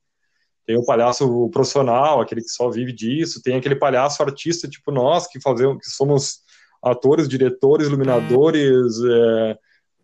Tem 0.66 0.76
o 0.76 0.84
palhaço 0.84 1.48
profissional, 1.48 2.20
aquele 2.20 2.42
que 2.42 2.50
só 2.50 2.68
vive 2.68 2.92
disso. 2.92 3.40
Tem 3.42 3.56
aquele 3.56 3.76
palhaço 3.76 4.22
artista 4.22 4.68
tipo 4.68 4.92
nós, 4.92 5.26
que 5.26 5.40
fazemos, 5.40 5.78
que 5.78 5.90
somos 5.90 6.40
atores, 6.84 7.26
diretores, 7.26 7.86
iluminadores, 7.86 8.96
é, 9.02 9.58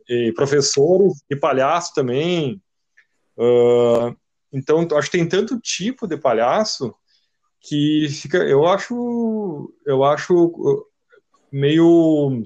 e 0.08 0.32
professores 0.32 1.12
e 1.28 1.36
palhaço 1.36 1.92
também. 1.94 2.58
Uh, 3.36 4.16
então, 4.50 4.88
acho 4.96 5.10
que 5.10 5.18
tem 5.18 5.28
tanto 5.28 5.60
tipo 5.60 6.06
de 6.06 6.16
palhaço 6.16 6.94
que 7.60 8.08
fica, 8.08 8.38
eu 8.38 8.66
acho, 8.66 9.74
eu 9.84 10.02
acho 10.02 10.88
meio 11.52 12.42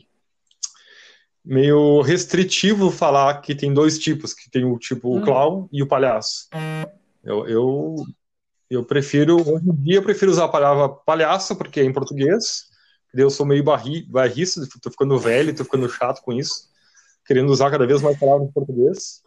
meio 1.47 2.01
restritivo 2.01 2.91
falar 2.91 3.41
que 3.41 3.55
tem 3.55 3.73
dois 3.73 3.99
tipos, 4.01 4.35
que 4.35 4.51
tem 4.51 4.65
o 4.65 4.77
tipo 4.77 5.15
hum. 5.15 5.21
o 5.21 5.25
clown 5.25 5.69
e 5.73 5.81
o 5.81 5.87
palhaço. 5.87 6.49
Eu, 7.23 7.47
eu, 7.47 7.95
eu 8.69 8.85
prefiro, 8.85 9.37
hoje 9.37 9.69
em 9.69 9.75
dia, 9.77 9.97
eu 9.97 10.03
prefiro 10.03 10.31
usar 10.31 10.47
a 10.47 10.49
palavra 10.49 10.89
palhaço, 10.89 11.55
porque 11.55 11.81
é 11.81 11.85
em 11.85 11.93
português, 11.93 12.65
eu 13.15 13.31
sou 13.31 13.47
meio 13.47 13.63
barri, 13.63 14.03
barrista, 14.03 14.61
tô 14.83 14.91
ficando 14.91 15.19
velho, 15.19 15.55
tô 15.55 15.65
ficando 15.65 15.89
chato 15.89 16.21
com 16.23 16.33
isso, 16.33 16.69
querendo 17.25 17.51
usar 17.51 17.71
cada 17.71 17.87
vez 17.87 18.03
mais 18.03 18.19
palavras 18.19 18.49
em 18.49 18.53
português. 18.53 19.23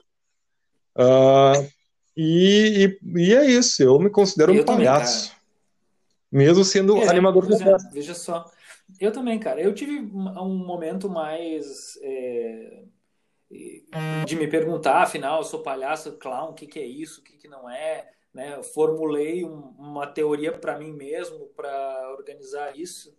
Uh, 0.98 1.68
e, 2.16 2.98
e, 3.02 3.20
e, 3.22 3.34
é 3.34 3.46
isso, 3.50 3.82
eu 3.82 3.98
me 3.98 4.10
considero 4.10 4.54
eu 4.54 4.62
um 4.62 4.66
palhaço. 4.66 5.30
Cara. 5.30 5.39
Mesmo 6.32 6.64
sendo 6.64 6.98
é, 6.98 7.10
animador 7.10 7.48
de 7.48 7.58
festa. 7.58 7.90
Veja 7.92 8.14
só. 8.14 8.46
Eu 9.00 9.12
também, 9.12 9.40
cara. 9.40 9.60
Eu 9.62 9.74
tive 9.74 10.00
um 10.00 10.66
momento 10.66 11.10
mais 11.10 11.98
é, 12.02 12.84
de 14.26 14.36
me 14.36 14.48
perguntar, 14.48 15.02
afinal, 15.02 15.40
eu 15.40 15.44
sou 15.44 15.62
palhaço, 15.62 16.18
clown, 16.18 16.52
o 16.52 16.54
que, 16.54 16.68
que 16.68 16.80
é 16.80 16.86
isso, 16.86 17.22
o 17.22 17.24
que, 17.24 17.38
que 17.38 17.48
não 17.48 17.70
é. 17.70 18.12
Né? 18.34 18.56
Eu 18.56 18.64
formulei 18.64 19.44
um, 19.44 19.74
uma 19.78 20.06
teoria 20.06 20.52
para 20.52 20.78
mim 20.78 20.92
mesmo 20.92 21.48
para 21.56 22.14
organizar 22.18 22.78
isso. 22.78 23.18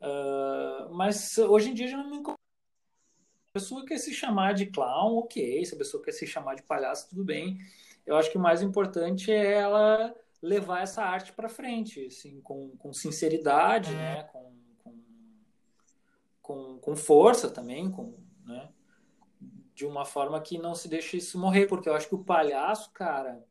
Uh, 0.00 0.92
mas 0.92 1.38
hoje 1.38 1.70
em 1.70 1.74
dia 1.74 1.88
já 1.88 1.96
não 1.96 2.10
me 2.10 2.16
incomoda. 2.16 2.38
A 3.50 3.52
pessoa 3.58 3.84
quer 3.84 3.98
se 3.98 4.12
chamar 4.12 4.52
de 4.54 4.66
clown, 4.66 5.16
ok. 5.18 5.64
Se 5.64 5.74
a 5.74 5.78
pessoa 5.78 6.02
quer 6.02 6.12
se 6.12 6.26
chamar 6.26 6.54
de 6.54 6.62
palhaço, 6.62 7.08
tudo 7.10 7.24
bem. 7.24 7.58
Eu 8.04 8.16
acho 8.16 8.30
que 8.30 8.38
o 8.38 8.40
mais 8.40 8.62
importante 8.62 9.30
é 9.30 9.54
ela 9.54 10.14
levar 10.40 10.82
essa 10.82 11.02
arte 11.02 11.32
para 11.32 11.48
frente, 11.48 12.06
assim, 12.06 12.40
com, 12.40 12.76
com 12.76 12.92
sinceridade, 12.92 13.92
né? 13.92 14.22
Com, 14.24 14.52
com, 14.78 14.94
com, 16.40 16.78
com 16.78 16.96
força 16.96 17.50
também, 17.50 17.90
com, 17.90 18.14
né? 18.44 18.68
de 19.78 19.86
uma 19.86 20.04
forma 20.04 20.40
que 20.40 20.58
não 20.58 20.74
se 20.74 20.88
deixe 20.88 21.18
isso 21.18 21.38
morrer, 21.38 21.66
porque 21.66 21.88
eu 21.88 21.94
acho 21.94 22.08
que 22.08 22.14
o 22.16 22.24
palhaço, 22.24 22.90
cara, 22.90 23.46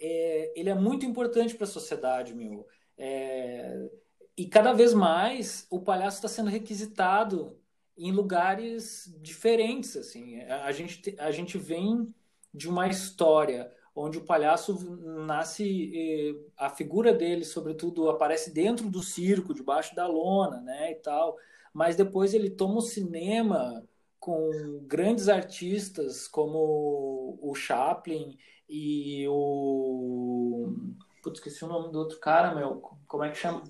é, 0.00 0.58
ele 0.58 0.70
é 0.70 0.74
muito 0.74 1.04
importante 1.04 1.54
para 1.54 1.64
a 1.64 1.68
sociedade, 1.68 2.34
meu. 2.34 2.66
É, 2.96 3.90
e 4.34 4.46
cada 4.46 4.72
vez 4.72 4.94
mais 4.94 5.66
o 5.68 5.78
palhaço 5.78 6.16
está 6.16 6.28
sendo 6.28 6.48
requisitado 6.48 7.60
em 7.98 8.10
lugares 8.12 9.14
diferentes, 9.20 9.94
assim. 9.94 10.40
A 10.40 10.72
gente, 10.72 11.14
a 11.18 11.30
gente 11.30 11.58
vem 11.58 12.14
de 12.54 12.66
uma 12.66 12.88
história 12.88 13.70
onde 14.00 14.18
o 14.18 14.24
palhaço 14.24 14.78
nasce, 15.26 16.40
a 16.56 16.70
figura 16.70 17.12
dele, 17.12 17.44
sobretudo, 17.44 18.08
aparece 18.08 18.52
dentro 18.52 18.88
do 18.88 19.02
circo, 19.02 19.52
debaixo 19.52 19.94
da 19.94 20.06
lona, 20.06 20.60
né, 20.60 20.92
e 20.92 20.94
tal. 20.96 21.36
Mas 21.72 21.96
depois 21.96 22.32
ele 22.32 22.50
toma 22.50 22.78
o 22.78 22.82
cinema 22.82 23.84
com 24.20 24.80
grandes 24.86 25.28
artistas 25.28 26.26
como 26.28 27.38
o 27.40 27.54
Chaplin 27.54 28.36
e 28.68 29.26
o 29.28 30.74
Putz, 31.22 31.38
esqueci 31.38 31.64
o 31.64 31.68
nome 31.68 31.90
do 31.92 31.98
outro 31.98 32.18
cara, 32.20 32.54
meu. 32.54 32.82
Como 33.06 33.24
é 33.24 33.30
que 33.30 33.36
chama? 33.36 33.62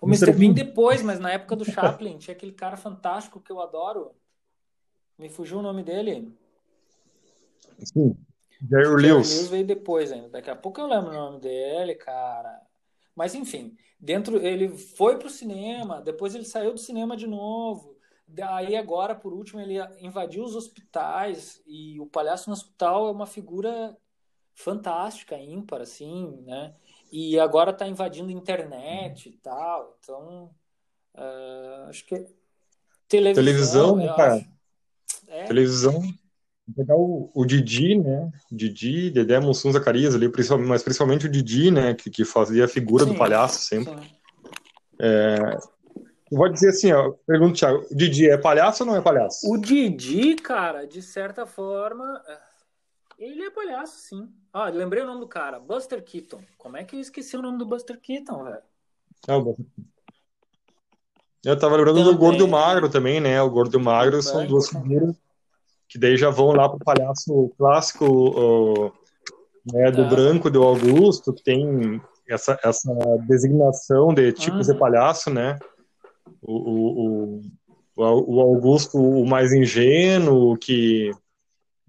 O 0.00 0.06
Mr. 0.06 0.32
Bean 0.32 0.52
depois, 0.52 1.02
mas 1.02 1.18
na 1.18 1.32
época 1.32 1.56
do 1.56 1.64
Chaplin, 1.64 2.18
tinha 2.18 2.34
aquele 2.34 2.52
cara 2.52 2.76
fantástico 2.76 3.40
que 3.40 3.50
eu 3.50 3.60
adoro. 3.60 4.12
Me 5.18 5.28
fugiu 5.28 5.58
o 5.58 5.62
nome 5.62 5.82
dele. 5.82 6.32
Sim. 7.84 8.16
Jerry 8.70 9.02
Lewis. 9.02 9.34
Lewis 9.34 9.48
veio 9.48 9.66
depois 9.66 10.12
ainda. 10.12 10.28
Daqui 10.28 10.50
a 10.50 10.56
pouco 10.56 10.80
eu 10.80 10.86
lembro 10.86 11.10
o 11.10 11.14
nome 11.14 11.40
dele, 11.40 11.94
cara. 11.94 12.60
Mas 13.14 13.34
enfim, 13.34 13.76
dentro 13.98 14.38
ele 14.44 14.68
foi 14.76 15.18
pro 15.18 15.28
cinema, 15.28 16.00
depois 16.00 16.34
ele 16.34 16.44
saiu 16.44 16.72
do 16.72 16.80
cinema 16.80 17.16
de 17.16 17.26
novo. 17.26 17.96
Daí 18.26 18.76
agora, 18.76 19.14
por 19.14 19.32
último, 19.32 19.60
ele 19.60 19.78
invadiu 20.00 20.42
os 20.42 20.56
hospitais 20.56 21.62
e 21.66 22.00
o 22.00 22.06
palhaço 22.06 22.48
no 22.48 22.54
hospital 22.54 23.08
é 23.08 23.10
uma 23.10 23.26
figura 23.26 23.96
fantástica, 24.54 25.36
ímpar, 25.36 25.82
assim, 25.82 26.42
né? 26.46 26.74
E 27.10 27.38
agora 27.38 27.72
está 27.72 27.86
invadindo 27.86 28.30
internet 28.30 29.28
e 29.28 29.32
tal. 29.32 29.98
Então, 30.00 30.50
uh, 31.14 31.88
acho 31.88 32.06
que 32.06 32.26
televisão. 33.06 33.44
Televisão, 33.44 34.16
cara? 34.16 34.46
É. 35.26 35.44
Televisão. 35.44 36.02
Pegar 36.76 36.96
o, 36.96 37.30
o 37.34 37.44
Didi, 37.44 37.96
né? 37.96 38.30
Didi, 38.50 39.10
Dedé 39.10 39.38
Mussum 39.40 39.72
Zacarias 39.72 40.14
ali, 40.14 40.28
principalmente, 40.28 40.68
mas 40.68 40.82
principalmente 40.82 41.26
o 41.26 41.28
Didi, 41.28 41.70
né? 41.70 41.94
Que, 41.94 42.10
que 42.10 42.24
fazia 42.24 42.64
a 42.64 42.68
figura 42.68 43.04
sim, 43.04 43.12
do 43.12 43.18
palhaço 43.18 43.60
sempre. 43.60 43.94
É, 45.00 45.58
vou 46.30 46.48
dizer 46.48 46.70
assim, 46.70 46.92
ó, 46.92 47.12
pergunto, 47.26 47.58
Thiago, 47.58 47.86
o 47.90 47.94
Didi 47.94 48.28
é 48.28 48.38
palhaço 48.38 48.84
ou 48.84 48.90
não 48.90 48.96
é 48.96 49.00
palhaço? 49.00 49.50
O 49.52 49.58
Didi, 49.58 50.36
cara, 50.36 50.86
de 50.86 51.02
certa 51.02 51.44
forma, 51.44 52.22
ele 53.18 53.42
é 53.42 53.50
palhaço, 53.50 53.98
sim. 53.98 54.28
Ah, 54.52 54.68
lembrei 54.68 55.02
o 55.02 55.06
nome 55.06 55.20
do 55.20 55.28
cara. 55.28 55.58
Buster 55.58 56.02
Keaton. 56.02 56.40
Como 56.58 56.76
é 56.76 56.84
que 56.84 56.96
eu 56.96 57.00
esqueci 57.00 57.36
o 57.36 57.42
nome 57.42 57.58
do 57.58 57.66
Buster 57.66 57.98
Keaton, 58.00 58.44
velho? 58.44 58.62
É 59.26 59.34
o 59.34 59.42
Buster 59.42 59.66
Eu 61.44 61.58
tava 61.58 61.76
lembrando 61.76 61.98
também. 61.98 62.12
do 62.12 62.18
Gordo 62.18 62.40
e 62.40 62.42
o 62.42 62.48
Magro 62.48 62.88
também, 62.88 63.20
né? 63.20 63.42
O 63.42 63.50
Gordo 63.50 63.76
e 63.76 63.80
o 63.80 63.82
Magro 63.82 64.22
são 64.22 64.46
duas 64.46 64.68
figuras 64.68 65.16
que 65.92 65.98
daí 65.98 66.16
já 66.16 66.30
vão 66.30 66.52
lá 66.52 66.66
pro 66.70 66.78
palhaço 66.78 67.52
clássico 67.58 68.06
o, 68.06 68.92
né, 69.70 69.90
do 69.90 70.02
ah. 70.02 70.08
branco 70.08 70.48
do 70.48 70.62
Augusto, 70.62 71.34
que 71.34 71.42
tem 71.42 72.00
essa, 72.26 72.58
essa 72.64 72.90
designação 73.28 74.14
de 74.14 74.32
tipos 74.32 74.68
uhum. 74.68 74.72
de 74.72 74.80
palhaço, 74.80 75.28
né? 75.28 75.58
O, 76.40 76.54
o, 76.54 77.40
o, 77.94 78.36
o 78.36 78.40
Augusto, 78.40 78.98
o 78.98 79.26
mais 79.26 79.52
ingênuo, 79.52 80.56
que 80.56 81.10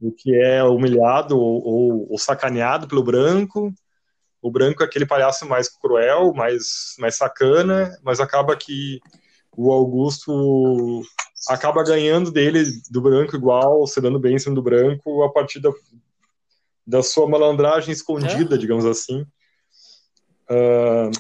o 0.02 0.12
que 0.12 0.36
é 0.36 0.62
humilhado 0.66 1.40
ou, 1.40 1.66
ou, 1.66 2.12
ou, 2.12 2.20
sacaneado 2.20 2.90
pelo 2.90 3.02
branco. 3.02 3.74
O 4.42 4.52
branco 4.52 4.84
é 4.84 4.86
aquele 4.86 5.06
palhaço 5.06 5.48
mais 5.48 5.70
cruel, 5.70 6.34
mais, 6.34 6.96
mais 7.00 7.16
sacana, 7.16 7.98
mas 8.04 8.20
acaba 8.20 8.54
que 8.58 9.00
o 9.56 9.72
Augusto 9.72 11.04
acaba 11.48 11.84
ganhando 11.84 12.32
dele, 12.32 12.64
do 12.90 13.02
branco 13.02 13.36
igual, 13.36 13.86
se 13.88 14.00
dando 14.00 14.20
bem 14.20 14.36
em 14.36 14.40
cima 14.40 14.56
do 14.56 14.62
branco, 14.62 15.24
a 15.24 15.32
partir 15.32 15.60
da, 15.60 15.72
da 16.86 17.04
sua 17.04 17.28
malandragem 17.28 17.92
escondida, 17.92 18.56
é. 18.56 18.58
digamos 18.58 18.86
assim. 18.86 19.22
Uh, 20.50 21.12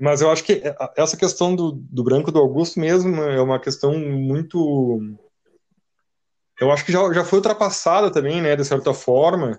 mas 0.00 0.20
eu 0.20 0.30
acho 0.30 0.42
que 0.44 0.62
essa 0.96 1.16
questão 1.16 1.54
do, 1.54 1.72
do 1.72 2.02
branco 2.02 2.32
do 2.32 2.38
Augusto 2.38 2.80
mesmo 2.80 3.22
é 3.22 3.40
uma 3.40 3.60
questão 3.60 3.96
muito 3.98 5.00
eu 6.62 6.70
acho 6.70 6.84
que 6.84 6.92
já, 6.92 7.12
já 7.12 7.24
foi 7.24 7.38
ultrapassada 7.38 8.10
também, 8.10 8.40
né, 8.40 8.54
de 8.54 8.64
certa 8.64 8.94
forma. 8.94 9.58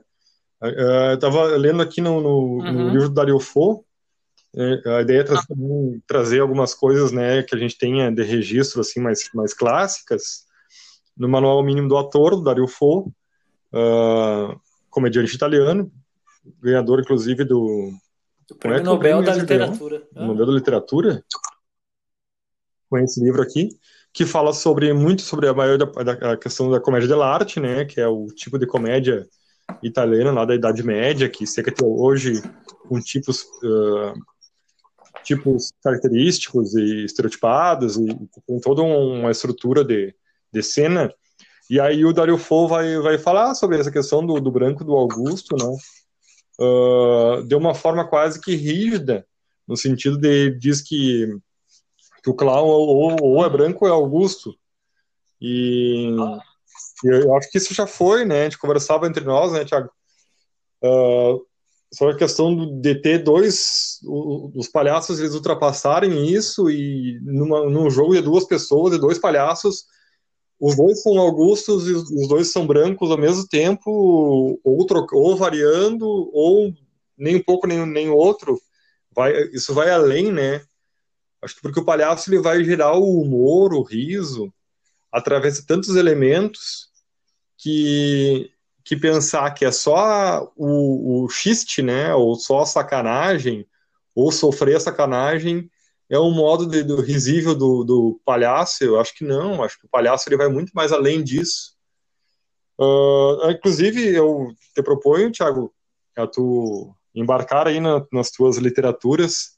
eu 0.61 1.15
estava 1.15 1.43
lendo 1.57 1.81
aqui 1.81 1.99
no, 1.99 2.21
no, 2.21 2.39
uhum. 2.59 2.71
no, 2.71 2.89
livro 2.89 3.09
do 3.09 3.15
Dario 3.15 3.39
Fo, 3.41 3.83
a 4.55 5.01
ideia 5.01 5.21
é 5.21 5.23
trazer, 5.23 5.47
trazer, 6.05 6.39
algumas 6.39 6.75
coisas 6.75 7.11
né, 7.11 7.41
que 7.41 7.55
a 7.55 7.57
gente 7.57 7.77
tenha 7.77 8.11
de 8.11 8.21
registro 8.21 8.81
assim, 8.81 8.99
mais, 8.99 9.29
mais 9.33 9.53
clássicas. 9.53 10.45
No 11.17 11.27
Manual 11.27 11.63
Mínimo 11.63 11.87
do 11.87 11.97
Ator, 11.97 12.35
do 12.35 12.43
Dario 12.43 12.67
Fo, 12.67 13.11
uh, 13.73 14.59
comediante 14.89 15.35
italiano, 15.35 15.91
ganhador, 16.61 16.99
inclusive, 16.99 17.43
do... 17.43 17.91
do 18.47 18.55
Prêmio 18.55 18.79
é 18.79 18.83
Nobel 18.83 19.23
da 19.23 19.35
Literatura. 19.35 20.07
Ah. 20.15 20.25
Nobel 20.25 20.45
da 20.45 20.53
Literatura. 20.53 21.23
Com 22.89 22.97
esse 22.99 23.23
livro 23.23 23.41
aqui, 23.41 23.69
que 24.13 24.25
fala 24.25 24.53
sobre 24.53 24.93
muito 24.93 25.23
sobre 25.23 25.47
a 25.47 25.53
maior 25.53 25.79
da, 25.79 25.85
da 25.85 26.37
questão 26.37 26.69
da 26.69 26.79
comédia 26.79 27.07
dell'arte, 27.07 27.59
né, 27.59 27.85
que 27.85 27.99
é 27.99 28.07
o 28.07 28.27
tipo 28.27 28.59
de 28.59 28.67
comédia 28.67 29.27
italiana 29.81 30.31
lá 30.31 30.45
da 30.45 30.53
Idade 30.53 30.83
Média, 30.83 31.27
que 31.27 31.47
seca 31.47 31.71
até 31.71 31.83
hoje 31.83 32.41
com 32.87 32.99
tipos 32.99 33.43
uh, 33.63 34.13
tipos 35.23 35.71
característicos 35.83 36.75
e 36.75 37.05
estereotipados 37.05 37.97
e 37.97 38.05
tem 38.45 38.59
toda 38.59 38.81
uma 38.81 39.31
estrutura 39.31 39.83
de, 39.83 40.13
de 40.51 40.63
cena. 40.63 41.13
E 41.69 41.79
aí 41.79 42.05
o 42.05 42.13
Dario 42.13 42.37
Fo 42.37 42.67
vai, 42.67 42.97
vai 42.99 43.17
falar 43.17 43.55
sobre 43.55 43.79
essa 43.79 43.91
questão 43.91 44.25
do, 44.25 44.39
do 44.39 44.51
branco 44.51 44.83
do 44.83 44.93
Augusto, 44.93 45.55
né? 45.55 45.77
Uh, 46.59 47.43
de 47.43 47.55
uma 47.55 47.73
forma 47.73 48.07
quase 48.07 48.39
que 48.39 48.55
rígida, 48.55 49.25
no 49.67 49.75
sentido 49.75 50.17
de 50.17 50.51
diz 50.51 50.81
que, 50.81 51.27
que 52.23 52.29
o 52.29 52.35
clown 52.35 52.67
ou, 52.67 53.17
ou 53.21 53.45
é 53.45 53.49
branco 53.49 53.85
ou 53.85 53.91
é 53.91 53.93
Augusto. 53.93 54.55
E 55.41 56.15
ah. 56.19 56.39
eu 57.03 57.35
acho 57.35 57.49
que 57.49 57.57
isso 57.57 57.73
já 57.73 57.87
foi, 57.87 58.23
né? 58.23 58.41
A 58.41 58.43
gente 58.43 58.57
conversava 58.57 59.07
entre 59.07 59.23
nós, 59.23 59.51
né, 59.51 59.65
Tiago? 59.65 59.89
Uh, 60.83 61.43
sobre 61.93 62.15
a 62.15 62.17
questão 62.17 62.79
de 62.81 62.95
ter 62.95 63.19
dois 63.19 63.99
os 64.03 64.67
palhaços 64.67 65.19
eles 65.19 65.35
ultrapassarem 65.35 66.27
isso 66.27 66.69
e 66.69 67.19
numa, 67.21 67.69
num 67.69 67.89
jogo 67.89 68.13
de 68.13 68.21
duas 68.21 68.45
pessoas 68.45 68.91
de 68.91 68.99
dois 68.99 69.19
palhaços 69.19 69.85
os 70.59 70.77
dois 70.77 71.01
são 71.01 71.19
augustos 71.19 71.89
e 71.89 71.91
os 71.91 72.27
dois 72.29 72.51
são 72.51 72.65
brancos 72.65 73.11
ao 73.11 73.17
mesmo 73.17 73.45
tempo 73.45 73.91
ou, 74.63 74.87
ou 75.11 75.35
variando 75.35 76.07
ou 76.07 76.73
nem 77.17 77.35
um 77.35 77.43
pouco 77.43 77.67
nem 77.67 77.85
nem 77.85 78.09
outro. 78.09 78.57
Vai 79.13 79.33
isso 79.49 79.73
vai 79.73 79.89
além 79.89 80.31
né? 80.31 80.63
Acho 81.41 81.55
que 81.55 81.61
porque 81.61 81.81
o 81.81 81.85
palhaço 81.85 82.29
ele 82.29 82.41
vai 82.41 82.63
gerar 82.63 82.93
o 82.93 83.19
humor 83.19 83.73
o 83.73 83.83
riso 83.83 84.53
através 85.11 85.55
de 85.55 85.65
tantos 85.65 85.97
elementos 85.97 86.87
que 87.57 88.49
que 88.83 88.97
pensar 88.97 89.51
que 89.51 89.63
é 89.65 89.71
só 89.71 90.51
o, 90.55 91.23
o 91.23 91.29
xiste, 91.29 91.81
né, 91.81 92.13
ou 92.13 92.35
só 92.35 92.65
sacanagem, 92.65 93.65
ou 94.15 94.31
sofrer 94.31 94.79
sacanagem, 94.81 95.69
é 96.09 96.19
um 96.19 96.31
modo 96.31 96.67
de, 96.67 96.83
do 96.83 97.01
risível 97.01 97.55
do, 97.55 97.83
do 97.83 98.21
palhaço, 98.25 98.83
eu 98.83 98.99
acho 98.99 99.15
que 99.15 99.23
não, 99.23 99.63
acho 99.63 99.79
que 99.79 99.85
o 99.85 99.89
palhaço 99.89 100.27
ele 100.27 100.37
vai 100.37 100.47
muito 100.47 100.71
mais 100.73 100.91
além 100.91 101.23
disso. 101.23 101.73
Uh, 102.77 103.51
inclusive, 103.51 104.13
eu 104.13 104.53
te 104.75 104.83
proponho, 104.83 105.31
Thiago, 105.31 105.73
a 106.15 106.27
tu 106.27 106.93
embarcar 107.15 107.67
aí 107.67 107.79
na, 107.79 108.05
nas 108.11 108.31
tuas 108.31 108.57
literaturas 108.57 109.53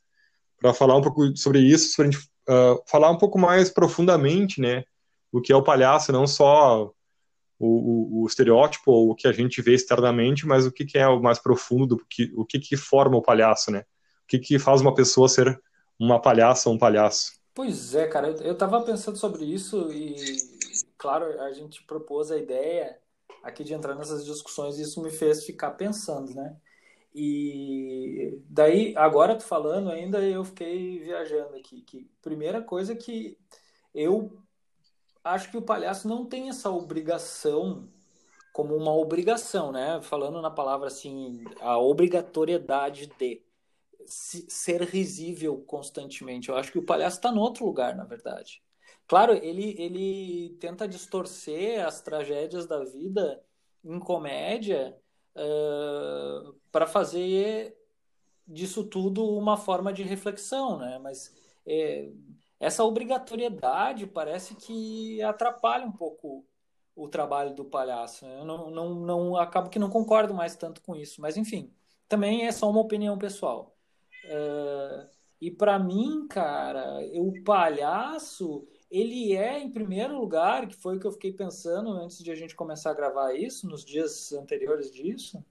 para 0.60 0.74
falar 0.74 0.96
um 0.96 1.02
pouco 1.02 1.36
sobre 1.36 1.60
isso, 1.60 1.96
para 1.96 2.06
a 2.06 2.12
gente 2.12 2.24
uh, 2.24 2.84
falar 2.86 3.10
um 3.10 3.18
pouco 3.18 3.40
mais 3.40 3.70
profundamente, 3.70 4.62
né, 4.62 4.84
o 5.32 5.42
que 5.42 5.52
é 5.52 5.56
o 5.56 5.64
palhaço, 5.64 6.12
não 6.12 6.28
só 6.28 6.94
o, 7.60 7.68
o, 7.68 8.24
o, 8.24 8.28
estereótipo 8.28 8.92
ou 8.92 9.12
o 9.12 9.16
que 9.16 9.28
a 9.28 9.32
gente 9.32 9.62
vê 9.62 9.74
externamente, 9.74 10.46
mas 10.46 10.66
o 10.66 10.72
que, 10.72 10.86
que 10.86 10.98
é 10.98 11.08
o 11.08 11.22
mais 11.22 11.40
profundo, 11.40 11.96
do 11.96 12.06
que, 12.06 12.32
o 12.36 12.46
que, 12.46 12.60
que 12.60 12.76
forma 12.76 13.18
o 13.18 13.22
palhaço, 13.22 13.72
né? 13.72 13.80
O 14.24 14.28
que, 14.28 14.40
que 14.40 14.60
faz 14.60 14.82
uma 14.82 14.94
pessoa 14.94 15.30
ser 15.30 15.60
uma 16.00 16.22
palhaça 16.22 16.70
ou 16.70 16.76
um 16.76 16.80
palhaço? 16.80 17.34
Pois 17.54 17.96
é, 17.96 18.08
cara, 18.08 18.28
eu, 18.30 18.36
eu 18.38 18.58
tava 18.58 18.82
pensando 18.82 19.18
sobre 19.18 19.46
isso 19.46 19.90
e, 19.94 20.16
claro, 20.98 21.42
a 21.42 21.52
gente 21.54 21.84
propôs 21.84 22.32
a 22.32 22.38
ideia 22.38 22.98
aqui 23.42 23.64
de 23.64 23.74
entrar 23.74 23.96
nessas 23.96 24.26
discussões 24.26 24.78
e 24.78 24.82
isso 24.82 25.02
me 25.02 25.12
fez 25.12 25.46
ficar 25.46 25.72
pensando, 25.72 26.34
né? 26.34 26.58
E 27.14 28.42
daí, 28.50 28.94
agora 28.98 29.38
tu 29.38 29.44
falando 29.46 29.90
ainda, 29.90 30.22
eu 30.22 30.44
fiquei 30.44 31.00
viajando 31.00 31.56
aqui, 31.56 31.82
que 31.82 32.10
primeira 32.22 32.62
coisa 32.62 32.94
que 32.94 33.38
eu 33.94 34.38
acho 35.26 35.50
que 35.50 35.58
o 35.58 35.62
palhaço 35.62 36.08
não 36.08 36.26
tem 36.26 36.50
essa 36.50 36.70
obrigação 36.70 37.90
como 38.54 38.76
uma 38.76 38.94
obrigação, 38.94 39.72
né? 39.72 40.00
Falando 40.02 40.42
na 40.42 40.50
palavra 40.50 40.88
assim, 40.88 41.44
a 41.60 41.78
obrigatoriedade 41.78 43.08
de 43.08 43.44
ser 44.08 44.82
risível 44.84 45.58
constantemente. 45.68 46.48
Eu 46.48 46.56
acho 46.56 46.72
que 46.72 46.80
o 46.80 46.86
palhaço 46.86 47.18
está 47.18 47.32
no 47.32 47.42
outro 47.42 47.66
lugar, 47.66 47.96
na 47.96 48.06
verdade. 48.06 48.64
Claro, 49.08 49.34
ele, 49.34 49.76
ele 49.78 50.58
tenta 50.60 50.88
distorcer 50.88 51.86
as 51.86 52.02
tragédias 52.02 52.66
da 52.66 52.84
vida 52.84 53.44
em 53.84 54.00
comédia 54.00 54.98
uh, 55.36 56.54
para 56.72 56.88
fazer 56.88 57.78
disso 58.48 58.84
tudo 58.84 59.28
uma 59.38 59.58
forma 59.58 59.92
de 59.92 60.04
reflexão, 60.04 60.78
né? 60.78 61.00
Mas 61.00 61.36
é, 61.66 62.10
essa 62.60 62.84
obrigatoriedade 62.84 64.08
parece 64.08 64.56
que 64.56 65.22
atrapalha 65.22 65.86
um 65.86 65.92
pouco 65.92 66.46
o 66.96 67.08
trabalho 67.08 67.54
do 67.54 67.66
palhaço. 67.66 68.26
Né? 68.26 68.40
Eu 68.40 68.46
não, 68.46 68.70
não, 68.72 68.96
não 68.96 69.36
acabo 69.36 69.70
que 69.70 69.80
não 69.80 69.90
concordo 69.90 70.34
mais 70.34 70.56
tanto 70.56 70.82
com 70.82 70.96
isso, 70.96 71.22
mas 71.22 71.36
enfim, 71.36 71.74
também 72.08 72.48
é 72.48 72.52
só 72.52 72.70
uma 72.70 72.80
opinião 72.80 73.18
pessoal. 73.18 73.76
É, 74.26 75.08
e 75.42 75.52
para 75.52 75.78
mim, 75.78 76.28
cara, 76.28 77.00
o 77.14 77.44
palhaço 77.44 78.68
ele 78.90 79.36
é 79.36 79.60
em 79.60 79.70
primeiro 79.70 80.18
lugar, 80.18 80.68
que 80.68 80.76
foi 80.76 80.96
o 80.96 81.00
que 81.00 81.06
eu 81.06 81.12
fiquei 81.12 81.34
pensando 81.34 81.92
antes 81.92 82.24
de 82.24 82.32
a 82.32 82.36
gente 82.36 82.56
começar 82.56 82.92
a 82.92 82.96
gravar 82.96 83.34
isso, 83.34 83.68
nos 83.68 83.84
dias 83.84 84.32
anteriores 84.32 84.90
disso, 84.90 85.44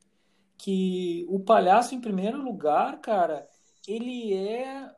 que 0.57 1.27
o 1.29 1.41
palhaço 1.41 1.95
em 1.95 2.01
primeiro 2.01 2.41
lugar, 2.41 3.01
cara, 3.01 3.47
ele 3.87 4.33
é 4.33 4.91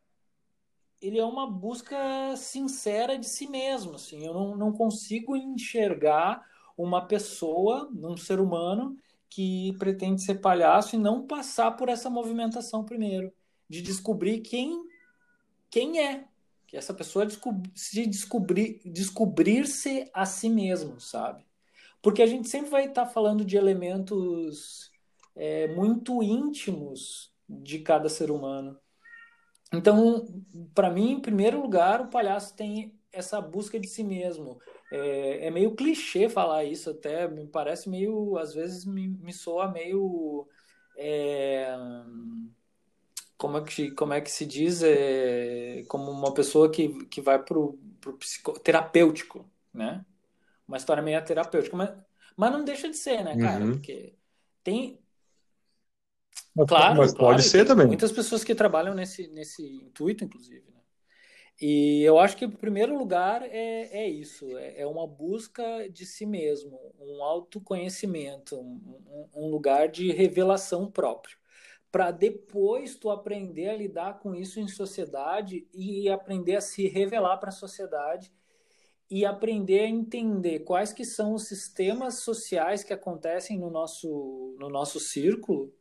ele 1.01 1.19
é 1.19 1.25
uma 1.25 1.51
busca 1.51 1.97
sincera 2.37 3.19
de 3.19 3.27
si 3.27 3.49
mesmo. 3.49 3.95
Assim. 3.95 4.25
Eu 4.25 4.35
não, 4.35 4.57
não 4.57 4.73
consigo 4.73 5.37
enxergar 5.37 6.45
uma 6.77 7.07
pessoa, 7.07 7.91
um 7.95 8.17
ser 8.17 8.41
humano, 8.41 8.97
que 9.29 9.75
pretende 9.79 10.23
ser 10.23 10.37
palhaço 10.37 10.97
e 10.97 10.99
não 10.99 11.27
passar 11.27 11.73
por 11.73 11.89
essa 11.89 12.09
movimentação 12.09 12.85
primeiro, 12.85 13.33
de 13.69 13.83
descobrir 13.83 14.41
quem, 14.41 14.85
quem 15.71 16.01
é. 16.01 16.25
Que 16.67 16.77
essa 16.77 16.93
pessoa 16.93 17.27
se 17.75 18.07
descobrir, 18.07 18.81
descobrir-se 18.85 20.11
a 20.13 20.27
si 20.27 20.49
mesmo, 20.49 21.01
sabe? 21.01 21.45
Porque 22.03 22.23
a 22.23 22.27
gente 22.27 22.49
sempre 22.49 22.71
vai 22.71 22.87
estar 22.87 23.07
falando 23.07 23.45
de 23.45 23.57
elementos 23.57 24.91
é, 25.35 25.69
muito 25.69 26.23
íntimos 26.23 27.33
de 27.49 27.81
cada 27.81 28.09
ser 28.09 28.31
humano. 28.31 28.79
Então, 29.73 30.27
para 30.75 30.91
mim, 30.91 31.13
em 31.13 31.21
primeiro 31.21 31.61
lugar, 31.61 32.01
o 32.01 32.09
palhaço 32.09 32.55
tem 32.55 32.95
essa 33.13 33.41
busca 33.41 33.79
de 33.79 33.89
si 33.89 34.05
mesmo. 34.05 34.59
É, 34.91 35.47
é, 35.47 35.51
meio 35.51 35.75
clichê 35.75 36.29
falar 36.29 36.65
isso, 36.65 36.91
até 36.91 37.27
me 37.27 37.47
parece 37.47 37.89
meio, 37.89 38.37
às 38.39 38.55
vezes 38.55 38.85
me, 38.85 39.09
me 39.09 39.33
soa 39.33 39.71
meio. 39.71 40.47
É, 40.97 41.75
como, 43.37 43.59
é 43.59 43.65
que, 43.65 43.91
como 43.91 44.13
é 44.13 44.21
que 44.21 44.31
se 44.31 44.47
diz? 44.47 44.83
É, 44.83 45.85
como 45.89 46.11
uma 46.11 46.33
pessoa 46.33 46.71
que, 46.71 47.05
que 47.07 47.21
vai 47.21 47.43
para 47.43 47.59
o 47.59 47.79
psicoterapêutico, 48.19 49.45
né? 49.75 50.05
Uma 50.69 50.77
história 50.77 51.03
meio 51.03 51.23
terapêutica. 51.25 51.77
Mas, 51.77 51.91
mas 52.37 52.53
não 52.53 52.65
deixa 52.65 52.89
de 52.89 52.97
ser, 52.97 53.25
né, 53.25 53.37
cara? 53.37 53.65
Uhum. 53.65 53.73
Porque 53.73 54.15
tem, 54.63 54.99
mas, 56.57 56.69
claro, 56.69 56.97
mas 56.97 57.13
claro, 57.13 57.35
pode 57.35 57.43
ser 57.43 57.67
também. 57.67 57.87
Muitas 57.87 58.11
pessoas 58.11 58.43
que 58.43 58.55
trabalham 58.55 58.95
nesse, 58.95 59.29
nesse 59.29 59.63
intuito, 59.63 60.25
inclusive. 60.25 60.65
Né? 60.71 60.81
E 61.61 62.03
eu 62.03 62.19
acho 62.19 62.37
que, 62.37 62.47
em 62.47 62.51
primeiro 62.51 62.97
lugar, 62.97 63.43
é, 63.43 64.05
é 64.05 64.09
isso: 64.09 64.57
é, 64.57 64.81
é 64.81 64.87
uma 64.87 65.07
busca 65.07 65.87
de 65.91 66.07
si 66.07 66.25
mesmo, 66.25 66.81
um 66.99 67.23
autoconhecimento, 67.23 68.59
um, 68.59 69.29
um 69.35 69.51
lugar 69.51 69.89
de 69.89 70.11
revelação 70.11 70.91
próprio. 70.91 71.37
Para 71.93 72.11
depois 72.11 72.97
tu 72.97 73.11
aprender 73.11 73.69
a 73.69 73.77
lidar 73.77 74.19
com 74.19 74.35
isso 74.35 74.59
em 74.59 74.67
sociedade 74.67 75.67
e 75.73 76.09
aprender 76.09 76.57
a 76.57 76.61
se 76.61 76.89
revelar 76.89 77.37
para 77.37 77.51
a 77.51 77.53
sociedade 77.53 78.33
e 79.11 79.25
aprender 79.25 79.81
a 79.81 79.89
entender 79.89 80.61
quais 80.61 80.93
que 80.93 81.05
são 81.05 81.33
os 81.35 81.47
sistemas 81.47 82.17
sociais 82.21 82.83
que 82.83 82.93
acontecem 82.93 83.59
no 83.59 83.71
nosso, 83.71 84.57
no 84.59 84.69
nosso 84.69 84.99
círculo 84.99 85.73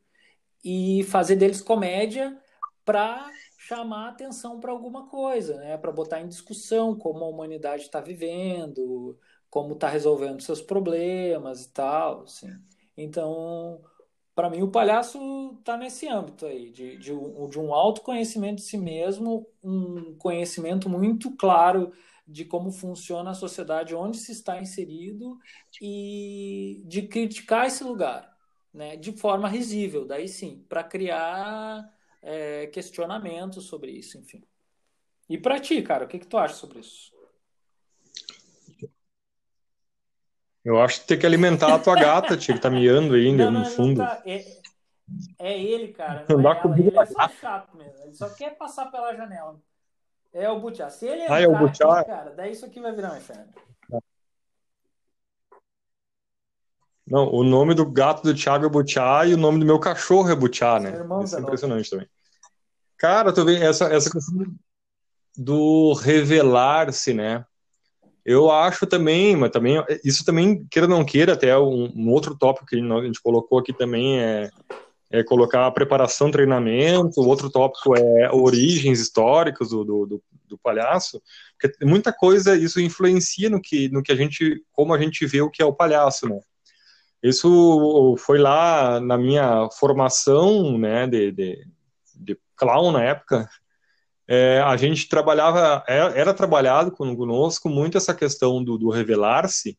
e 0.68 1.04
fazer 1.04 1.36
deles 1.36 1.62
comédia 1.62 2.36
para 2.84 3.30
chamar 3.56 4.08
atenção 4.08 4.58
para 4.58 4.72
alguma 4.72 5.06
coisa, 5.06 5.56
né? 5.58 5.78
Para 5.78 5.92
botar 5.92 6.20
em 6.20 6.26
discussão 6.26 6.96
como 6.98 7.24
a 7.24 7.28
humanidade 7.28 7.82
está 7.82 8.00
vivendo, 8.00 9.16
como 9.48 9.74
está 9.74 9.88
resolvendo 9.88 10.42
seus 10.42 10.60
problemas 10.60 11.66
e 11.66 11.72
tal, 11.72 12.22
assim. 12.22 12.48
Então, 12.96 13.80
para 14.34 14.50
mim 14.50 14.62
o 14.62 14.70
palhaço 14.70 15.56
está 15.60 15.76
nesse 15.76 16.08
âmbito 16.08 16.46
aí, 16.46 16.72
de, 16.72 16.96
de, 16.98 17.12
de 17.12 17.58
um 17.60 17.72
autoconhecimento 17.72 18.56
de 18.56 18.62
si 18.62 18.76
mesmo, 18.76 19.46
um 19.62 20.16
conhecimento 20.18 20.88
muito 20.88 21.30
claro 21.36 21.92
de 22.26 22.44
como 22.44 22.72
funciona 22.72 23.30
a 23.30 23.34
sociedade 23.34 23.94
onde 23.94 24.18
se 24.18 24.32
está 24.32 24.60
inserido 24.60 25.38
e 25.80 26.82
de 26.86 27.02
criticar 27.02 27.66
esse 27.68 27.84
lugar, 27.84 28.35
né, 28.76 28.94
de 28.94 29.10
forma 29.12 29.48
risível, 29.48 30.04
daí 30.04 30.28
sim, 30.28 30.64
para 30.68 30.84
criar 30.84 31.90
é, 32.22 32.66
questionamentos 32.66 33.64
sobre 33.64 33.90
isso, 33.90 34.18
enfim. 34.18 34.44
E 35.28 35.38
para 35.38 35.58
ti, 35.58 35.80
cara, 35.82 36.04
o 36.04 36.08
que, 36.08 36.18
que 36.18 36.26
tu 36.26 36.36
acha 36.36 36.54
sobre 36.54 36.80
isso? 36.80 37.10
Eu 40.62 40.78
acho 40.80 41.00
que 41.00 41.06
tem 41.06 41.18
que 41.18 41.24
alimentar 41.24 41.74
a 41.74 41.78
tua 41.78 41.94
gata, 41.94 42.36
tia, 42.36 42.54
que 42.54 42.60
tá 42.60 42.68
miando 42.68 43.14
ainda 43.14 43.50
não, 43.50 43.60
no 43.60 43.66
fundo. 43.66 43.98
Tá... 43.98 44.22
É, 44.26 44.44
é, 45.38 45.62
ele, 45.62 45.92
cara. 45.92 46.26
Não, 46.28 46.36
não 46.38 46.52
é 46.52 46.60
ela. 46.60 46.78
Ele 46.78 46.98
é 46.98 47.06
só 47.06 47.28
chato 47.28 47.76
mesmo. 47.76 48.02
Ele 48.02 48.14
só 48.14 48.28
quer 48.28 48.56
passar 48.58 48.90
pela 48.90 49.14
janela. 49.14 49.58
É 50.32 50.50
o 50.50 50.60
Butiá. 50.60 50.90
Se 50.90 51.06
ele 51.06 51.22
ah, 51.28 51.40
é 51.40 51.48
o 51.48 51.56
Butiá. 51.56 52.04
cara, 52.04 52.30
daí 52.32 52.52
isso 52.52 52.66
aqui 52.66 52.80
vai 52.80 52.92
virar 52.92 53.12
um 53.12 53.16
inferno. 53.16 53.52
Não, 57.06 57.32
o 57.32 57.44
nome 57.44 57.72
do 57.72 57.86
gato 57.86 58.22
do 58.22 58.34
Thiago 58.34 58.66
é 58.66 58.68
Butiá 58.68 59.24
e 59.24 59.34
o 59.34 59.36
nome 59.36 59.60
do 59.60 59.66
meu 59.66 59.78
cachorro 59.78 60.28
é 60.28 60.34
Butiá, 60.34 60.80
né? 60.80 60.92
Isso 61.22 61.36
é 61.36 61.40
impressionante 61.40 61.88
também. 61.88 62.08
Cara, 62.98 63.32
tu 63.32 63.44
vê 63.44 63.58
essa, 63.58 63.84
essa 63.86 64.10
questão 64.10 64.46
do 65.36 65.92
revelar-se, 65.92 67.14
né? 67.14 67.44
Eu 68.24 68.50
acho 68.50 68.86
também, 68.86 69.36
mas 69.36 69.50
também 69.50 69.80
isso 70.04 70.24
também 70.24 70.66
queira 70.68 70.88
ou 70.88 70.90
não 70.90 71.04
queira, 71.04 71.34
até 71.34 71.56
um, 71.56 71.92
um 71.94 72.10
outro 72.10 72.34
tópico 72.34 72.66
que 72.66 72.76
a 72.76 73.02
gente 73.04 73.22
colocou 73.22 73.58
aqui 73.58 73.72
também 73.72 74.18
é, 74.18 74.50
é 75.12 75.22
colocar 75.22 75.64
a 75.64 75.70
preparação, 75.70 76.30
treinamento. 76.30 77.20
Outro 77.20 77.48
tópico 77.48 77.96
é 77.96 78.28
origens 78.32 78.98
históricas 78.98 79.68
do, 79.68 79.84
do, 79.84 80.22
do, 80.48 80.58
palhaço, 80.58 81.22
porque 81.56 81.84
muita 81.84 82.12
coisa 82.12 82.56
isso 82.56 82.80
influencia 82.80 83.48
no 83.48 83.60
que 83.60 83.88
no 83.90 84.02
que 84.02 84.10
a 84.10 84.16
gente, 84.16 84.60
como 84.72 84.92
a 84.92 84.98
gente 84.98 85.24
vê 85.24 85.40
o 85.40 85.50
que 85.50 85.62
é 85.62 85.64
o 85.64 85.72
palhaço, 85.72 86.28
né? 86.28 86.40
Isso 87.22 88.14
foi 88.18 88.38
lá 88.38 89.00
na 89.00 89.16
minha 89.16 89.68
formação, 89.78 90.78
né, 90.78 91.06
de, 91.06 91.32
de, 91.32 91.66
de 92.14 92.38
clown 92.56 92.92
na 92.92 93.02
época, 93.02 93.48
é, 94.28 94.60
a 94.60 94.76
gente 94.76 95.08
trabalhava, 95.08 95.84
é, 95.88 95.98
era 96.20 96.34
trabalhado 96.34 96.90
conosco 96.90 97.68
muito 97.68 97.96
essa 97.96 98.14
questão 98.14 98.62
do, 98.62 98.76
do 98.76 98.90
revelar-se, 98.90 99.78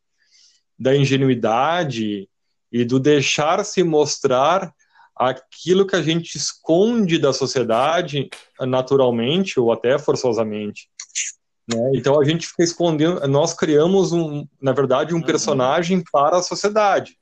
da 0.80 0.96
ingenuidade 0.96 2.30
e 2.72 2.86
do 2.86 3.00
deixar-se 3.00 3.84
mostrar 3.84 4.74
aquilo 5.16 5.86
que 5.86 5.96
a 5.96 6.02
gente 6.02 6.38
esconde 6.38 7.18
da 7.18 7.34
sociedade 7.34 8.30
naturalmente 8.62 9.60
ou 9.60 9.72
até 9.72 9.98
forçosamente. 9.98 10.88
Né? 11.68 11.92
Então 11.96 12.20
a 12.22 12.24
gente 12.24 12.48
fica 12.48 12.64
escondendo, 12.64 13.28
nós 13.28 13.54
criamos 13.54 14.14
um, 14.14 14.48
na 14.62 14.72
verdade, 14.72 15.14
um 15.14 15.18
uhum. 15.18 15.24
personagem 15.24 16.04
para 16.12 16.38
a 16.38 16.44
sociedade. 16.44 17.18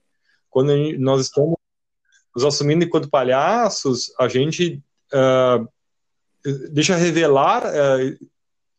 Quando 0.56 0.72
gente, 0.72 0.98
nós 0.98 1.20
estamos 1.20 1.58
nos 2.34 2.46
assumindo 2.46 2.86
enquanto 2.86 3.10
palhaços, 3.10 4.14
a 4.18 4.30
gente 4.30 4.82
uh, 5.14 5.68
deixa 6.72 6.96
revelar, 6.96 7.64
é, 7.66 8.18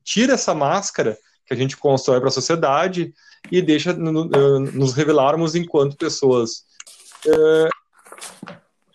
tira 0.03 0.33
essa 0.33 0.55
máscara 0.55 1.19
que 1.45 1.53
a 1.53 1.57
gente 1.57 1.77
constrói 1.77 2.19
para 2.19 2.31
a 2.31 2.33
sociedade 2.33 3.13
e 3.53 3.61
deixa 3.61 3.93
nos 3.93 4.95
revelarmos 4.95 5.55
enquanto 5.55 5.99
pessoas. 5.99 6.65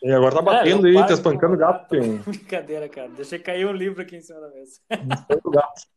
E 0.02 0.12
agora 0.12 0.34
tá 0.34 0.42
batendo 0.42 0.88
é, 0.88 0.90
aí, 0.90 1.08
tá 1.08 1.14
espancando 1.14 1.54
o 1.54 1.58
gato. 1.58 1.88
Brincadeira, 2.26 2.90
cara. 2.90 3.10
Deixei 3.10 3.38
cair 3.38 3.68
um 3.68 3.74
livro 3.74 4.02
aqui 4.02 4.16
em 4.16 4.22
cima 4.22 4.40
da 4.42 4.50
mesa. 4.50 4.80
gato. 4.90 5.82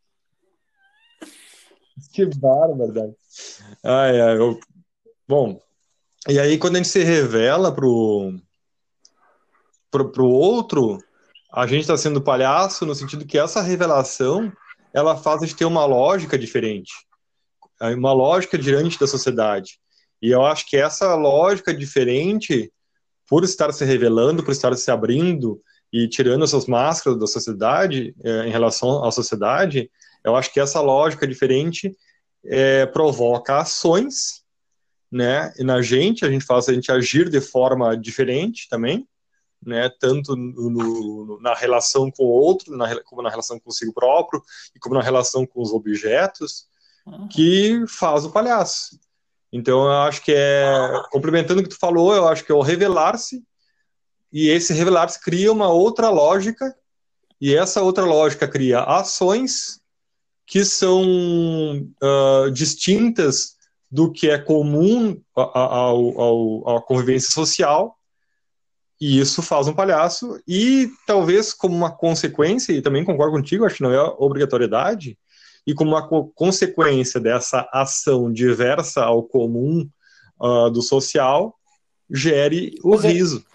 Que 2.11 2.25
bárbaro, 2.25 3.15
ai, 3.81 4.19
ai, 4.19 4.37
eu... 4.37 4.59
Bom, 5.25 5.61
e 6.27 6.39
aí 6.39 6.57
quando 6.57 6.75
a 6.75 6.77
gente 6.77 6.89
se 6.89 7.03
revela 7.03 7.73
pro, 7.73 8.33
pro, 9.91 10.11
pro 10.11 10.25
outro, 10.25 10.97
a 11.51 11.65
gente 11.67 11.81
está 11.81 11.97
sendo 11.97 12.21
palhaço 12.21 12.85
no 12.85 12.95
sentido 12.95 13.25
que 13.25 13.37
essa 13.37 13.61
revelação 13.61 14.51
ela 14.93 15.17
faz 15.17 15.41
a 15.41 15.45
gente 15.45 15.57
ter 15.57 15.65
uma 15.65 15.85
lógica 15.85 16.37
diferente, 16.37 16.93
uma 17.81 18.13
lógica 18.13 18.57
diante 18.57 18.97
da 18.97 19.05
sociedade. 19.05 19.77
E 20.21 20.31
eu 20.31 20.45
acho 20.45 20.65
que 20.67 20.77
essa 20.77 21.13
lógica 21.15 21.73
diferente, 21.73 22.71
por 23.27 23.43
estar 23.43 23.71
se 23.73 23.83
revelando, 23.83 24.41
por 24.41 24.51
estar 24.51 24.75
se 24.75 24.89
abrindo 24.89 25.61
e 25.91 26.07
tirando 26.07 26.45
essas 26.45 26.65
máscaras 26.65 27.19
da 27.19 27.27
sociedade 27.27 28.15
é, 28.23 28.47
em 28.47 28.51
relação 28.51 29.03
à 29.03 29.11
sociedade, 29.11 29.91
eu 30.23 30.35
acho 30.35 30.51
que 30.51 30.59
essa 30.59 30.81
lógica 30.81 31.27
diferente 31.27 31.95
é, 32.45 32.85
provoca 32.85 33.59
ações, 33.59 34.44
né? 35.11 35.53
E 35.57 35.63
na 35.63 35.81
gente 35.81 36.25
a 36.25 36.29
gente 36.29 36.45
faz 36.45 36.67
a 36.69 36.73
gente 36.73 36.91
agir 36.91 37.29
de 37.29 37.41
forma 37.41 37.95
diferente 37.95 38.67
também 38.69 39.07
né, 39.65 39.89
tanto 39.99 40.35
no, 40.35 40.69
no, 40.69 41.41
na 41.41 41.53
relação 41.53 42.11
com 42.11 42.23
o 42.23 42.29
outro, 42.29 42.75
na, 42.77 43.01
como 43.03 43.21
na 43.21 43.29
relação 43.29 43.59
consigo 43.59 43.91
próprio, 43.91 44.41
e 44.75 44.79
como 44.79 44.95
na 44.95 45.01
relação 45.01 45.45
com 45.45 45.61
os 45.61 45.71
objetos, 45.71 46.67
uhum. 47.05 47.27
que 47.27 47.83
faz 47.87 48.25
o 48.25 48.31
palhaço. 48.31 48.99
Então, 49.51 49.85
eu 49.85 49.91
acho 50.01 50.21
que 50.21 50.33
é, 50.33 50.91
complementando 51.11 51.61
o 51.61 51.63
que 51.63 51.69
tu 51.69 51.79
falou, 51.79 52.13
eu 52.13 52.27
acho 52.27 52.43
que 52.43 52.51
é 52.51 52.55
o 52.55 52.61
revelar-se, 52.61 53.43
e 54.31 54.49
esse 54.49 54.73
revelar-se 54.73 55.19
cria 55.21 55.51
uma 55.51 55.69
outra 55.69 56.09
lógica, 56.09 56.75
e 57.41 57.55
essa 57.55 57.81
outra 57.81 58.05
lógica 58.05 58.47
cria 58.47 58.81
ações 58.81 59.81
que 60.45 60.63
são 60.63 61.01
uh, 61.03 62.51
distintas 62.51 63.54
do 63.95 64.11
que 64.11 64.29
é 64.29 64.37
comum 64.37 65.17
à 65.33 66.81
convivência 66.85 67.29
social, 67.31 67.95
e 68.99 69.21
isso 69.21 69.41
faz 69.41 69.69
um 69.69 69.73
palhaço, 69.73 70.37
e 70.45 70.89
talvez 71.07 71.53
como 71.53 71.73
uma 71.73 71.89
consequência, 71.89 72.73
e 72.73 72.81
também 72.81 73.05
concordo 73.05 73.37
contigo, 73.37 73.63
acho 73.63 73.77
que 73.77 73.83
não 73.83 73.93
é 73.93 74.01
obrigatoriedade, 74.17 75.17
e 75.65 75.73
como 75.73 75.91
uma 75.91 76.05
co 76.05 76.27
consequência 76.35 77.21
dessa 77.21 77.69
ação 77.71 78.29
diversa 78.29 79.01
ao 79.05 79.23
comum 79.23 79.89
uh, 80.41 80.69
do 80.69 80.81
social, 80.81 81.55
gere 82.09 82.77
o 82.83 82.95
é. 82.95 83.07
riso, 83.07 83.45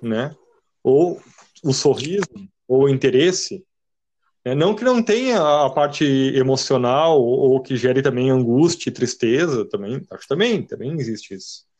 né? 0.00 0.34
Ou 0.82 1.20
o 1.62 1.74
sorriso, 1.74 2.24
ou 2.66 2.84
o 2.84 2.88
interesse. 2.88 3.62
Né? 4.44 4.54
Não 4.54 4.74
que 4.74 4.84
não 4.84 5.02
tenha 5.02 5.40
a 5.40 5.70
parte 5.70 6.04
emocional, 6.04 7.20
ou, 7.20 7.60
que 7.60 7.76
gere 7.76 8.02
também 8.02 8.30
angústia 8.30 8.90
e 8.90 8.92
tristeza, 8.92 9.64
também, 9.64 10.02
acho 10.10 10.22
que 10.22 10.28
também, 10.28 10.62
também 10.62 10.98
existe 10.98 11.34
isso 11.34 11.70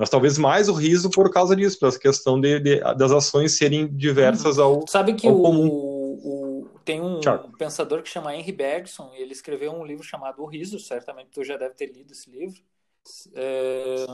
mas 0.00 0.08
talvez 0.08 0.38
mais 0.38 0.66
o 0.70 0.72
riso 0.72 1.10
por 1.10 1.30
causa 1.30 1.54
disso, 1.54 1.78
pela 1.78 1.92
questão 1.98 2.40
de, 2.40 2.58
de 2.58 2.80
das 2.96 3.12
ações 3.12 3.58
serem 3.58 3.86
diversas 3.86 4.56
uhum. 4.56 4.64
ao 4.64 4.88
Sabe 4.88 5.12
que 5.12 5.28
ao 5.28 5.36
o, 5.36 5.42
comum. 5.42 5.68
O, 5.68 6.68
tem 6.86 7.02
um 7.02 7.20
pensador 7.58 8.02
que 8.02 8.08
chama 8.08 8.34
Henry 8.34 8.50
Bergson, 8.50 9.12
e 9.14 9.20
ele 9.20 9.32
escreveu 9.32 9.72
um 9.72 9.84
livro 9.84 10.02
chamado 10.02 10.42
O 10.42 10.46
Riso, 10.46 10.78
certamente 10.78 11.28
tu 11.30 11.44
já 11.44 11.58
deve 11.58 11.74
ter 11.74 11.92
lido 11.92 12.12
esse 12.12 12.30
livro. 12.30 12.62
É, 13.34 14.06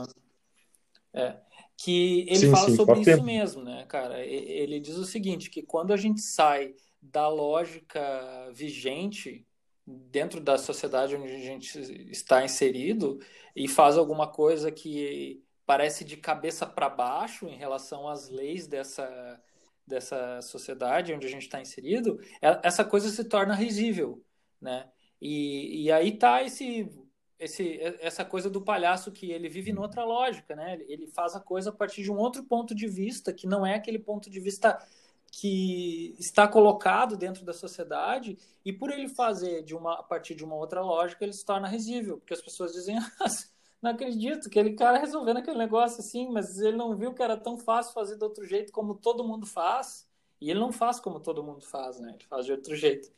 é, 1.13 1.37
que 1.77 2.25
ele 2.27 2.35
sim, 2.35 2.51
fala 2.51 2.69
sim, 2.69 2.75
sobre 2.75 2.99
isso 2.99 3.15
ter. 3.15 3.23
mesmo, 3.23 3.63
né, 3.63 3.85
cara? 3.87 4.19
Ele 4.25 4.81
diz 4.81 4.97
o 4.97 5.05
seguinte, 5.05 5.49
que 5.49 5.61
quando 5.61 5.93
a 5.93 5.97
gente 5.97 6.19
sai 6.19 6.75
da 7.11 7.27
lógica 7.27 8.49
vigente 8.53 9.45
dentro 9.85 10.41
da 10.41 10.57
sociedade 10.57 11.15
onde 11.15 11.33
a 11.33 11.39
gente 11.39 11.79
está 12.11 12.43
inserido 12.43 13.19
e 13.55 13.67
faz 13.67 13.97
alguma 13.97 14.27
coisa 14.27 14.71
que 14.71 15.41
parece 15.65 16.03
de 16.03 16.17
cabeça 16.17 16.65
para 16.65 16.89
baixo 16.89 17.47
em 17.47 17.57
relação 17.57 18.07
às 18.07 18.29
leis 18.29 18.67
dessa, 18.67 19.41
dessa 19.85 20.41
sociedade 20.41 21.13
onde 21.13 21.27
a 21.27 21.29
gente 21.29 21.43
está 21.43 21.61
inserido, 21.61 22.19
é, 22.41 22.59
essa 22.63 22.83
coisa 22.83 23.09
se 23.09 23.23
torna 23.23 23.55
risível, 23.55 24.23
né? 24.61 24.89
E, 25.21 25.83
e 25.83 25.91
aí 25.91 26.17
tá 26.17 26.43
esse, 26.43 26.89
esse, 27.39 27.79
essa 27.99 28.23
coisa 28.23 28.49
do 28.49 28.61
palhaço 28.61 29.11
que 29.11 29.31
ele 29.31 29.49
vive 29.49 29.71
em 29.71 29.77
outra 29.77 30.03
lógica, 30.03 30.55
né? 30.55 30.79
Ele 30.87 31.07
faz 31.07 31.35
a 31.35 31.39
coisa 31.39 31.69
a 31.69 31.73
partir 31.73 32.03
de 32.03 32.11
um 32.11 32.17
outro 32.17 32.43
ponto 32.43 32.75
de 32.75 32.87
vista, 32.87 33.33
que 33.33 33.47
não 33.47 33.65
é 33.65 33.75
aquele 33.75 33.99
ponto 33.99 34.29
de 34.29 34.39
vista 34.39 34.77
que 35.31 36.15
está 36.19 36.47
colocado 36.47 37.15
dentro 37.15 37.45
da 37.45 37.53
sociedade, 37.53 38.37
e 38.65 38.73
por 38.73 38.89
ele 38.91 39.07
fazer 39.07 39.63
de 39.63 39.75
uma, 39.75 39.99
a 39.99 40.03
partir 40.03 40.35
de 40.35 40.43
uma 40.43 40.55
outra 40.55 40.81
lógica, 40.81 41.23
ele 41.23 41.33
se 41.33 41.45
torna 41.45 41.67
risível, 41.67 42.17
porque 42.17 42.33
as 42.33 42.41
pessoas 42.41 42.73
dizem, 42.73 42.97
não 43.81 43.91
acredito 43.91 44.49
que 44.49 44.59
aquele 44.59 44.75
cara 44.75 44.97
resolvendo 44.97 45.37
aquele 45.37 45.57
negócio 45.57 45.99
assim, 45.99 46.29
mas 46.29 46.59
ele 46.59 46.75
não 46.77 46.95
viu 46.95 47.13
que 47.13 47.21
era 47.21 47.37
tão 47.37 47.57
fácil 47.57 47.93
fazer 47.93 48.17
de 48.17 48.23
outro 48.23 48.45
jeito 48.45 48.71
como 48.71 48.95
todo 48.95 49.23
mundo 49.23 49.45
faz. 49.45 50.07
E 50.39 50.51
ele 50.51 50.59
não 50.59 50.71
faz 50.71 50.99
como 50.99 51.19
todo 51.19 51.43
mundo 51.43 51.65
faz, 51.65 51.99
né? 51.99 52.13
Ele 52.13 52.23
faz 52.25 52.45
de 52.45 52.51
outro 52.51 52.75
jeito. 52.75 53.11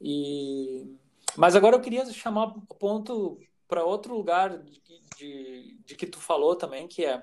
E... 0.00 0.86
Mas 1.36 1.56
agora 1.56 1.76
eu 1.76 1.80
queria 1.80 2.04
chamar 2.06 2.56
o 2.56 2.74
ponto 2.74 3.38
para 3.68 3.84
outro 3.84 4.14
lugar 4.16 4.58
de, 4.58 4.80
de, 5.16 5.78
de, 5.84 5.94
que 5.94 6.06
tu 6.06 6.18
falou 6.18 6.56
também, 6.56 6.88
que 6.88 7.04
é 7.04 7.22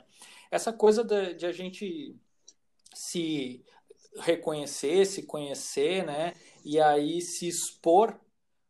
essa 0.49 0.71
coisa 0.71 1.03
de, 1.03 1.33
de 1.33 1.45
a 1.45 1.51
gente 1.51 2.15
se 2.93 3.63
reconhecer, 4.19 5.05
se 5.05 5.23
conhecer, 5.23 6.05
né? 6.05 6.33
E 6.63 6.79
aí 6.79 7.21
se 7.21 7.47
expor 7.47 8.19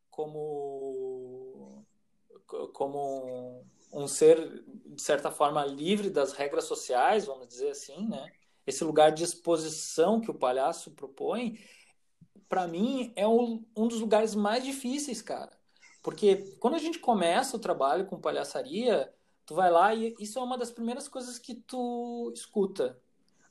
como 0.09 1.85
como 2.73 3.65
um, 3.91 4.07
ser 4.07 4.63
de 4.85 5.01
certa 5.01 5.29
forma 5.29 5.65
livre 5.65 6.09
das 6.09 6.33
regras 6.33 6.63
sociais, 6.63 7.25
vamos 7.25 7.47
dizer 7.47 7.71
assim, 7.71 8.07
né? 8.07 8.31
Esse 8.65 8.83
lugar 8.83 9.11
de 9.11 9.23
exposição 9.23 10.19
que 10.21 10.31
o 10.31 10.37
palhaço 10.37 10.91
propõe, 10.91 11.59
para 12.47 12.67
mim 12.67 13.11
é 13.15 13.27
um, 13.27 13.65
um 13.75 13.87
dos 13.87 13.99
lugares 13.99 14.33
mais 14.33 14.63
difíceis, 14.63 15.21
cara. 15.21 15.51
Porque 16.01 16.55
quando 16.59 16.75
a 16.75 16.79
gente 16.79 16.99
começa 16.99 17.57
o 17.57 17.59
trabalho 17.59 18.05
com 18.05 18.19
palhaçaria, 18.19 19.13
tu 19.45 19.55
vai 19.55 19.69
lá 19.69 19.93
e 19.93 20.15
isso 20.19 20.39
é 20.39 20.41
uma 20.41 20.57
das 20.57 20.71
primeiras 20.71 21.07
coisas 21.07 21.37
que 21.37 21.55
tu 21.55 22.31
escuta. 22.33 22.99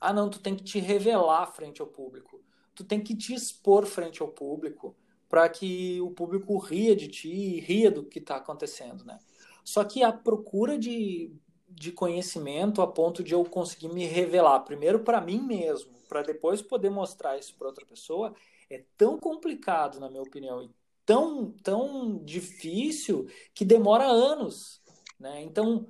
Ah, 0.00 0.12
não, 0.12 0.28
tu 0.28 0.38
tem 0.38 0.54
que 0.54 0.64
te 0.64 0.78
revelar 0.78 1.46
frente 1.46 1.80
ao 1.80 1.86
público. 1.86 2.42
Tu 2.74 2.84
tem 2.84 3.00
que 3.00 3.16
te 3.16 3.34
expor 3.34 3.86
frente 3.86 4.22
ao 4.22 4.28
público 4.28 4.96
para 5.28 5.48
que 5.48 6.00
o 6.00 6.10
público 6.10 6.56
ria 6.58 6.94
de 6.94 7.08
ti 7.08 7.28
e 7.28 7.60
ria 7.60 7.90
do 7.90 8.04
que 8.04 8.18
está 8.18 8.36
acontecendo, 8.36 9.04
né? 9.04 9.18
Só 9.64 9.82
que 9.82 10.02
a 10.02 10.12
procura 10.12 10.78
de, 10.78 11.32
de 11.68 11.90
conhecimento 11.90 12.80
a 12.80 12.86
ponto 12.86 13.22
de 13.24 13.34
eu 13.34 13.44
conseguir 13.44 13.88
me 13.88 14.06
revelar, 14.06 14.60
primeiro 14.60 15.00
para 15.00 15.20
mim 15.20 15.40
mesmo, 15.40 15.92
para 16.08 16.22
depois 16.22 16.62
poder 16.62 16.90
mostrar 16.90 17.36
isso 17.36 17.54
para 17.56 17.66
outra 17.66 17.84
pessoa, 17.84 18.34
é 18.70 18.84
tão 18.96 19.18
complicado, 19.18 19.98
na 19.98 20.08
minha 20.08 20.22
opinião, 20.22 20.62
e 20.62 20.70
tão, 21.04 21.50
tão 21.62 22.18
difícil 22.24 23.26
que 23.54 23.64
demora 23.64 24.04
anos. 24.04 24.80
Né? 25.18 25.42
Então, 25.42 25.86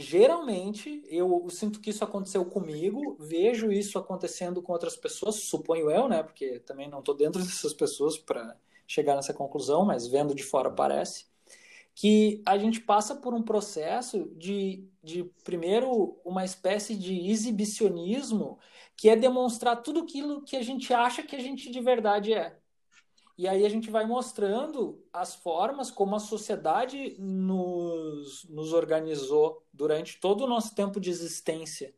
geralmente, 0.00 1.02
eu 1.06 1.48
sinto 1.50 1.80
que 1.80 1.90
isso 1.90 2.02
aconteceu 2.02 2.44
comigo, 2.44 3.16
vejo 3.20 3.70
isso 3.70 3.98
acontecendo 3.98 4.62
com 4.62 4.72
outras 4.72 4.96
pessoas, 4.96 5.36
suponho 5.36 5.90
eu, 5.90 6.08
né? 6.08 6.22
Porque 6.22 6.60
também 6.60 6.88
não 6.88 7.00
estou 7.00 7.14
dentro 7.14 7.40
dessas 7.44 7.74
pessoas 7.74 8.18
para 8.18 8.56
chegar 8.86 9.14
nessa 9.14 9.34
conclusão, 9.34 9.84
mas 9.84 10.06
vendo 10.06 10.34
de 10.34 10.42
fora 10.42 10.70
parece 10.70 11.30
que 11.94 12.42
a 12.46 12.56
gente 12.56 12.80
passa 12.80 13.14
por 13.14 13.34
um 13.34 13.42
processo 13.42 14.24
de, 14.36 14.88
de 15.02 15.24
primeiro, 15.44 16.18
uma 16.24 16.44
espécie 16.44 16.96
de 16.96 17.30
exibicionismo, 17.30 18.58
que 18.96 19.08
é 19.08 19.16
demonstrar 19.16 19.82
tudo 19.82 20.00
aquilo 20.00 20.42
que 20.42 20.56
a 20.56 20.62
gente 20.62 20.94
acha 20.94 21.22
que 21.22 21.36
a 21.36 21.40
gente 21.40 21.70
de 21.70 21.80
verdade 21.80 22.32
é. 22.32 22.58
E 23.40 23.48
aí 23.48 23.64
a 23.64 23.70
gente 23.70 23.90
vai 23.90 24.04
mostrando 24.04 25.02
as 25.10 25.34
formas 25.34 25.90
como 25.90 26.14
a 26.14 26.18
sociedade 26.18 27.16
nos, 27.18 28.44
nos 28.50 28.74
organizou 28.74 29.66
durante 29.72 30.20
todo 30.20 30.44
o 30.44 30.46
nosso 30.46 30.74
tempo 30.74 31.00
de 31.00 31.08
existência. 31.08 31.94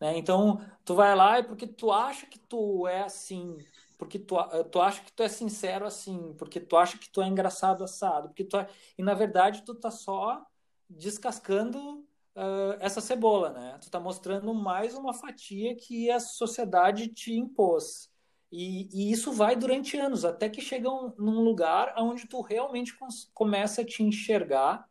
Né? 0.00 0.16
Então, 0.16 0.58
tu 0.86 0.94
vai 0.94 1.14
lá 1.14 1.40
e 1.40 1.42
porque 1.42 1.66
tu 1.66 1.92
acha 1.92 2.24
que 2.24 2.38
tu 2.38 2.86
é 2.86 3.02
assim, 3.02 3.58
porque 3.98 4.18
tu, 4.18 4.36
tu 4.72 4.80
acha 4.80 5.02
que 5.04 5.12
tu 5.12 5.22
é 5.22 5.28
sincero 5.28 5.84
assim, 5.84 6.34
porque 6.38 6.58
tu 6.58 6.74
acha 6.74 6.96
que 6.96 7.10
tu 7.10 7.20
é 7.20 7.26
engraçado 7.26 7.84
assado, 7.84 8.28
porque 8.28 8.44
tu 8.44 8.56
é... 8.56 8.66
e 8.96 9.02
na 9.02 9.12
verdade 9.12 9.66
tu 9.66 9.74
tá 9.74 9.90
só 9.90 10.42
descascando 10.88 11.98
uh, 12.34 12.78
essa 12.80 13.02
cebola, 13.02 13.50
né? 13.50 13.78
Tu 13.82 13.90
tá 13.90 14.00
mostrando 14.00 14.54
mais 14.54 14.94
uma 14.94 15.12
fatia 15.12 15.76
que 15.76 16.10
a 16.10 16.18
sociedade 16.18 17.08
te 17.08 17.34
impôs. 17.34 18.10
E, 18.50 18.88
e, 18.92 19.12
isso 19.12 19.32
vai 19.32 19.54
durante 19.54 19.96
anos, 19.98 20.24
até 20.24 20.48
que 20.48 20.60
chega 20.60 20.90
um, 20.90 21.12
num 21.18 21.42
lugar 21.42 21.94
onde 21.98 22.26
tu 22.26 22.40
realmente 22.40 22.96
começa 23.34 23.82
a 23.82 23.84
te 23.84 24.02
enxergar. 24.02 24.88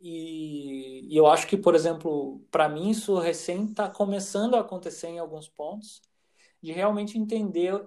E, 0.00 1.06
e 1.12 1.16
eu 1.16 1.26
acho 1.26 1.46
que, 1.46 1.56
por 1.56 1.74
exemplo, 1.74 2.40
para 2.50 2.68
mim, 2.68 2.90
isso 2.90 3.18
recém 3.18 3.66
está 3.66 3.88
começando 3.88 4.54
a 4.54 4.60
acontecer 4.60 5.08
em 5.08 5.18
alguns 5.18 5.48
pontos, 5.48 6.00
de 6.62 6.72
realmente 6.72 7.18
entender 7.18 7.84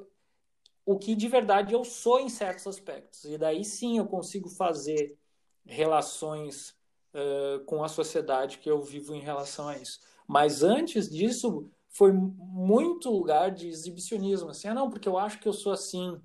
o 0.86 0.98
que 0.98 1.16
de 1.16 1.28
verdade 1.28 1.74
eu 1.74 1.84
sou 1.84 2.20
em 2.20 2.30
certos 2.30 2.66
aspectos. 2.68 3.24
E 3.26 3.38
daí 3.38 3.64
sim 3.64 3.98
eu 3.98 4.08
consigo 4.08 4.50
fazer 4.50 5.18
relações 5.66 6.76
uh, 7.14 7.64
com 7.66 7.84
a 7.84 7.88
sociedade 7.88 8.58
que 8.58 8.70
eu 8.70 8.82
vivo 8.82 9.14
em 9.14 9.22
relação 9.22 9.68
a 9.68 9.78
isso. 9.78 10.00
Mas 10.28 10.64
antes 10.64 11.10
disso, 11.10 11.70
foi 12.00 12.14
muito 12.14 13.12
lugar 13.12 13.52
de 13.52 13.68
exibicionismo, 13.68 14.52
assim, 14.52 14.70
ah, 14.70 14.74
não, 14.74 14.90
porque 14.90 15.10
eu 15.10 15.18
acho 15.18 15.38
que 15.38 15.50
eu 15.50 15.52
sou 15.52 15.74
assim. 15.74 16.18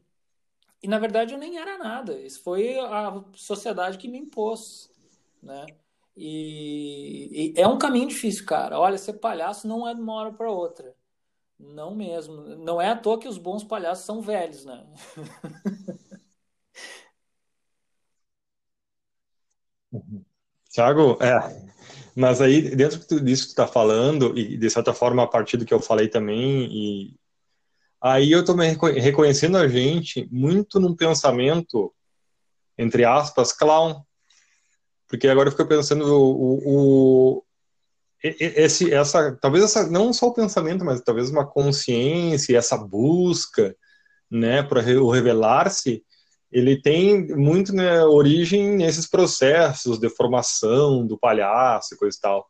E 0.80 0.86
na 0.86 1.00
verdade 1.00 1.34
eu 1.34 1.38
nem 1.38 1.58
era 1.58 1.76
nada. 1.76 2.16
Isso 2.20 2.40
foi 2.44 2.78
a 2.78 3.24
sociedade 3.34 3.98
que 3.98 4.06
me 4.06 4.16
impôs, 4.16 4.88
né? 5.42 5.66
E, 6.16 7.52
e 7.56 7.60
é 7.60 7.66
um 7.66 7.76
caminho 7.76 8.06
difícil, 8.06 8.46
cara. 8.46 8.78
Olha, 8.78 8.96
ser 8.96 9.14
palhaço 9.14 9.66
não 9.66 9.88
é 9.88 9.92
de 9.92 10.00
uma 10.00 10.14
hora 10.14 10.32
para 10.32 10.48
outra. 10.48 10.94
Não 11.58 11.92
mesmo. 11.92 12.36
Não 12.56 12.80
é 12.80 12.90
à 12.90 12.96
toa 12.96 13.18
que 13.18 13.26
os 13.26 13.36
bons 13.36 13.64
palhaços 13.64 14.04
são 14.04 14.22
velhos, 14.22 14.64
né? 14.64 14.86
Tiago, 20.70 21.18
é, 21.20 21.73
mas 22.14 22.40
aí, 22.40 22.74
dentro 22.76 22.98
disso 23.20 23.42
que 23.42 23.48
tu 23.48 23.60
está 23.60 23.66
falando, 23.66 24.38
e 24.38 24.56
de 24.56 24.70
certa 24.70 24.94
forma, 24.94 25.22
a 25.24 25.26
partir 25.26 25.56
do 25.56 25.64
que 25.64 25.74
eu 25.74 25.80
falei 25.80 26.08
também, 26.08 26.68
e 26.70 27.16
aí 28.00 28.30
eu 28.30 28.40
estou 28.40 28.56
me 28.56 28.66
reconhecendo 28.68 29.56
a 29.56 29.66
gente 29.66 30.28
muito 30.30 30.78
num 30.78 30.94
pensamento, 30.94 31.92
entre 32.78 33.04
aspas, 33.04 33.52
clown. 33.52 34.02
Porque 35.08 35.26
agora 35.26 35.48
eu 35.48 35.52
fico 35.52 35.66
pensando 35.66 36.04
o, 36.06 36.60
o, 36.64 37.44
esse, 38.22 38.92
essa, 38.92 39.36
talvez 39.40 39.64
essa, 39.64 39.88
não 39.90 40.12
só 40.12 40.28
o 40.28 40.34
pensamento, 40.34 40.84
mas 40.84 41.00
talvez 41.02 41.30
uma 41.30 41.46
consciência, 41.46 42.56
essa 42.56 42.76
busca, 42.76 43.76
né, 44.30 44.62
para 44.62 44.80
o 45.00 45.10
revelar-se, 45.10 46.04
ele 46.54 46.80
tem 46.80 47.26
muito 47.34 47.74
né, 47.74 48.04
origem 48.04 48.76
nesses 48.76 49.08
processos 49.08 49.98
de 49.98 50.08
formação 50.08 51.04
do 51.04 51.18
palhaço 51.18 51.92
e 51.92 51.98
coisa 51.98 52.16
e 52.16 52.20
tal. 52.20 52.46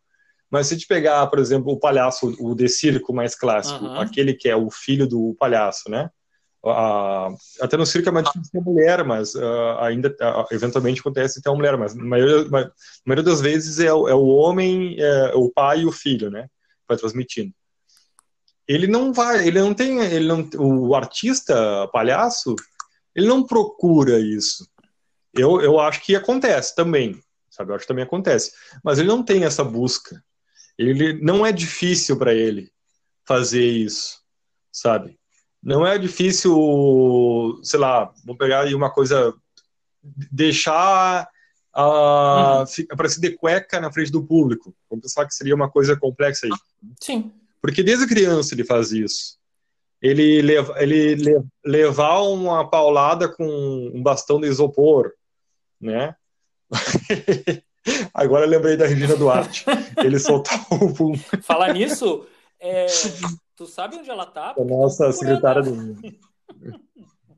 Mas 0.50 0.66
se 0.66 0.74
a 0.74 0.76
gente 0.76 0.86
pegar, 0.86 1.26
por 1.28 1.38
exemplo, 1.38 1.72
o 1.72 1.80
palhaço, 1.80 2.36
o 2.38 2.54
de 2.54 2.68
circo 2.68 3.14
mais 3.14 3.34
clássico, 3.34 3.82
uhum. 3.82 3.98
aquele 3.98 4.34
que 4.34 4.46
é 4.46 4.54
o 4.54 4.70
filho 4.70 5.08
do 5.08 5.34
palhaço, 5.40 5.90
né? 5.90 6.10
Até 7.60 7.78
no 7.78 7.86
circo 7.86 8.10
é 8.10 8.12
mais 8.12 8.26
difícil 8.26 8.52
ter 8.52 8.60
mulher, 8.60 9.04
mas 9.04 9.34
uh, 9.34 9.78
ainda 9.80 10.10
uh, 10.10 10.54
eventualmente 10.54 11.00
acontece 11.00 11.40
ter 11.40 11.48
uma 11.48 11.56
mulher, 11.56 11.76
mas 11.78 11.94
na 11.94 12.04
maioria, 12.04 12.44
na 12.44 12.70
maioria 13.06 13.24
das 13.24 13.40
vezes 13.40 13.80
é, 13.80 13.92
o, 13.92 14.06
é 14.06 14.14
o 14.14 14.26
homem, 14.26 14.96
é, 14.98 15.32
o 15.34 15.50
pai 15.50 15.80
e 15.80 15.86
o 15.86 15.92
filho, 15.92 16.30
né? 16.30 16.46
Vai 16.86 16.98
transmitindo. 16.98 17.52
Ele 18.68 18.86
não 18.86 19.12
vai, 19.14 19.46
ele 19.46 19.60
não 19.60 19.72
tem, 19.74 19.98
ele 20.00 20.26
não, 20.26 20.48
o 20.58 20.94
artista 20.94 21.88
palhaço, 21.88 22.54
ele 23.14 23.26
não 23.26 23.44
procura 23.44 24.18
isso. 24.18 24.68
Eu, 25.32 25.60
eu 25.60 25.78
acho 25.78 26.02
que 26.02 26.14
acontece 26.14 26.74
também, 26.74 27.20
sabe? 27.50 27.70
Eu 27.70 27.76
acho 27.76 27.84
que 27.84 27.88
também 27.88 28.04
acontece. 28.04 28.52
Mas 28.82 28.98
ele 28.98 29.08
não 29.08 29.22
tem 29.22 29.44
essa 29.44 29.64
busca. 29.64 30.22
Ele 30.78 31.14
não 31.22 31.44
é 31.44 31.52
difícil 31.52 32.16
para 32.18 32.34
ele 32.34 32.70
fazer 33.26 33.64
isso, 33.64 34.18
sabe? 34.72 35.18
Não 35.62 35.86
é 35.86 35.96
difícil, 35.96 37.58
sei 37.62 37.80
lá, 37.80 38.12
vou 38.24 38.36
pegar 38.36 38.62
aí 38.62 38.74
uma 38.74 38.90
coisa, 38.90 39.32
deixar 40.02 41.26
a, 41.72 42.58
uhum. 42.58 42.86
aparecer 42.90 43.20
de 43.20 43.30
cueca 43.30 43.80
na 43.80 43.90
frente 43.90 44.12
do 44.12 44.22
público. 44.22 44.74
Vamos 44.90 45.04
pensar 45.04 45.24
que 45.26 45.34
seria 45.34 45.54
uma 45.54 45.70
coisa 45.70 45.96
complexa 45.96 46.46
aí. 46.46 46.52
Sim. 47.00 47.32
Porque 47.62 47.82
desde 47.82 48.06
criança 48.06 48.54
ele 48.54 48.64
faz 48.64 48.92
isso 48.92 49.38
ele, 50.04 50.42
leva, 50.42 50.74
ele 50.82 51.14
le, 51.14 51.42
levar 51.64 52.20
uma 52.20 52.68
paulada 52.68 53.26
com 53.26 53.42
um 53.42 54.02
bastão 54.02 54.38
de 54.38 54.46
isopor, 54.46 55.10
né? 55.80 56.14
Agora 58.12 58.44
eu 58.44 58.50
lembrei 58.50 58.76
da 58.76 58.86
Regina 58.86 59.16
Duarte. 59.16 59.64
Ele 59.96 60.18
soltou 60.18 60.58
o 60.72 60.92
pum. 60.92 61.14
Falar 61.42 61.72
nisso, 61.72 62.26
é, 62.60 62.84
tu 63.56 63.66
sabe 63.66 63.96
onde 63.96 64.10
ela 64.10 64.26
tá? 64.26 64.54
A 64.58 64.64
nossa 64.64 65.10
secretária 65.10 65.62
do. 65.62 65.96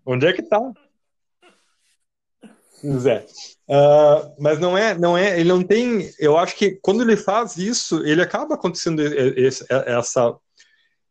onde 0.04 0.26
é 0.26 0.32
que 0.32 0.42
tá? 0.42 0.60
Zé. 2.98 3.26
Uh, 3.68 4.34
mas 4.40 4.58
não 4.58 4.76
é, 4.76 4.98
não 4.98 5.16
é, 5.16 5.38
ele 5.38 5.48
não 5.48 5.62
tem. 5.62 6.10
Eu 6.18 6.36
acho 6.36 6.56
que 6.56 6.72
quando 6.82 7.02
ele 7.02 7.16
faz 7.16 7.56
isso, 7.56 8.04
ele 8.04 8.22
acaba 8.22 8.56
acontecendo 8.56 9.00
esse, 9.02 9.64
essa 9.68 10.36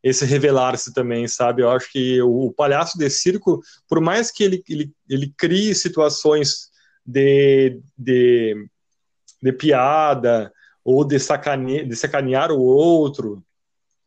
esse 0.05 0.23
revelar-se 0.23 0.93
também, 0.93 1.27
sabe? 1.27 1.63
Eu 1.63 1.71
acho 1.71 1.91
que 1.91 2.21
o, 2.21 2.53
palhaço 2.53 2.95
de 2.95 3.09
circo, 3.09 3.59
por 3.89 3.99
mais 3.99 4.29
que 4.29 4.43
ele, 4.43 4.63
ele, 4.69 4.93
ele 5.09 5.33
crie 5.35 5.73
situações 5.73 6.69
de, 7.03 7.81
de, 7.97 8.55
de 9.41 9.51
piada 9.51 10.53
ou 10.83 11.03
de, 11.03 11.17
sacane, 11.17 11.83
de 11.83 11.95
sacanear 11.95 12.51
o 12.51 12.61
outro, 12.61 13.43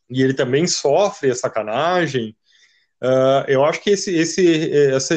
e 0.09 0.23
ele 0.23 0.35
também 0.35 0.69
sofre 0.69 1.33
a 1.33 1.35
sacanagem, 1.35 2.37
uh, 3.03 3.43
eu 3.49 3.65
acho 3.65 3.83
que 3.83 3.91
esse, 3.91 4.15
esse, 4.15 4.73
essa, 4.93 5.17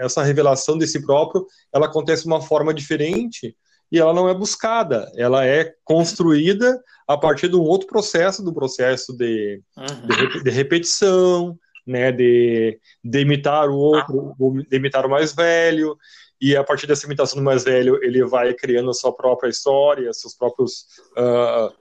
essa 0.00 0.24
revelação 0.24 0.76
de 0.76 0.88
si 0.88 1.00
próprio, 1.00 1.46
ela 1.72 1.86
acontece 1.86 2.22
de 2.22 2.28
uma 2.28 2.42
forma 2.42 2.74
diferente, 2.74 3.56
e 3.90 4.00
ela 4.00 4.12
não 4.12 4.28
é 4.28 4.34
buscada, 4.34 5.08
ela 5.14 5.46
é 5.46 5.72
construída 5.84 6.82
a 7.08 7.16
partir 7.16 7.48
de 7.48 7.56
um 7.56 7.62
outro 7.62 7.88
processo, 7.88 8.44
do 8.44 8.52
processo 8.52 9.16
de, 9.16 9.62
uhum. 9.76 10.06
de, 10.06 10.44
de, 10.44 10.50
repetição, 10.50 11.58
né, 11.86 12.12
de, 12.12 12.78
de 13.02 13.20
imitar 13.20 13.70
o 13.70 13.76
outro, 13.76 14.34
de 14.68 14.76
imitar 14.76 15.06
o 15.06 15.10
mais 15.10 15.34
velho, 15.34 15.96
e 16.40 16.54
a 16.54 16.62
partir 16.62 16.86
dessa 16.86 17.06
imitação 17.06 17.38
do 17.38 17.44
mais 17.44 17.64
velho, 17.64 17.98
ele 18.04 18.22
vai 18.24 18.52
criando 18.52 18.90
a 18.90 18.94
sua 18.94 19.12
própria 19.12 19.48
história, 19.48 20.12
seus 20.12 20.34
próprios 20.34 20.84
uh, 21.16 21.72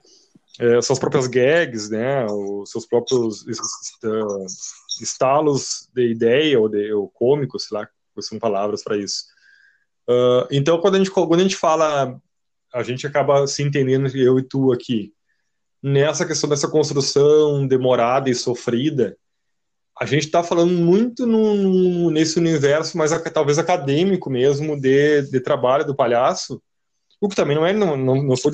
é, 0.59 0.82
suas 0.82 0.97
próprias 0.97 1.28
gags, 1.28 1.89
né, 1.89 2.25
os 2.25 2.71
seus 2.71 2.86
próprios 2.86 3.43
uh, 3.43 4.45
estalos 4.99 5.88
de 5.93 6.09
ideia 6.09 6.59
ou, 6.59 6.67
de, 6.67 6.91
ou 6.93 7.07
cômico, 7.09 7.59
sei 7.59 7.78
lá, 7.78 7.88
são 8.19 8.39
palavras 8.39 8.84
para 8.84 8.97
isso. 8.97 9.25
Uh, 10.09 10.47
então, 10.49 10.80
quando 10.80 10.95
a, 10.95 10.97
gente, 10.97 11.11
quando 11.11 11.36
a 11.36 11.43
gente 11.43 11.55
fala, 11.55 12.19
a 12.73 12.82
gente 12.82 13.05
acaba 13.05 13.45
se 13.45 13.61
entendendo, 13.61 14.07
eu 14.17 14.39
e 14.39 14.43
tu 14.43 14.71
aqui, 14.71 15.13
nessa 15.88 16.25
questão 16.25 16.49
dessa 16.49 16.67
construção 16.67 17.67
demorada 17.67 18.29
e 18.29 18.35
sofrida, 18.35 19.17
a 19.99 20.05
gente 20.05 20.25
está 20.25 20.43
falando 20.43 20.71
muito 20.71 21.25
no, 21.25 22.11
nesse 22.11 22.38
universo 22.38 22.97
mais 22.97 23.11
talvez 23.31 23.57
acadêmico 23.57 24.29
mesmo 24.29 24.79
de, 24.79 25.23
de 25.23 25.39
trabalho 25.39 25.85
do 25.85 25.95
palhaço, 25.95 26.61
o 27.19 27.27
que 27.27 27.35
também 27.35 27.55
não 27.55 27.65
é, 27.65 27.73
não, 27.73 27.97
não, 27.97 28.21
não 28.21 28.33
estou 28.33 28.51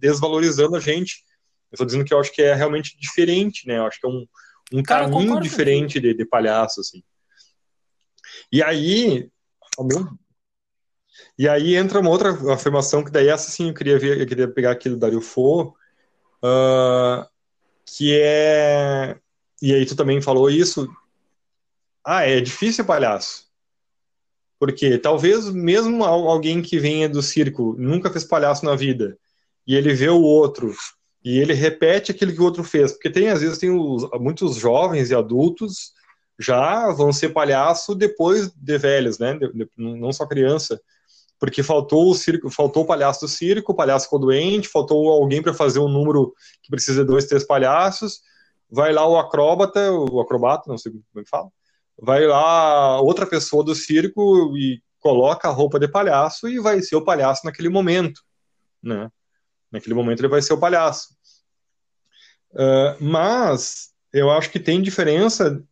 desvalorizando 0.00 0.76
a 0.76 0.80
gente. 0.80 1.24
Eu 1.70 1.74
estou 1.74 1.86
dizendo 1.86 2.04
que 2.04 2.14
eu 2.14 2.18
acho 2.18 2.32
que 2.32 2.40
é 2.40 2.54
realmente 2.54 2.96
diferente, 2.98 3.66
né? 3.66 3.78
Eu 3.78 3.84
acho 3.84 4.00
que 4.00 4.06
é 4.06 4.10
um, 4.10 4.26
um 4.72 4.82
Cara, 4.82 5.10
caminho 5.10 5.38
diferente 5.40 6.00
de, 6.00 6.14
de, 6.14 6.24
palhaço, 6.24 6.80
assim. 6.80 7.02
E 8.50 8.62
aí, 8.62 9.28
e 11.38 11.46
aí 11.46 11.76
entra 11.76 12.00
uma 12.00 12.10
outra 12.10 12.30
afirmação 12.52 13.04
que 13.04 13.10
daí 13.10 13.28
essa 13.28 13.50
sim 13.50 13.68
eu 13.68 13.74
queria 13.74 13.98
ver, 13.98 14.20
eu 14.20 14.26
queria 14.26 14.48
pegar 14.48 14.70
aqui 14.70 14.88
do 14.88 14.96
Dario 14.96 15.20
Fo, 15.20 15.74
uh, 16.44 17.26
que 17.84 18.18
é 18.20 19.16
e 19.60 19.74
aí 19.74 19.84
tu 19.84 19.94
também 19.94 20.22
falou 20.22 20.48
isso. 20.48 20.88
Ah, 22.04 22.26
é 22.26 22.40
difícil 22.40 22.84
palhaço. 22.84 23.44
Porque 24.58 24.98
talvez 24.98 25.50
mesmo 25.50 26.04
alguém 26.04 26.62
que 26.62 26.78
venha 26.78 27.08
do 27.08 27.22
circo, 27.22 27.74
nunca 27.78 28.10
fez 28.10 28.24
palhaço 28.24 28.64
na 28.64 28.74
vida, 28.74 29.18
e 29.66 29.74
ele 29.74 29.94
vê 29.94 30.08
o 30.08 30.20
outro, 30.20 30.74
e 31.24 31.38
ele 31.38 31.54
repete 31.54 32.10
aquilo 32.10 32.32
que 32.32 32.40
o 32.40 32.44
outro 32.44 32.64
fez. 32.64 32.92
Porque 32.92 33.10
tem, 33.10 33.28
às 33.28 33.40
vezes, 33.40 33.58
tem 33.58 33.70
os, 33.70 34.08
muitos 34.18 34.56
jovens 34.56 35.10
e 35.10 35.14
adultos 35.14 35.92
já 36.38 36.90
vão 36.92 37.12
ser 37.12 37.30
palhaço 37.30 37.94
depois 37.94 38.50
de 38.50 38.78
velhos, 38.78 39.18
né? 39.18 39.34
De, 39.34 39.52
de, 39.52 39.68
não 39.76 40.12
só 40.12 40.26
criança. 40.26 40.80
Porque 41.40 41.62
faltou 41.62 42.10
o 42.10 42.14
circo, 42.14 42.50
faltou 42.50 42.84
o 42.84 42.86
palhaço 42.86 43.22
do 43.22 43.28
circo, 43.28 43.72
o 43.72 43.74
palhaço 43.74 44.04
ficou 44.04 44.18
doente, 44.18 44.68
faltou 44.68 45.08
alguém 45.08 45.42
para 45.42 45.54
fazer 45.54 45.78
um 45.78 45.88
número 45.88 46.34
que 46.62 46.70
precisa 46.70 47.00
de 47.00 47.06
dois, 47.08 47.24
três 47.24 47.44
palhaços. 47.44 48.20
Vai 48.70 48.92
lá 48.92 49.08
o 49.08 49.18
acróbata, 49.18 49.90
o 49.90 50.20
acrobata, 50.20 50.68
não 50.68 50.76
sei 50.76 50.92
como 50.92 51.02
é 51.16 51.22
que 51.22 51.30
fala, 51.30 51.50
vai 51.98 52.26
lá 52.26 53.00
outra 53.00 53.26
pessoa 53.26 53.64
do 53.64 53.74
circo 53.74 54.56
e 54.56 54.82
coloca 55.00 55.48
a 55.48 55.50
roupa 55.50 55.80
de 55.80 55.88
palhaço 55.88 56.46
e 56.46 56.60
vai 56.60 56.80
ser 56.82 56.96
o 56.96 57.04
palhaço 57.04 57.42
naquele 57.44 57.70
momento, 57.70 58.20
né? 58.82 59.10
Naquele 59.72 59.94
momento 59.94 60.20
ele 60.20 60.28
vai 60.28 60.42
ser 60.42 60.52
o 60.52 60.60
palhaço. 60.60 61.08
Uh, 62.52 63.02
mas 63.02 63.90
eu 64.12 64.30
acho 64.30 64.50
que 64.50 64.60
tem 64.60 64.82
diferença 64.82 65.62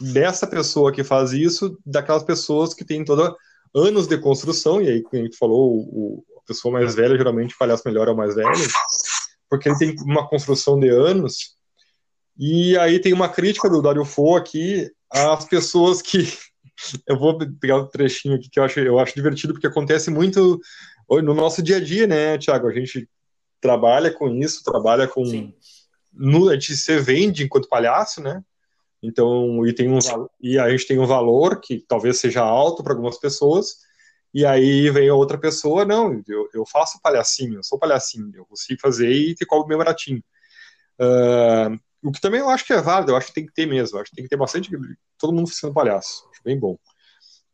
dessa 0.00 0.46
pessoa 0.46 0.92
que 0.92 1.04
faz 1.04 1.32
isso 1.32 1.78
daquelas 1.84 2.24
pessoas 2.24 2.74
que 2.74 2.84
têm 2.84 3.04
toda 3.04 3.34
anos 3.74 4.06
de 4.06 4.16
construção 4.18 4.80
e 4.80 4.88
aí 4.88 5.02
como 5.02 5.20
a 5.20 5.24
gente 5.24 5.36
falou 5.36 5.72
o, 5.72 6.24
a 6.38 6.46
pessoa 6.46 6.72
mais 6.72 6.94
velha 6.94 7.16
geralmente 7.16 7.54
o 7.54 7.58
palhaço 7.58 7.82
melhor 7.86 8.08
é 8.08 8.12
o 8.12 8.16
mais 8.16 8.34
velho 8.34 8.52
porque 9.50 9.68
ele 9.68 9.78
tem 9.78 9.96
uma 10.04 10.28
construção 10.28 10.78
de 10.78 10.88
anos 10.88 11.54
e 12.38 12.76
aí 12.78 12.98
tem 12.98 13.12
uma 13.12 13.28
crítica 13.28 13.68
do 13.68 13.80
Dario 13.80 14.04
Fo 14.04 14.36
aqui 14.36 14.90
as 15.14 15.44
pessoas 15.44 16.02
que. 16.02 16.18
Eu 17.06 17.16
vou 17.16 17.38
pegar 17.60 17.76
um 17.76 17.86
trechinho 17.86 18.34
aqui 18.34 18.50
que 18.50 18.58
eu 18.58 18.64
acho, 18.64 18.80
eu 18.80 18.98
acho 18.98 19.14
divertido, 19.14 19.52
porque 19.52 19.66
acontece 19.66 20.10
muito 20.10 20.60
no 21.08 21.32
nosso 21.32 21.62
dia 21.62 21.76
a 21.76 21.80
dia, 21.80 22.04
né, 22.04 22.36
Tiago? 22.36 22.66
A 22.66 22.72
gente 22.72 23.08
trabalha 23.60 24.12
com 24.12 24.28
isso, 24.28 24.64
trabalha 24.64 25.06
com. 25.06 25.22
No, 26.12 26.48
a 26.48 26.54
gente 26.54 26.76
se 26.76 26.98
vende 26.98 27.44
enquanto 27.44 27.68
palhaço, 27.68 28.20
né? 28.20 28.42
Então, 29.06 29.66
e, 29.66 29.72
tem 29.74 29.88
um, 29.90 29.98
e 30.40 30.58
a 30.58 30.70
gente 30.70 30.86
tem 30.86 30.98
um 30.98 31.06
valor 31.06 31.60
que 31.60 31.84
talvez 31.86 32.18
seja 32.18 32.42
alto 32.42 32.82
para 32.82 32.92
algumas 32.92 33.18
pessoas, 33.18 33.76
e 34.32 34.44
aí 34.44 34.90
vem 34.90 35.10
outra 35.10 35.38
pessoa, 35.38 35.84
não, 35.84 36.22
eu, 36.26 36.48
eu 36.52 36.66
faço 36.66 37.00
palhacinho, 37.00 37.58
eu 37.58 37.62
sou 37.62 37.78
palhacinho, 37.78 38.32
eu 38.34 38.44
consigo 38.46 38.80
fazer 38.80 39.10
e 39.10 39.34
te 39.34 39.46
cobro 39.46 39.68
meu 39.68 39.78
baratinho. 39.78 40.22
Uh, 40.98 41.78
o 42.02 42.10
que 42.10 42.20
também 42.20 42.40
eu 42.40 42.50
acho 42.50 42.66
que 42.66 42.72
é 42.72 42.80
válido, 42.80 43.12
eu 43.12 43.16
acho 43.16 43.28
que 43.28 43.34
tem 43.34 43.46
que 43.46 43.52
ter 43.54 43.66
mesmo. 43.66 43.98
Acho 43.98 44.10
que 44.10 44.16
tem 44.16 44.24
que 44.24 44.28
ter 44.30 44.36
bastante. 44.36 44.70
Todo 45.18 45.32
mundo 45.32 45.48
sendo 45.48 45.72
palhaço. 45.72 46.28
Acho 46.30 46.42
bem 46.44 46.58
bom. 46.58 46.76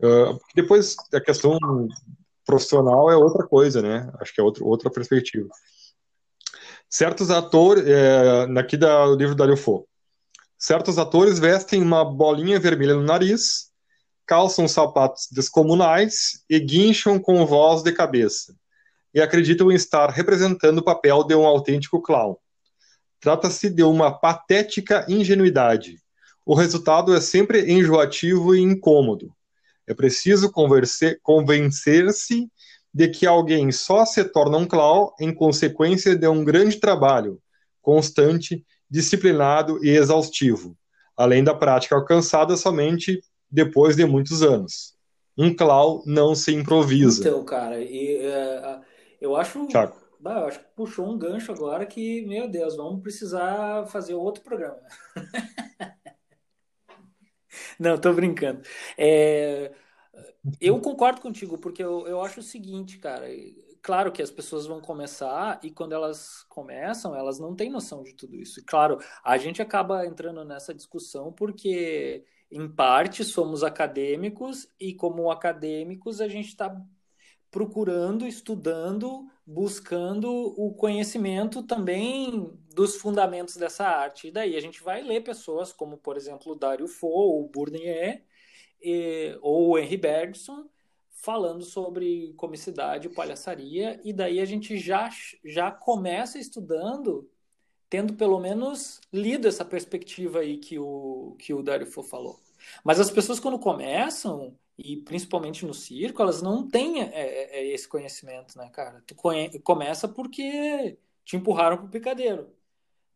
Uh, 0.01 0.38
depois 0.55 0.96
a 1.12 1.20
questão 1.20 1.59
profissional 2.44 3.11
é 3.11 3.16
outra 3.16 3.46
coisa, 3.46 3.82
né? 3.82 4.11
Acho 4.18 4.34
que 4.34 4.40
é 4.40 4.44
outro, 4.44 4.66
outra 4.66 4.90
perspectiva. 4.90 5.48
Certos 6.88 7.30
atores, 7.30 7.86
é, 7.86 8.48
aqui 8.59 8.76
da, 8.76 9.07
do 9.07 9.14
livro 9.14 9.36
da 9.36 9.44
Lefou, 9.44 9.86
certos 10.61 10.98
atores 10.98 11.38
vestem 11.38 11.82
uma 11.82 12.04
bolinha 12.04 12.61
vermelha 12.61 12.94
no 12.94 13.02
nariz, 13.02 13.70
calçam 14.26 14.68
sapatos 14.68 15.26
descomunais 15.32 16.44
e 16.48 16.61
guincham 16.61 17.18
com 17.18 17.44
voz 17.46 17.82
de 17.82 17.90
cabeça, 17.92 18.54
e 19.14 19.22
acreditam 19.22 19.72
estar 19.72 20.11
representando 20.11 20.78
o 20.78 20.84
papel 20.84 21.24
de 21.24 21.34
um 21.34 21.46
autêntico 21.46 22.02
clown. 22.02 22.36
Trata-se 23.18 23.70
de 23.70 23.82
uma 23.82 24.12
patética 24.12 25.06
ingenuidade. 25.08 25.98
O 26.44 26.54
resultado 26.54 27.14
é 27.14 27.20
sempre 27.20 27.72
enjoativo 27.72 28.54
e 28.54 28.61
incômodo. 28.61 29.34
É 29.86 29.94
preciso 29.94 30.52
convencer-se 31.22 32.50
de 32.92 33.08
que 33.08 33.26
alguém 33.26 33.72
só 33.72 34.04
se 34.04 34.22
torna 34.24 34.58
um 34.58 34.66
clown 34.66 35.11
em 35.18 35.32
consequência 35.34 36.14
de 36.14 36.28
um 36.28 36.44
grande 36.44 36.76
trabalho, 36.76 37.40
constante, 37.80 38.64
disciplinado 38.91 39.84
e 39.84 39.91
exaustivo, 39.91 40.76
além 41.16 41.45
da 41.45 41.55
prática 41.55 41.95
alcançada 41.95 42.57
somente 42.57 43.20
depois 43.51 43.97
de 43.97 44.05
muitos 44.05 44.43
anos. 44.43 44.95
Um 45.36 45.55
clown 45.55 46.03
não 46.05 46.34
se 46.34 46.53
improvisa. 46.55 47.20
Então, 47.20 47.45
cara, 47.45 47.80
e, 47.80 48.18
uh, 48.18 48.80
eu 49.20 49.36
acho. 49.36 49.66
Tiago. 49.66 49.95
Bah, 50.18 50.41
eu 50.41 50.47
acho 50.49 50.59
que 50.59 50.66
puxou 50.76 51.09
um 51.09 51.18
gancho 51.18 51.51
agora 51.51 51.86
que, 51.86 52.26
meu 52.26 52.47
Deus, 52.47 52.76
vamos 52.76 53.01
precisar 53.01 53.86
fazer 53.86 54.12
outro 54.12 54.43
programa. 54.43 54.78
Não, 57.78 57.97
tô 57.97 58.12
brincando. 58.12 58.61
É, 58.99 59.72
eu 60.61 60.78
concordo 60.80 61.22
contigo, 61.22 61.57
porque 61.57 61.82
eu, 61.82 62.07
eu 62.07 62.20
acho 62.22 62.41
o 62.41 62.43
seguinte, 62.43 62.99
cara. 62.99 63.26
Claro 63.83 64.12
que 64.12 64.22
as 64.22 64.31
pessoas 64.31 64.66
vão 64.66 64.81
começar 64.81 65.59
e 65.62 65.70
quando 65.70 65.95
elas 65.95 66.45
começam, 66.49 67.14
elas 67.14 67.39
não 67.39 67.57
têm 67.57 67.70
noção 67.70 68.03
de 68.03 68.14
tudo 68.14 68.37
isso. 68.37 68.61
E 68.61 68.62
claro, 68.62 68.99
a 69.24 69.39
gente 69.39 69.62
acaba 69.62 70.07
entrando 70.07 70.45
nessa 70.45 70.74
discussão 70.74 71.33
porque, 71.33 72.24
em 72.51 72.68
parte, 72.68 73.24
somos 73.24 73.64
acadêmicos 73.64 74.68
e, 74.78 74.95
como 74.95 75.31
acadêmicos, 75.31 76.20
a 76.20 76.28
gente 76.28 76.49
está 76.49 76.76
procurando, 77.51 78.26
estudando, 78.26 79.28
buscando 79.47 80.31
o 80.31 80.72
conhecimento 80.74 81.62
também 81.62 82.53
dos 82.74 82.97
fundamentos 82.97 83.57
dessa 83.57 83.87
arte. 83.87 84.28
E 84.28 84.31
daí 84.31 84.57
a 84.57 84.61
gente 84.61 84.83
vai 84.83 85.03
ler 85.03 85.22
pessoas 85.22 85.72
como, 85.72 85.97
por 85.97 86.16
exemplo, 86.16 86.53
o 86.53 86.55
Dario 86.55 86.87
Fo, 86.87 87.09
o 87.09 87.49
Bourdieu, 87.49 88.20
e, 88.81 89.39
ou 89.43 89.70
o 89.70 89.78
Henry 89.78 89.97
Bergson, 89.97 90.68
falando 91.23 91.64
sobre 91.64 92.33
comicidade 92.35 93.09
palhaçaria, 93.09 94.01
e 94.03 94.12
daí 94.12 94.41
a 94.41 94.45
gente 94.45 94.79
já, 94.79 95.09
já 95.45 95.71
começa 95.71 96.39
estudando, 96.39 97.31
tendo 97.89 98.14
pelo 98.14 98.39
menos 98.39 99.01
lido 99.12 99.47
essa 99.47 99.64
perspectiva 99.64 100.41
aí 100.41 100.57
que 100.57 100.79
o, 100.79 101.37
que 101.39 101.53
o 101.53 101.62
Dario 101.62 101.87
Fo 101.87 102.03
falou. 102.03 102.41
Mas 102.83 102.99
as 102.99 103.11
pessoas, 103.11 103.39
quando 103.39 103.59
começam, 103.59 104.57
e 104.79 104.97
principalmente 104.97 105.66
no 105.66 105.75
circo, 105.75 106.23
elas 106.23 106.41
não 106.41 106.66
têm 106.66 107.03
é, 107.03 107.11
é, 107.12 107.61
é 107.61 107.66
esse 107.66 107.87
conhecimento, 107.87 108.57
né, 108.57 108.71
cara? 108.71 109.03
Tu 109.07 109.14
conhe... 109.14 109.59
começa 109.61 110.09
porque 110.09 110.99
te 111.25 111.37
empurraram 111.37 111.77
pro 111.77 111.89
picadeiro, 111.89 112.51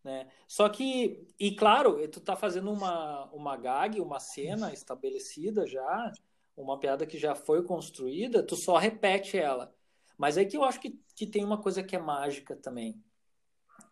né? 0.03 0.29
Só 0.47 0.69
que, 0.69 1.27
e 1.41 1.55
claro, 1.55 2.07
tu 2.09 2.21
tá 2.21 2.37
fazendo 2.37 2.71
uma, 2.71 3.25
uma 3.33 3.57
gag, 3.57 3.99
uma 4.01 4.21
cena 4.21 4.73
estabelecida 4.75 5.67
já, 5.67 6.13
uma 6.57 6.79
piada 6.79 7.07
que 7.07 7.19
já 7.19 7.35
foi 7.35 7.63
construída, 7.65 8.43
tu 8.43 8.57
só 8.57 8.77
repete 8.77 9.37
ela. 9.37 9.75
Mas 10.17 10.37
é 10.37 10.45
que 10.45 10.57
eu 10.57 10.65
acho 10.65 10.81
que, 10.81 10.99
que 11.15 11.27
tem 11.27 11.45
uma 11.45 11.61
coisa 11.61 11.83
que 11.83 11.97
é 11.97 11.99
mágica 11.99 12.57
também. 12.57 13.03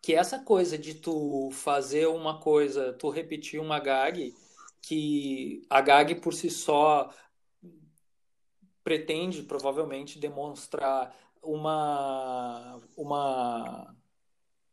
Que 0.01 0.13
é 0.13 0.17
essa 0.17 0.39
coisa 0.39 0.77
de 0.77 0.95
tu 0.95 1.49
fazer 1.51 2.07
uma 2.07 2.39
coisa, 2.39 2.93
tu 2.93 3.09
repetir 3.09 3.59
uma 3.59 3.79
gag, 3.79 4.33
que 4.81 5.65
a 5.69 5.81
gag 5.81 6.15
por 6.15 6.33
si 6.33 6.49
só 6.49 7.09
pretende 8.83 9.43
provavelmente 9.43 10.19
demonstrar 10.19 11.15
uma, 11.41 12.81
uma, 12.95 13.95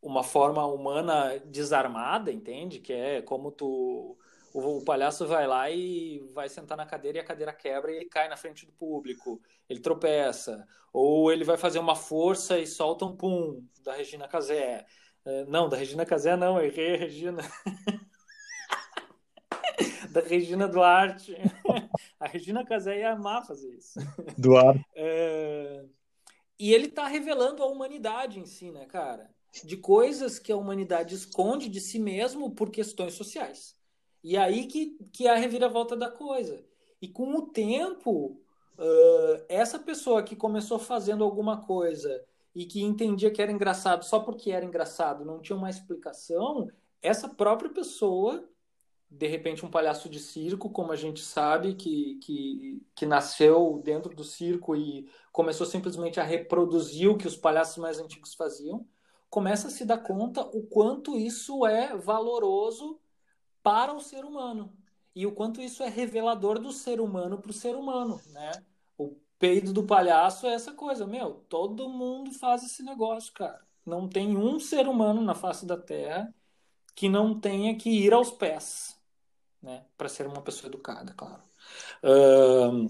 uma 0.03 0.23
forma 0.23 0.67
humana 0.67 1.39
desarmada, 1.47 2.33
entende? 2.33 2.81
Que 2.81 2.93
é 2.93 3.23
como 3.23 3.51
tu 3.51 4.19
o, 4.53 4.79
o, 4.79 4.85
palhaço 4.85 5.27
vai 5.27 5.47
lá 5.47 5.71
e 5.71 6.19
vai 6.33 6.49
sentar 6.49 6.77
na 6.77 6.87
cadeira 6.87 7.19
e 7.19 7.21
a 7.21 7.25
cadeira 7.25 7.53
quebra 7.53 7.93
e 7.93 7.97
ele 7.97 8.05
cai 8.07 8.29
na 8.29 8.37
frente 8.37 8.67
do 8.67 8.73
público, 8.73 9.41
ele 9.69 9.81
tropeça, 9.81 10.67
ou 10.93 11.33
ele 11.33 11.45
vai 11.45 11.57
fazer 11.57 11.79
uma 11.79 11.95
força 11.95 12.59
e 12.59 12.67
solta 12.67 13.05
um 13.05 13.17
pum 13.17 13.65
da 13.83 13.95
Regina 13.95 14.27
Casé. 14.27 14.85
É, 15.25 15.45
não, 15.45 15.69
da 15.69 15.77
Regina 15.77 16.05
Casé 16.05 16.37
não, 16.37 16.61
errei 16.61 16.95
a 16.95 16.99
Regina. 16.99 17.43
da 20.11 20.21
Regina 20.21 20.67
Duarte. 20.67 21.37
a 22.19 22.27
Regina 22.27 22.65
Casé 22.65 22.99
ia 23.01 23.13
amar 23.13 23.47
fazer 23.47 23.73
isso. 23.75 24.01
Duarte. 24.37 24.85
É... 24.95 25.85
E 26.59 26.75
ele 26.75 26.87
está 26.87 27.07
revelando 27.07 27.63
a 27.63 27.67
humanidade 27.67 28.39
em 28.39 28.47
si, 28.47 28.71
né, 28.71 28.85
cara? 28.87 29.31
De 29.65 29.77
coisas 29.77 30.39
que 30.39 30.53
a 30.53 30.57
humanidade 30.57 31.15
esconde 31.15 31.69
de 31.69 31.81
si 31.81 31.99
mesmo 31.99 32.51
por 32.51 32.71
questões 32.71 33.15
sociais. 33.15 33.80
E 34.23 34.37
aí 34.37 34.67
que, 34.67 34.99
que 35.13 35.27
é 35.27 35.31
a 35.31 35.37
reviravolta 35.37 35.97
da 35.97 36.11
coisa. 36.11 36.63
E 37.01 37.09
com 37.09 37.35
o 37.35 37.47
tempo, 37.47 38.41
uh, 38.79 39.45
essa 39.49 39.79
pessoa 39.79 40.23
que 40.23 40.37
começou 40.37 40.79
fazendo 40.79 41.25
alguma 41.25 41.63
coisa 41.63 42.25
e 42.55 42.67
que 42.67 42.83
entendia 42.83 43.31
que 43.31 43.41
era 43.41 43.53
engraçado 43.53 44.05
só 44.05 44.21
porque 44.21 44.51
era 44.51 44.65
engraçado, 44.65 45.25
não 45.25 45.41
tinha 45.41 45.57
uma 45.57 45.71
explicação, 45.71 46.69
essa 47.01 47.29
própria 47.29 47.71
pessoa, 47.71 48.45
de 49.11 49.27
repente 49.27 49.65
um 49.65 49.71
palhaço 49.71 50.09
de 50.09 50.19
circo, 50.19 50.69
como 50.69 50.93
a 50.93 50.97
gente 50.97 51.21
sabe, 51.21 51.75
que, 51.75 52.17
que, 52.17 52.83
que 52.95 53.07
nasceu 53.07 53.81
dentro 53.85 54.15
do 54.15 54.25
circo 54.25 54.77
e 54.77 55.09
começou 55.33 55.67
simplesmente 55.67 56.21
a 56.21 56.25
reproduzir 56.25 57.09
o 57.09 57.17
que 57.17 57.27
os 57.27 57.37
palhaços 57.37 57.79
mais 57.79 57.99
antigos 57.99 58.35
faziam, 58.35 58.87
começa 59.31 59.69
a 59.69 59.71
se 59.71 59.85
dar 59.85 59.99
conta 59.99 60.43
o 60.43 60.67
quanto 60.67 61.17
isso 61.17 61.65
é 61.65 61.97
valoroso 61.97 63.00
para 63.71 63.95
o 63.95 64.01
ser 64.01 64.25
humano. 64.25 64.73
E 65.15 65.25
o 65.25 65.31
quanto 65.31 65.61
isso 65.61 65.85
é 65.85 65.89
revelador 65.89 66.59
do 66.59 66.73
ser 66.73 67.01
humano 67.01 67.39
para 67.39 67.53
o 67.53 67.55
ser 67.55 67.77
humano, 67.77 68.21
né? 68.33 68.51
O 68.99 69.15
peido 69.39 69.73
do 69.73 69.85
palhaço 69.85 70.49
é 70.49 70.55
essa 70.55 70.73
coisa, 70.73 71.07
meu, 71.07 71.45
todo 71.49 71.89
mundo 71.89 72.33
faz 72.33 72.65
esse 72.65 72.83
negócio, 72.83 73.33
cara. 73.33 73.61
Não 73.87 74.09
tem 74.09 74.37
um 74.37 74.59
ser 74.59 74.89
humano 74.89 75.21
na 75.21 75.37
face 75.37 75.65
da 75.65 75.77
Terra 75.77 76.35
que 76.97 77.09
não 77.09 77.39
tenha 77.39 77.77
que 77.77 77.91
ir 77.91 78.13
aos 78.13 78.33
pés, 78.33 78.99
né? 79.63 79.85
Para 79.97 80.09
ser 80.09 80.27
uma 80.27 80.43
pessoa 80.43 80.69
educada, 80.69 81.15
claro. 81.17 81.43
Uh, 82.03 82.89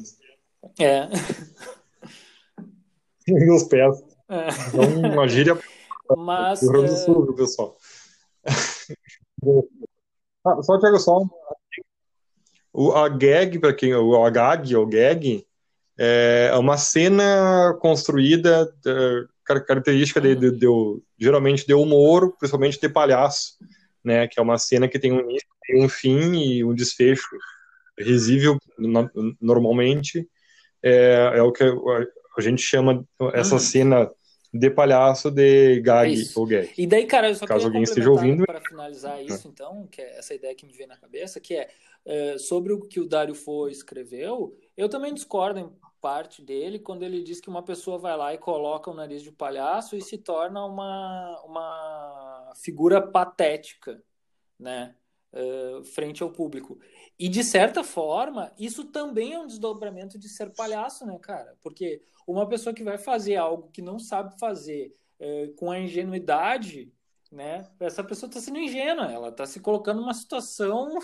é. 0.83 1.09
Ir 3.29 3.51
aos 3.51 3.65
pés. 3.65 4.03
É. 4.31 4.49
Então, 4.69 5.13
uma 5.13 5.29
gíria. 5.29 5.61
Mas. 6.17 6.61
Do 6.61 6.89
Sul, 6.89 7.35
pessoal. 7.35 7.77
Ah, 10.45 10.63
só, 10.63 10.79
Thiago, 10.79 10.99
só 10.99 11.23
o, 12.73 12.93
a 12.93 13.09
gag, 13.09 13.59
para 13.59 13.75
quem, 13.75 13.95
o 13.95 14.25
a 14.25 14.31
gag, 14.31 14.75
ou 14.77 14.87
gag, 14.87 15.47
é 15.99 16.53
uma 16.57 16.79
cena 16.79 17.77
construída, 17.81 18.73
é, 18.87 19.25
característica 19.45 20.21
de, 20.21 20.35
de, 20.35 20.51
de, 20.53 20.67
geralmente 21.19 21.67
de 21.67 21.75
humor, 21.75 22.35
principalmente 22.39 22.81
de 22.81 22.89
palhaço, 22.89 23.59
né, 24.03 24.27
que 24.27 24.41
é 24.41 24.43
uma 24.43 24.57
cena 24.57 24.89
que 24.89 24.99
tem 24.99 25.13
um 25.13 25.21
início, 25.21 25.47
um 25.75 25.89
fim 25.89 26.37
e 26.37 26.65
um 26.65 26.75
desfecho 26.75 27.29
risível 27.99 28.59
normalmente, 29.41 30.27
é, 30.83 31.33
é 31.35 31.43
o 31.43 31.53
que 31.53 31.65
a 31.65 32.41
gente 32.41 32.63
chama 32.63 33.05
essa 33.35 33.55
uhum. 33.55 33.61
cena 33.61 34.11
de 34.53 34.69
palhaço 34.71 35.31
de 35.31 35.81
gag 35.81 36.13
isso. 36.13 36.39
ou 36.41 36.47
gag. 36.47 36.73
E 36.77 36.87
daí, 36.87 37.07
cara, 37.07 37.29
eu 37.29 37.35
só 37.35 37.47
Caso 37.47 37.67
alguém 37.67 37.83
esteja 37.83 38.11
ouvindo. 38.11 38.45
Para 38.45 38.61
finalizar 38.61 39.23
isso, 39.23 39.49
então, 39.49 39.87
que 39.87 40.01
é 40.01 40.19
essa 40.19 40.35
ideia 40.35 40.55
que 40.55 40.67
me 40.67 40.73
veio 40.73 40.89
na 40.89 40.97
cabeça, 40.97 41.41
que 41.41 41.55
é, 41.55 41.69
é 42.05 42.39
sobre 42.39 42.73
o 42.73 42.81
que 42.81 42.99
o 42.99 43.09
Dário 43.09 43.35
Fo 43.35 43.69
escreveu, 43.69 44.57
eu 44.77 44.89
também 44.89 45.15
discordo 45.15 45.61
em 45.61 45.71
parte 46.01 46.43
dele 46.43 46.79
quando 46.79 47.05
ele 47.05 47.23
diz 47.23 47.41
que 47.41 47.49
uma 47.49 47.63
pessoa 47.63 47.99
vai 47.99 48.17
lá 48.17 48.35
e 48.35 48.39
coloca 48.39 48.91
o 48.91 48.95
nariz 48.95 49.23
de 49.23 49.31
palhaço 49.31 49.95
e 49.95 50.01
se 50.01 50.19
torna 50.19 50.65
uma, 50.65 51.43
uma 51.45 52.53
figura 52.57 53.01
patética, 53.01 54.03
né? 54.59 54.95
Uh, 55.33 55.85
frente 55.85 56.25
ao 56.25 56.33
público. 56.33 56.81
E 57.17 57.29
de 57.29 57.45
certa 57.45 57.85
forma, 57.85 58.53
isso 58.59 58.87
também 58.87 59.35
é 59.35 59.39
um 59.39 59.47
desdobramento 59.47 60.19
de 60.19 60.29
ser 60.29 60.51
palhaço, 60.53 61.07
né, 61.07 61.17
cara? 61.21 61.57
Porque 61.63 62.03
uma 62.27 62.49
pessoa 62.49 62.75
que 62.75 62.83
vai 62.83 62.99
fazer 62.99 63.37
algo 63.37 63.71
que 63.71 63.81
não 63.81 63.99
sabe 63.99 64.37
fazer 64.41 64.93
é, 65.21 65.49
com 65.57 65.71
a 65.71 65.79
ingenuidade, 65.79 66.93
né? 67.31 67.65
Essa 67.79 68.03
pessoa 68.03 68.29
está 68.29 68.41
sendo 68.41 68.59
ingênua, 68.59 69.13
ela 69.13 69.29
está 69.29 69.47
se 69.47 69.61
colocando 69.61 70.01
numa 70.01 70.15
situação 70.15 70.99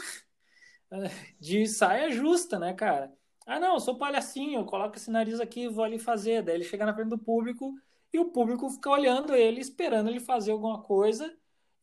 de 1.38 1.66
saia 1.66 2.10
justa, 2.10 2.58
né, 2.58 2.72
cara? 2.74 3.12
Ah, 3.46 3.60
não, 3.60 3.74
eu 3.74 3.80
sou 3.80 3.96
palhacinho, 3.96 4.60
eu 4.60 4.64
coloco 4.64 4.96
esse 4.96 5.10
nariz 5.10 5.38
aqui 5.38 5.62
e 5.62 5.68
vou 5.68 5.84
ali 5.84 5.98
fazer. 5.98 6.42
Daí 6.42 6.56
ele 6.56 6.64
chega 6.64 6.84
na 6.84 6.94
frente 6.94 7.10
do 7.10 7.18
público 7.18 7.74
e 8.12 8.18
o 8.18 8.30
público 8.32 8.68
fica 8.70 8.90
olhando 8.90 9.34
ele, 9.34 9.60
esperando 9.60 10.08
ele 10.08 10.18
fazer 10.18 10.50
alguma 10.50 10.82
coisa 10.82 11.32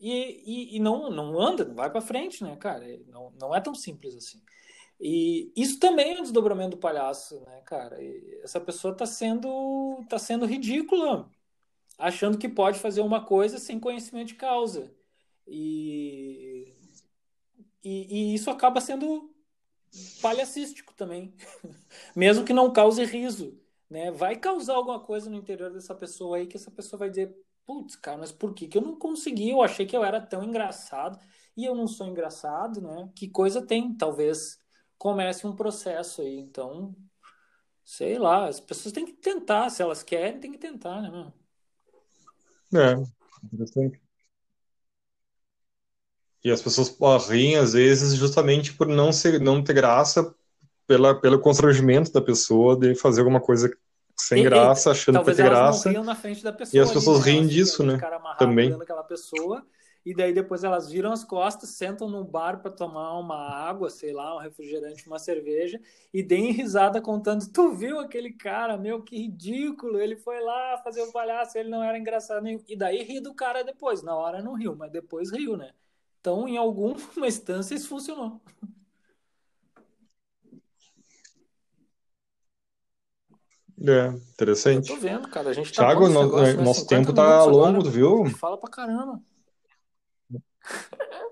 e, 0.04 0.44
e, 0.46 0.76
e 0.76 0.80
não, 0.80 1.10
não 1.10 1.40
anda, 1.40 1.64
não 1.64 1.76
vai 1.76 1.90
para 1.90 2.02
frente, 2.02 2.44
né, 2.44 2.58
cara? 2.58 2.86
Não, 3.08 3.32
não 3.40 3.56
é 3.56 3.62
tão 3.62 3.74
simples 3.74 4.14
assim. 4.14 4.42
E 5.00 5.50
isso 5.56 5.80
também 5.80 6.14
é 6.14 6.20
um 6.20 6.24
desdobramento 6.24 6.72
do 6.72 6.78
palhaço, 6.78 7.40
né, 7.46 7.62
cara? 7.62 8.04
E 8.04 8.42
essa 8.44 8.60
pessoa 8.60 8.92
está 8.92 9.06
sendo, 9.06 10.04
tá 10.10 10.20
sendo 10.20 10.46
ridícula, 10.46 11.30
achando 11.98 12.38
que 12.38 12.50
pode 12.50 12.80
fazer 12.80 13.00
uma 13.00 13.24
coisa 13.24 13.58
sem 13.58 13.80
conhecimento 13.80 14.28
de 14.28 14.36
causa. 14.36 14.94
E, 15.48 16.76
e, 17.82 18.32
e 18.32 18.36
isso 18.36 18.50
acaba 18.50 18.82
sendo 18.82 19.34
palhacístico 20.22 20.94
também, 20.96 21.34
mesmo 22.14 22.44
que 22.44 22.52
não 22.52 22.74
cause 22.74 23.06
riso. 23.06 23.58
Né? 23.90 24.12
Vai 24.12 24.36
causar 24.36 24.74
alguma 24.74 25.00
coisa 25.00 25.30
no 25.30 25.38
interior 25.38 25.72
dessa 25.72 25.96
pessoa 25.96 26.38
aí 26.38 26.48
que 26.48 26.58
essa 26.58 26.72
pessoa 26.72 27.00
vai 27.00 27.10
dizer: 27.10 27.34
putz, 27.66 27.96
cara, 27.96 28.18
mas 28.18 28.32
por 28.32 28.54
que, 28.54 28.68
que 28.68 28.78
eu 28.78 28.82
não 28.82 28.98
consegui? 28.98 29.50
Eu 29.50 29.62
achei 29.62 29.86
que 29.86 29.96
eu 29.96 30.04
era 30.04 30.22
tão 30.22 30.44
engraçado 30.44 31.20
e 31.56 31.66
eu 31.66 31.76
não 31.76 31.88
sou 31.88 32.08
engraçado, 32.08 32.82
né? 32.82 33.10
Que 33.16 33.30
coisa 33.30 33.66
tem? 33.66 33.94
Talvez 33.96 34.60
comece 34.98 35.46
um 35.46 35.56
processo 35.56 36.22
aí. 36.22 36.40
Então, 36.40 36.96
sei 37.84 38.18
lá, 38.18 38.48
as 38.48 38.60
pessoas 38.60 38.94
têm 38.94 39.06
que 39.06 39.14
tentar, 39.14 39.70
se 39.70 39.82
elas 39.82 40.04
querem, 40.04 40.40
tem 40.40 40.52
que 40.52 40.58
tentar, 40.58 41.02
né? 41.02 41.34
É, 42.74 43.46
interessante. 43.46 44.02
E 46.44 46.52
as 46.52 46.62
pessoas 46.62 46.94
riem, 47.30 47.56
às 47.56 47.74
vezes, 47.74 48.16
justamente 48.16 48.74
por 48.74 48.88
não, 48.88 49.14
ser, 49.14 49.40
não 49.40 49.64
ter 49.64 49.74
graça 49.74 50.36
pela, 50.86 51.20
pelo 51.20 51.40
constrangimento 51.40 52.12
da 52.12 52.22
pessoa 52.22 52.78
de 52.78 52.96
fazer 52.96 53.22
alguma 53.22 53.40
coisa 53.40 53.72
sem 54.16 54.42
e, 54.42 54.44
graça, 54.44 54.92
achando 54.92 55.20
que 55.20 55.26
vai 55.26 55.36
ter 55.36 55.44
graça. 55.44 55.90
e 56.74 56.80
as 56.80 56.92
pessoas 56.92 57.22
ali, 57.22 57.32
né? 57.32 57.40
riem 57.40 57.48
disso, 57.48 57.84
né? 57.84 58.00
Também. 58.38 58.74
Aquela 58.74 59.04
pessoa 59.04 59.66
e 60.06 60.14
daí 60.14 60.34
depois 60.34 60.64
elas 60.64 60.90
viram 60.92 61.14
as 61.14 61.24
costas, 61.24 61.70
sentam 61.70 62.10
no 62.10 62.26
bar 62.26 62.62
para 62.62 62.70
tomar 62.70 63.18
uma 63.18 63.38
água, 63.38 63.90
sei 63.90 64.12
lá, 64.12 64.36
um 64.36 64.40
refrigerante, 64.40 65.08
uma 65.08 65.18
cerveja, 65.18 65.80
e 66.14 66.22
deem 66.22 66.52
risada 66.52 67.02
contando: 67.02 67.48
Tu 67.50 67.72
viu 67.74 68.00
aquele 68.00 68.34
cara, 68.34 68.78
meu, 68.78 69.02
que 69.02 69.16
ridículo, 69.16 70.00
ele 70.00 70.18
foi 70.18 70.42
lá 70.42 70.78
fazer 70.84 71.02
o 71.04 71.12
palhaço, 71.12 71.58
ele 71.58 71.70
não 71.70 71.82
era 71.82 71.98
engraçado 71.98 72.44
nenhum. 72.44 72.62
E 72.68 72.76
daí 72.76 73.02
ri 73.04 73.22
do 73.22 73.34
cara 73.34 73.64
depois, 73.64 74.04
na 74.04 74.16
hora 74.16 74.42
não 74.42 74.56
riu, 74.56 74.76
mas 74.76 74.92
depois 74.92 75.32
riu, 75.32 75.56
né? 75.56 75.72
Então, 76.20 76.48
em 76.48 76.58
alguma 76.58 76.98
instância, 77.26 77.74
isso 77.74 77.88
funcionou. 77.88 78.42
É, 83.82 84.08
interessante. 84.08 84.90
Eu 84.90 84.96
tô 84.96 85.02
vendo, 85.02 85.28
cara. 85.30 85.50
A 85.50 85.54
gente 85.54 85.74
tá 85.74 85.84
Thiago, 85.84 86.08
no, 86.08 86.24
negócio, 86.24 86.58
né? 86.58 86.64
nosso 86.64 86.88
tempo 86.88 87.14
tá 87.14 87.44
longo, 87.44 87.66
agora, 87.66 87.90
viu? 87.90 88.26
Fala 88.38 88.58
pra 88.58 88.70
caramba. 88.70 89.20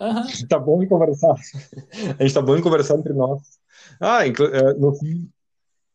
Uhum. 0.00 0.22
Tá 0.48 0.58
bom 0.58 0.80
de 0.80 0.86
conversar. 0.86 1.34
A 2.18 2.22
gente 2.22 2.32
tá 2.32 2.40
bom 2.40 2.56
de 2.56 2.62
conversar 2.62 2.96
entre 2.96 3.12
nós. 3.12 3.42
Ah, 4.00 4.26
é, 4.26 4.30
no 4.78 4.94
fim, 4.94 5.30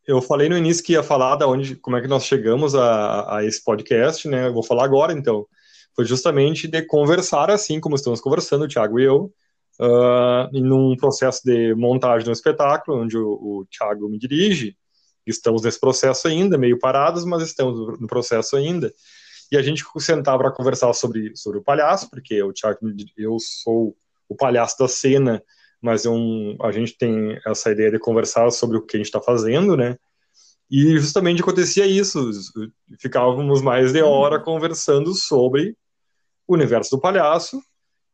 eu 0.07 0.21
falei 0.21 0.47
no 0.47 0.57
início 0.57 0.83
que 0.83 0.93
ia 0.93 1.01
falar 1.01 1.35
da 1.35 1.47
onde, 1.47 1.75
como 1.75 1.97
é 1.97 2.01
que 2.01 2.07
nós 2.07 2.23
chegamos 2.23 2.75
a, 2.75 3.37
a 3.37 3.43
esse 3.43 3.63
podcast, 3.63 4.27
né? 4.27 4.47
Eu 4.47 4.53
vou 4.53 4.63
falar 4.63 4.85
agora, 4.85 5.11
então. 5.11 5.47
Foi 5.95 6.05
justamente 6.05 6.67
de 6.67 6.81
conversar 6.83 7.49
assim 7.49 7.79
como 7.79 7.95
estamos 7.95 8.19
conversando, 8.19 8.65
o 8.65 8.67
Thiago 8.67 8.99
e 8.99 9.05
eu, 9.05 9.33
uh, 9.79 10.49
em 10.53 10.69
um 10.69 10.95
processo 10.97 11.41
de 11.43 11.73
montagem 11.73 12.25
de 12.25 12.29
um 12.29 12.33
espetáculo, 12.33 13.01
onde 13.01 13.17
o, 13.17 13.29
o 13.29 13.65
Thiago 13.71 14.09
me 14.09 14.19
dirige. 14.19 14.75
Estamos 15.25 15.63
nesse 15.63 15.79
processo 15.79 16.27
ainda, 16.27 16.57
meio 16.57 16.77
parados, 16.77 17.25
mas 17.25 17.43
estamos 17.43 17.99
no 17.99 18.07
processo 18.07 18.55
ainda. 18.55 18.93
E 19.51 19.57
a 19.57 19.61
gente 19.61 19.83
sentava 19.99 20.39
para 20.39 20.51
conversar 20.51 20.91
sobre, 20.93 21.35
sobre 21.35 21.59
o 21.59 21.63
palhaço, 21.63 22.09
porque 22.09 22.41
o 22.41 22.51
Thiago, 22.51 22.79
eu 23.17 23.37
sou 23.39 23.95
o 24.27 24.35
palhaço 24.35 24.77
da 24.79 24.87
cena, 24.87 25.41
mas 25.81 26.05
é 26.05 26.09
um, 26.09 26.57
a 26.61 26.71
gente 26.71 26.97
tem 26.97 27.39
essa 27.45 27.71
ideia 27.71 27.91
de 27.91 27.99
conversar 27.99 28.49
sobre 28.51 28.77
o 28.77 28.81
que 28.81 28.97
a 28.97 28.99
gente 28.99 29.07
está 29.07 29.21
fazendo, 29.21 29.77
né? 29.77 29.97
E 30.69 30.97
justamente 30.97 31.41
acontecia 31.41 31.85
isso, 31.85 32.31
ficávamos 32.99 33.61
mais 33.61 33.93
de 33.93 34.01
hora 34.01 34.39
conversando 34.39 35.13
sobre 35.13 35.77
o 36.47 36.55
universo 36.55 36.95
do 36.95 36.99
palhaço 36.99 37.61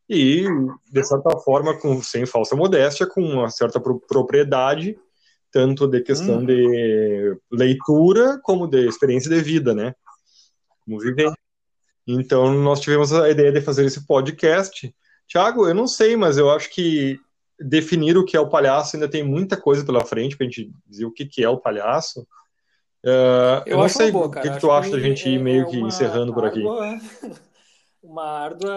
e, 0.10 0.46
de 0.92 1.04
certa 1.04 1.38
forma, 1.40 1.80
com, 1.80 2.04
sem 2.04 2.26
falsa 2.26 2.54
modéstia, 2.54 3.08
com 3.08 3.22
uma 3.22 3.50
certa 3.50 3.80
propriedade, 3.80 5.00
tanto 5.52 5.88
de 5.88 6.02
questão 6.02 6.40
hum. 6.40 6.46
de 6.46 7.38
leitura 7.52 8.40
como 8.44 8.68
de 8.68 8.88
experiência 8.88 9.30
de 9.30 9.42
vida, 9.42 9.74
né? 9.74 9.94
Como 10.86 11.00
viver. 11.00 11.32
Então, 12.08 12.54
nós 12.54 12.80
tivemos 12.80 13.14
a 13.14 13.30
ideia 13.30 13.52
de 13.52 13.62
fazer 13.62 13.86
esse 13.86 14.06
podcast. 14.06 14.94
Tiago, 15.28 15.68
eu 15.68 15.74
não 15.74 15.88
sei, 15.88 16.16
mas 16.16 16.38
eu 16.38 16.50
acho 16.50 16.70
que 16.70 17.20
definir 17.60 18.18
o 18.18 18.26
que 18.26 18.36
é 18.36 18.40
o 18.40 18.50
palhaço 18.50 18.96
ainda 18.96 19.08
tem 19.08 19.24
muita 19.24 19.56
coisa 19.56 19.86
pela 19.86 20.04
frente 20.04 20.36
para 20.36 20.48
a 20.48 20.50
gente 20.50 20.72
dizer 20.88 21.06
o 21.06 21.12
que, 21.12 21.26
que 21.26 21.44
é 21.44 21.50
o 21.50 21.60
palhaço. 21.60 22.22
Uh, 23.04 23.64
eu, 23.66 23.74
eu 23.74 23.78
não 23.78 23.90
sei 23.90 24.12
boa, 24.12 24.28
o 24.28 24.32
que, 24.32 24.42
que 24.42 24.60
tu 24.60 24.72
acha 24.72 24.92
da 24.92 25.00
gente 25.00 25.28
ir 25.28 25.40
meio 25.40 25.64
é 25.64 25.66
que 25.66 25.78
encerrando 25.78 26.34
por 26.34 26.46
aqui. 26.46 26.64
uma 28.04 28.24
árdua 28.24 28.74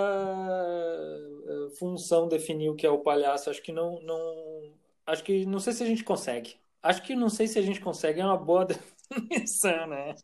eh, 1.46 1.74
função 1.78 2.28
definir 2.28 2.68
o 2.68 2.74
que 2.74 2.86
é 2.86 2.90
o 2.90 2.98
palhaço. 2.98 3.50
Acho 3.50 3.62
que 3.62 3.72
não, 3.72 4.00
não, 4.02 4.72
acho 5.06 5.24
que 5.24 5.46
não 5.46 5.58
sei 5.58 5.72
se 5.72 5.82
a 5.82 5.86
gente 5.86 6.04
consegue. 6.04 6.56
Acho 6.84 7.02
que 7.02 7.16
não 7.16 7.30
sei 7.30 7.48
se 7.48 7.58
a 7.58 7.62
gente 7.62 7.80
consegue 7.80 8.20
é 8.20 8.24
uma 8.24 8.36
boa 8.36 8.66
definição, 9.10 9.86
né? 9.86 10.14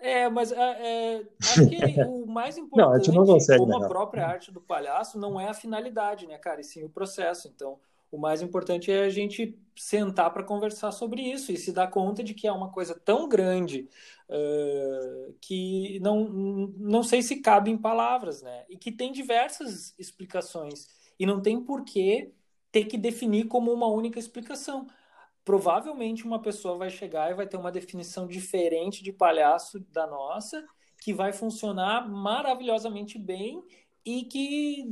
É, 0.00 0.30
mas 0.30 0.50
é, 0.50 0.56
é, 0.56 1.26
acho 1.42 1.68
que 1.68 1.76
o 2.08 2.26
mais 2.26 2.56
importante, 2.56 3.08
não, 3.10 3.16
não 3.16 3.26
consegue, 3.26 3.58
como 3.58 3.84
a 3.84 3.86
própria 3.86 4.26
arte 4.26 4.50
do 4.50 4.62
palhaço, 4.62 5.18
não 5.18 5.38
é 5.38 5.48
a 5.48 5.54
finalidade, 5.54 6.26
né, 6.26 6.38
cara, 6.38 6.62
e 6.62 6.64
sim 6.64 6.84
o 6.84 6.88
processo. 6.88 7.48
Então, 7.48 7.78
o 8.10 8.16
mais 8.16 8.40
importante 8.40 8.90
é 8.90 9.04
a 9.04 9.10
gente 9.10 9.58
sentar 9.76 10.32
para 10.32 10.42
conversar 10.42 10.90
sobre 10.90 11.20
isso 11.20 11.52
e 11.52 11.58
se 11.58 11.70
dar 11.70 11.88
conta 11.88 12.24
de 12.24 12.32
que 12.32 12.46
é 12.46 12.52
uma 12.52 12.70
coisa 12.70 12.94
tão 12.94 13.28
grande 13.28 13.86
uh, 14.30 15.34
que 15.38 16.00
não, 16.00 16.24
não 16.78 17.02
sei 17.02 17.20
se 17.20 17.42
cabe 17.42 17.70
em 17.70 17.76
palavras, 17.76 18.40
né? 18.40 18.64
E 18.70 18.78
que 18.78 18.90
tem 18.90 19.12
diversas 19.12 19.94
explicações. 19.98 20.86
E 21.18 21.26
não 21.26 21.42
tem 21.42 21.62
por 21.62 21.84
que 21.84 22.32
ter 22.70 22.84
que 22.84 22.98
definir 22.98 23.46
como 23.46 23.72
uma 23.72 23.86
única 23.86 24.18
explicação. 24.18 24.86
Provavelmente 25.44 26.24
uma 26.24 26.40
pessoa 26.40 26.76
vai 26.76 26.90
chegar 26.90 27.30
e 27.30 27.34
vai 27.34 27.46
ter 27.46 27.56
uma 27.56 27.72
definição 27.72 28.26
diferente 28.26 29.02
de 29.02 29.12
palhaço 29.12 29.80
da 29.90 30.06
nossa, 30.06 30.64
que 31.00 31.12
vai 31.12 31.32
funcionar 31.32 32.08
maravilhosamente 32.08 33.18
bem 33.18 33.62
e 34.04 34.24
que 34.24 34.84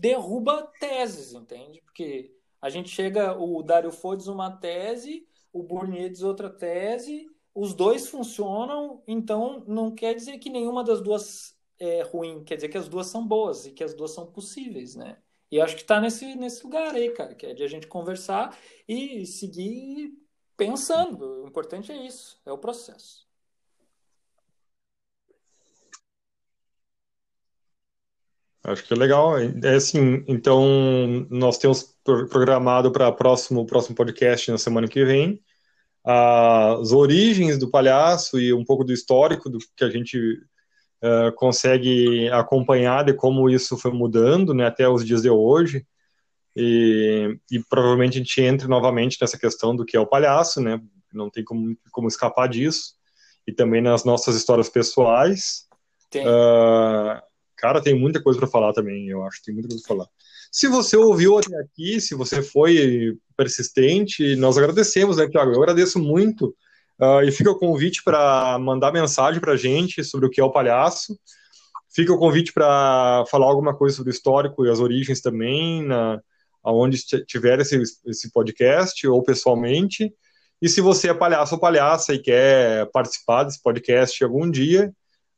derruba 0.00 0.72
teses, 0.80 1.32
entende? 1.32 1.80
Porque 1.82 2.34
a 2.60 2.68
gente 2.68 2.88
chega, 2.88 3.36
o 3.38 3.62
Dario 3.62 3.92
Fodes 3.92 4.26
uma 4.26 4.50
tese, 4.50 5.26
o 5.52 5.62
Burnier 5.62 6.12
outra 6.24 6.50
tese, 6.50 7.26
os 7.54 7.74
dois 7.74 8.08
funcionam, 8.08 9.02
então 9.06 9.64
não 9.66 9.94
quer 9.94 10.14
dizer 10.14 10.38
que 10.38 10.50
nenhuma 10.50 10.84
das 10.84 11.00
duas 11.00 11.56
é 11.78 12.02
ruim, 12.02 12.44
quer 12.44 12.56
dizer 12.56 12.68
que 12.68 12.78
as 12.78 12.88
duas 12.88 13.06
são 13.06 13.26
boas 13.26 13.66
e 13.66 13.72
que 13.72 13.84
as 13.84 13.94
duas 13.94 14.12
são 14.12 14.26
possíveis, 14.26 14.94
né? 14.94 15.18
E 15.50 15.60
acho 15.60 15.76
que 15.76 15.82
está 15.82 16.00
nesse, 16.00 16.34
nesse 16.34 16.64
lugar 16.64 16.94
aí, 16.94 17.10
cara, 17.10 17.34
que 17.34 17.46
é 17.46 17.54
de 17.54 17.62
a 17.62 17.68
gente 17.68 17.86
conversar 17.86 18.56
e 18.88 19.24
seguir 19.26 20.12
pensando. 20.56 21.44
O 21.44 21.48
importante 21.48 21.92
é 21.92 22.06
isso, 22.06 22.40
é 22.44 22.52
o 22.52 22.58
processo. 22.58 23.26
Acho 28.64 28.84
que 28.84 28.92
é 28.92 28.96
legal. 28.96 29.38
É 29.38 29.74
assim, 29.76 30.24
então 30.26 30.66
nós 31.30 31.56
temos 31.56 31.96
programado 32.04 32.90
para 32.90 33.12
próximo 33.12 33.64
próximo 33.64 33.94
podcast 33.94 34.50
na 34.50 34.58
semana 34.58 34.88
que 34.88 35.04
vem 35.04 35.40
as 36.04 36.92
origens 36.92 37.58
do 37.58 37.70
palhaço 37.70 38.38
e 38.38 38.52
um 38.52 38.64
pouco 38.64 38.84
do 38.84 38.92
histórico 38.92 39.50
do 39.50 39.58
que 39.76 39.84
a 39.84 39.90
gente 39.90 40.18
uh, 41.02 41.34
consegue 41.34 42.28
acompanhar 42.30 43.04
de 43.04 43.14
como 43.14 43.48
isso 43.50 43.76
foi 43.76 43.92
mudando, 43.92 44.54
né, 44.54 44.66
até 44.66 44.88
os 44.88 45.04
dias 45.04 45.22
de 45.22 45.30
hoje. 45.30 45.86
E, 46.54 47.38
e, 47.50 47.60
provavelmente 47.68 48.14
a 48.14 48.18
gente 48.18 48.40
entre 48.40 48.66
novamente 48.66 49.18
nessa 49.20 49.38
questão 49.38 49.76
do 49.76 49.84
que 49.84 49.96
é 49.96 50.00
o 50.00 50.06
palhaço, 50.06 50.58
né? 50.58 50.80
Não 51.12 51.28
tem 51.28 51.44
como, 51.44 51.76
como 51.92 52.08
escapar 52.08 52.48
disso. 52.48 52.94
E 53.46 53.52
também 53.52 53.82
nas 53.82 54.04
nossas 54.04 54.34
histórias 54.36 54.68
pessoais. 54.70 55.66
Tem. 56.10 56.26
Uh, 56.26 57.20
Cara, 57.56 57.80
tem 57.80 57.98
muita 57.98 58.22
coisa 58.22 58.38
para 58.38 58.48
falar 58.48 58.72
também, 58.72 59.08
eu 59.08 59.24
acho, 59.24 59.42
tem 59.42 59.54
muita 59.54 59.68
coisa 59.68 59.82
para 59.82 59.96
falar. 59.96 60.08
Se 60.52 60.68
você 60.68 60.96
ouviu 60.96 61.38
até 61.38 61.56
aqui, 61.58 62.00
se 62.00 62.14
você 62.14 62.42
foi 62.42 63.16
persistente, 63.36 64.36
nós 64.36 64.58
agradecemos, 64.58 65.16
né, 65.16 65.28
Tiago? 65.28 65.52
Eu 65.52 65.62
agradeço 65.62 65.98
muito. 65.98 66.54
Uh, 67.00 67.22
e 67.22 67.30
fica 67.30 67.50
o 67.50 67.58
convite 67.58 68.02
para 68.02 68.58
mandar 68.58 68.92
mensagem 68.92 69.40
para 69.40 69.52
a 69.52 69.56
gente 69.56 70.02
sobre 70.02 70.26
o 70.26 70.30
que 70.30 70.40
é 70.40 70.44
o 70.44 70.50
palhaço. 70.50 71.18
Fica 71.94 72.12
o 72.12 72.18
convite 72.18 72.52
para 72.52 73.24
falar 73.30 73.46
alguma 73.46 73.74
coisa 73.74 73.96
sobre 73.96 74.10
o 74.10 74.14
histórico 74.14 74.64
e 74.64 74.70
as 74.70 74.80
origens 74.80 75.20
também, 75.20 75.82
na, 75.84 76.20
aonde 76.62 76.98
tiver 77.26 77.60
esse, 77.60 77.80
esse 78.06 78.30
podcast 78.32 79.06
ou 79.06 79.22
pessoalmente. 79.22 80.12
E 80.60 80.68
se 80.68 80.80
você 80.80 81.10
é 81.10 81.14
palhaço 81.14 81.54
ou 81.54 81.60
palhaça 81.60 82.14
e 82.14 82.18
quer 82.18 82.90
participar 82.90 83.44
desse 83.44 83.62
podcast 83.62 84.24
algum 84.24 84.50
dia, 84.50 84.92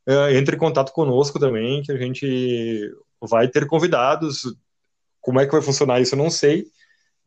uh, 0.09 0.31
entre 0.33 0.57
em 0.57 0.59
contato 0.59 0.93
conosco 0.93 1.39
também, 1.39 1.83
que 1.83 1.93
a 1.93 1.97
gente 1.97 2.93
vai 3.21 3.49
ter 3.49 3.67
convidados. 3.67 4.43
Como 5.21 5.41
é 5.41 5.47
que 5.47 5.53
vai 5.53 5.61
funcionar 5.61 6.01
isso, 6.01 6.15
eu 6.15 6.19
não 6.19 6.31
sei, 6.31 6.67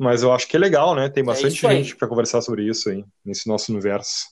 mas 0.02 0.24
eu 0.24 0.34
acho 0.34 0.48
que 0.48 0.56
é 0.56 0.60
legal, 0.60 0.96
né? 0.96 1.10
Tem 1.10 1.22
é 1.22 1.26
bastante 1.26 1.64
é 1.64 1.70
gente 1.70 1.96
para 1.96 2.08
conversar 2.08 2.42
sobre 2.42 2.64
isso 2.68 2.90
aí, 2.90 3.06
nesse 3.24 3.48
nosso 3.48 3.72
universo. 3.72 4.26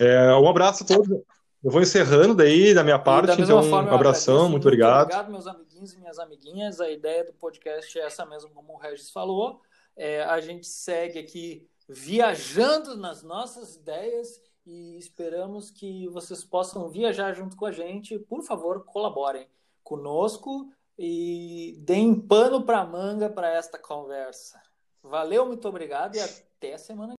É, 0.00 0.34
um 0.34 0.48
abraço 0.48 0.82
a 0.82 0.86
todos. 0.86 1.08
Eu 1.08 1.70
vou 1.70 1.80
encerrando 1.80 2.34
daí 2.34 2.74
da 2.74 2.82
minha 2.82 2.98
parte, 2.98 3.28
da 3.28 3.34
então 3.34 3.62
forma, 3.62 3.88
um 3.88 3.94
abração, 3.94 4.48
muito, 4.48 4.66
obrigado. 4.66 5.04
Obrigado, 5.04 5.30
meus 5.30 5.46
amiguinhos 5.46 5.92
e 5.92 5.98
minhas 5.98 6.18
amiguinhas. 6.18 6.80
A 6.80 6.90
ideia 6.90 7.24
do 7.24 7.32
podcast 7.34 7.96
é 7.96 8.02
essa 8.02 8.26
mesmo, 8.26 8.50
como 8.50 8.72
o 8.72 8.76
Regis 8.76 9.12
falou. 9.12 9.60
É, 9.96 10.24
a 10.24 10.40
gente 10.40 10.66
segue 10.66 11.20
aqui 11.20 11.64
viajando 11.88 12.96
nas 12.96 13.22
nossas 13.22 13.76
ideias 13.76 14.40
e 14.66 14.98
esperamos 14.98 15.70
que 15.70 16.08
vocês 16.08 16.42
possam 16.42 16.88
viajar 16.88 17.32
junto 17.32 17.56
com 17.56 17.66
a 17.66 17.72
gente. 17.72 18.18
Por 18.18 18.42
favor, 18.42 18.84
colaborem 18.84 19.46
conosco 19.84 20.68
e 20.98 21.76
deem 21.80 22.14
pano 22.14 22.64
para 22.64 22.84
manga 22.84 23.28
para 23.28 23.48
esta 23.50 23.78
conversa. 23.78 24.60
Valeu, 25.02 25.46
muito 25.46 25.68
obrigado 25.68 26.16
e 26.16 26.20
até 26.20 26.78
semana 26.78 27.15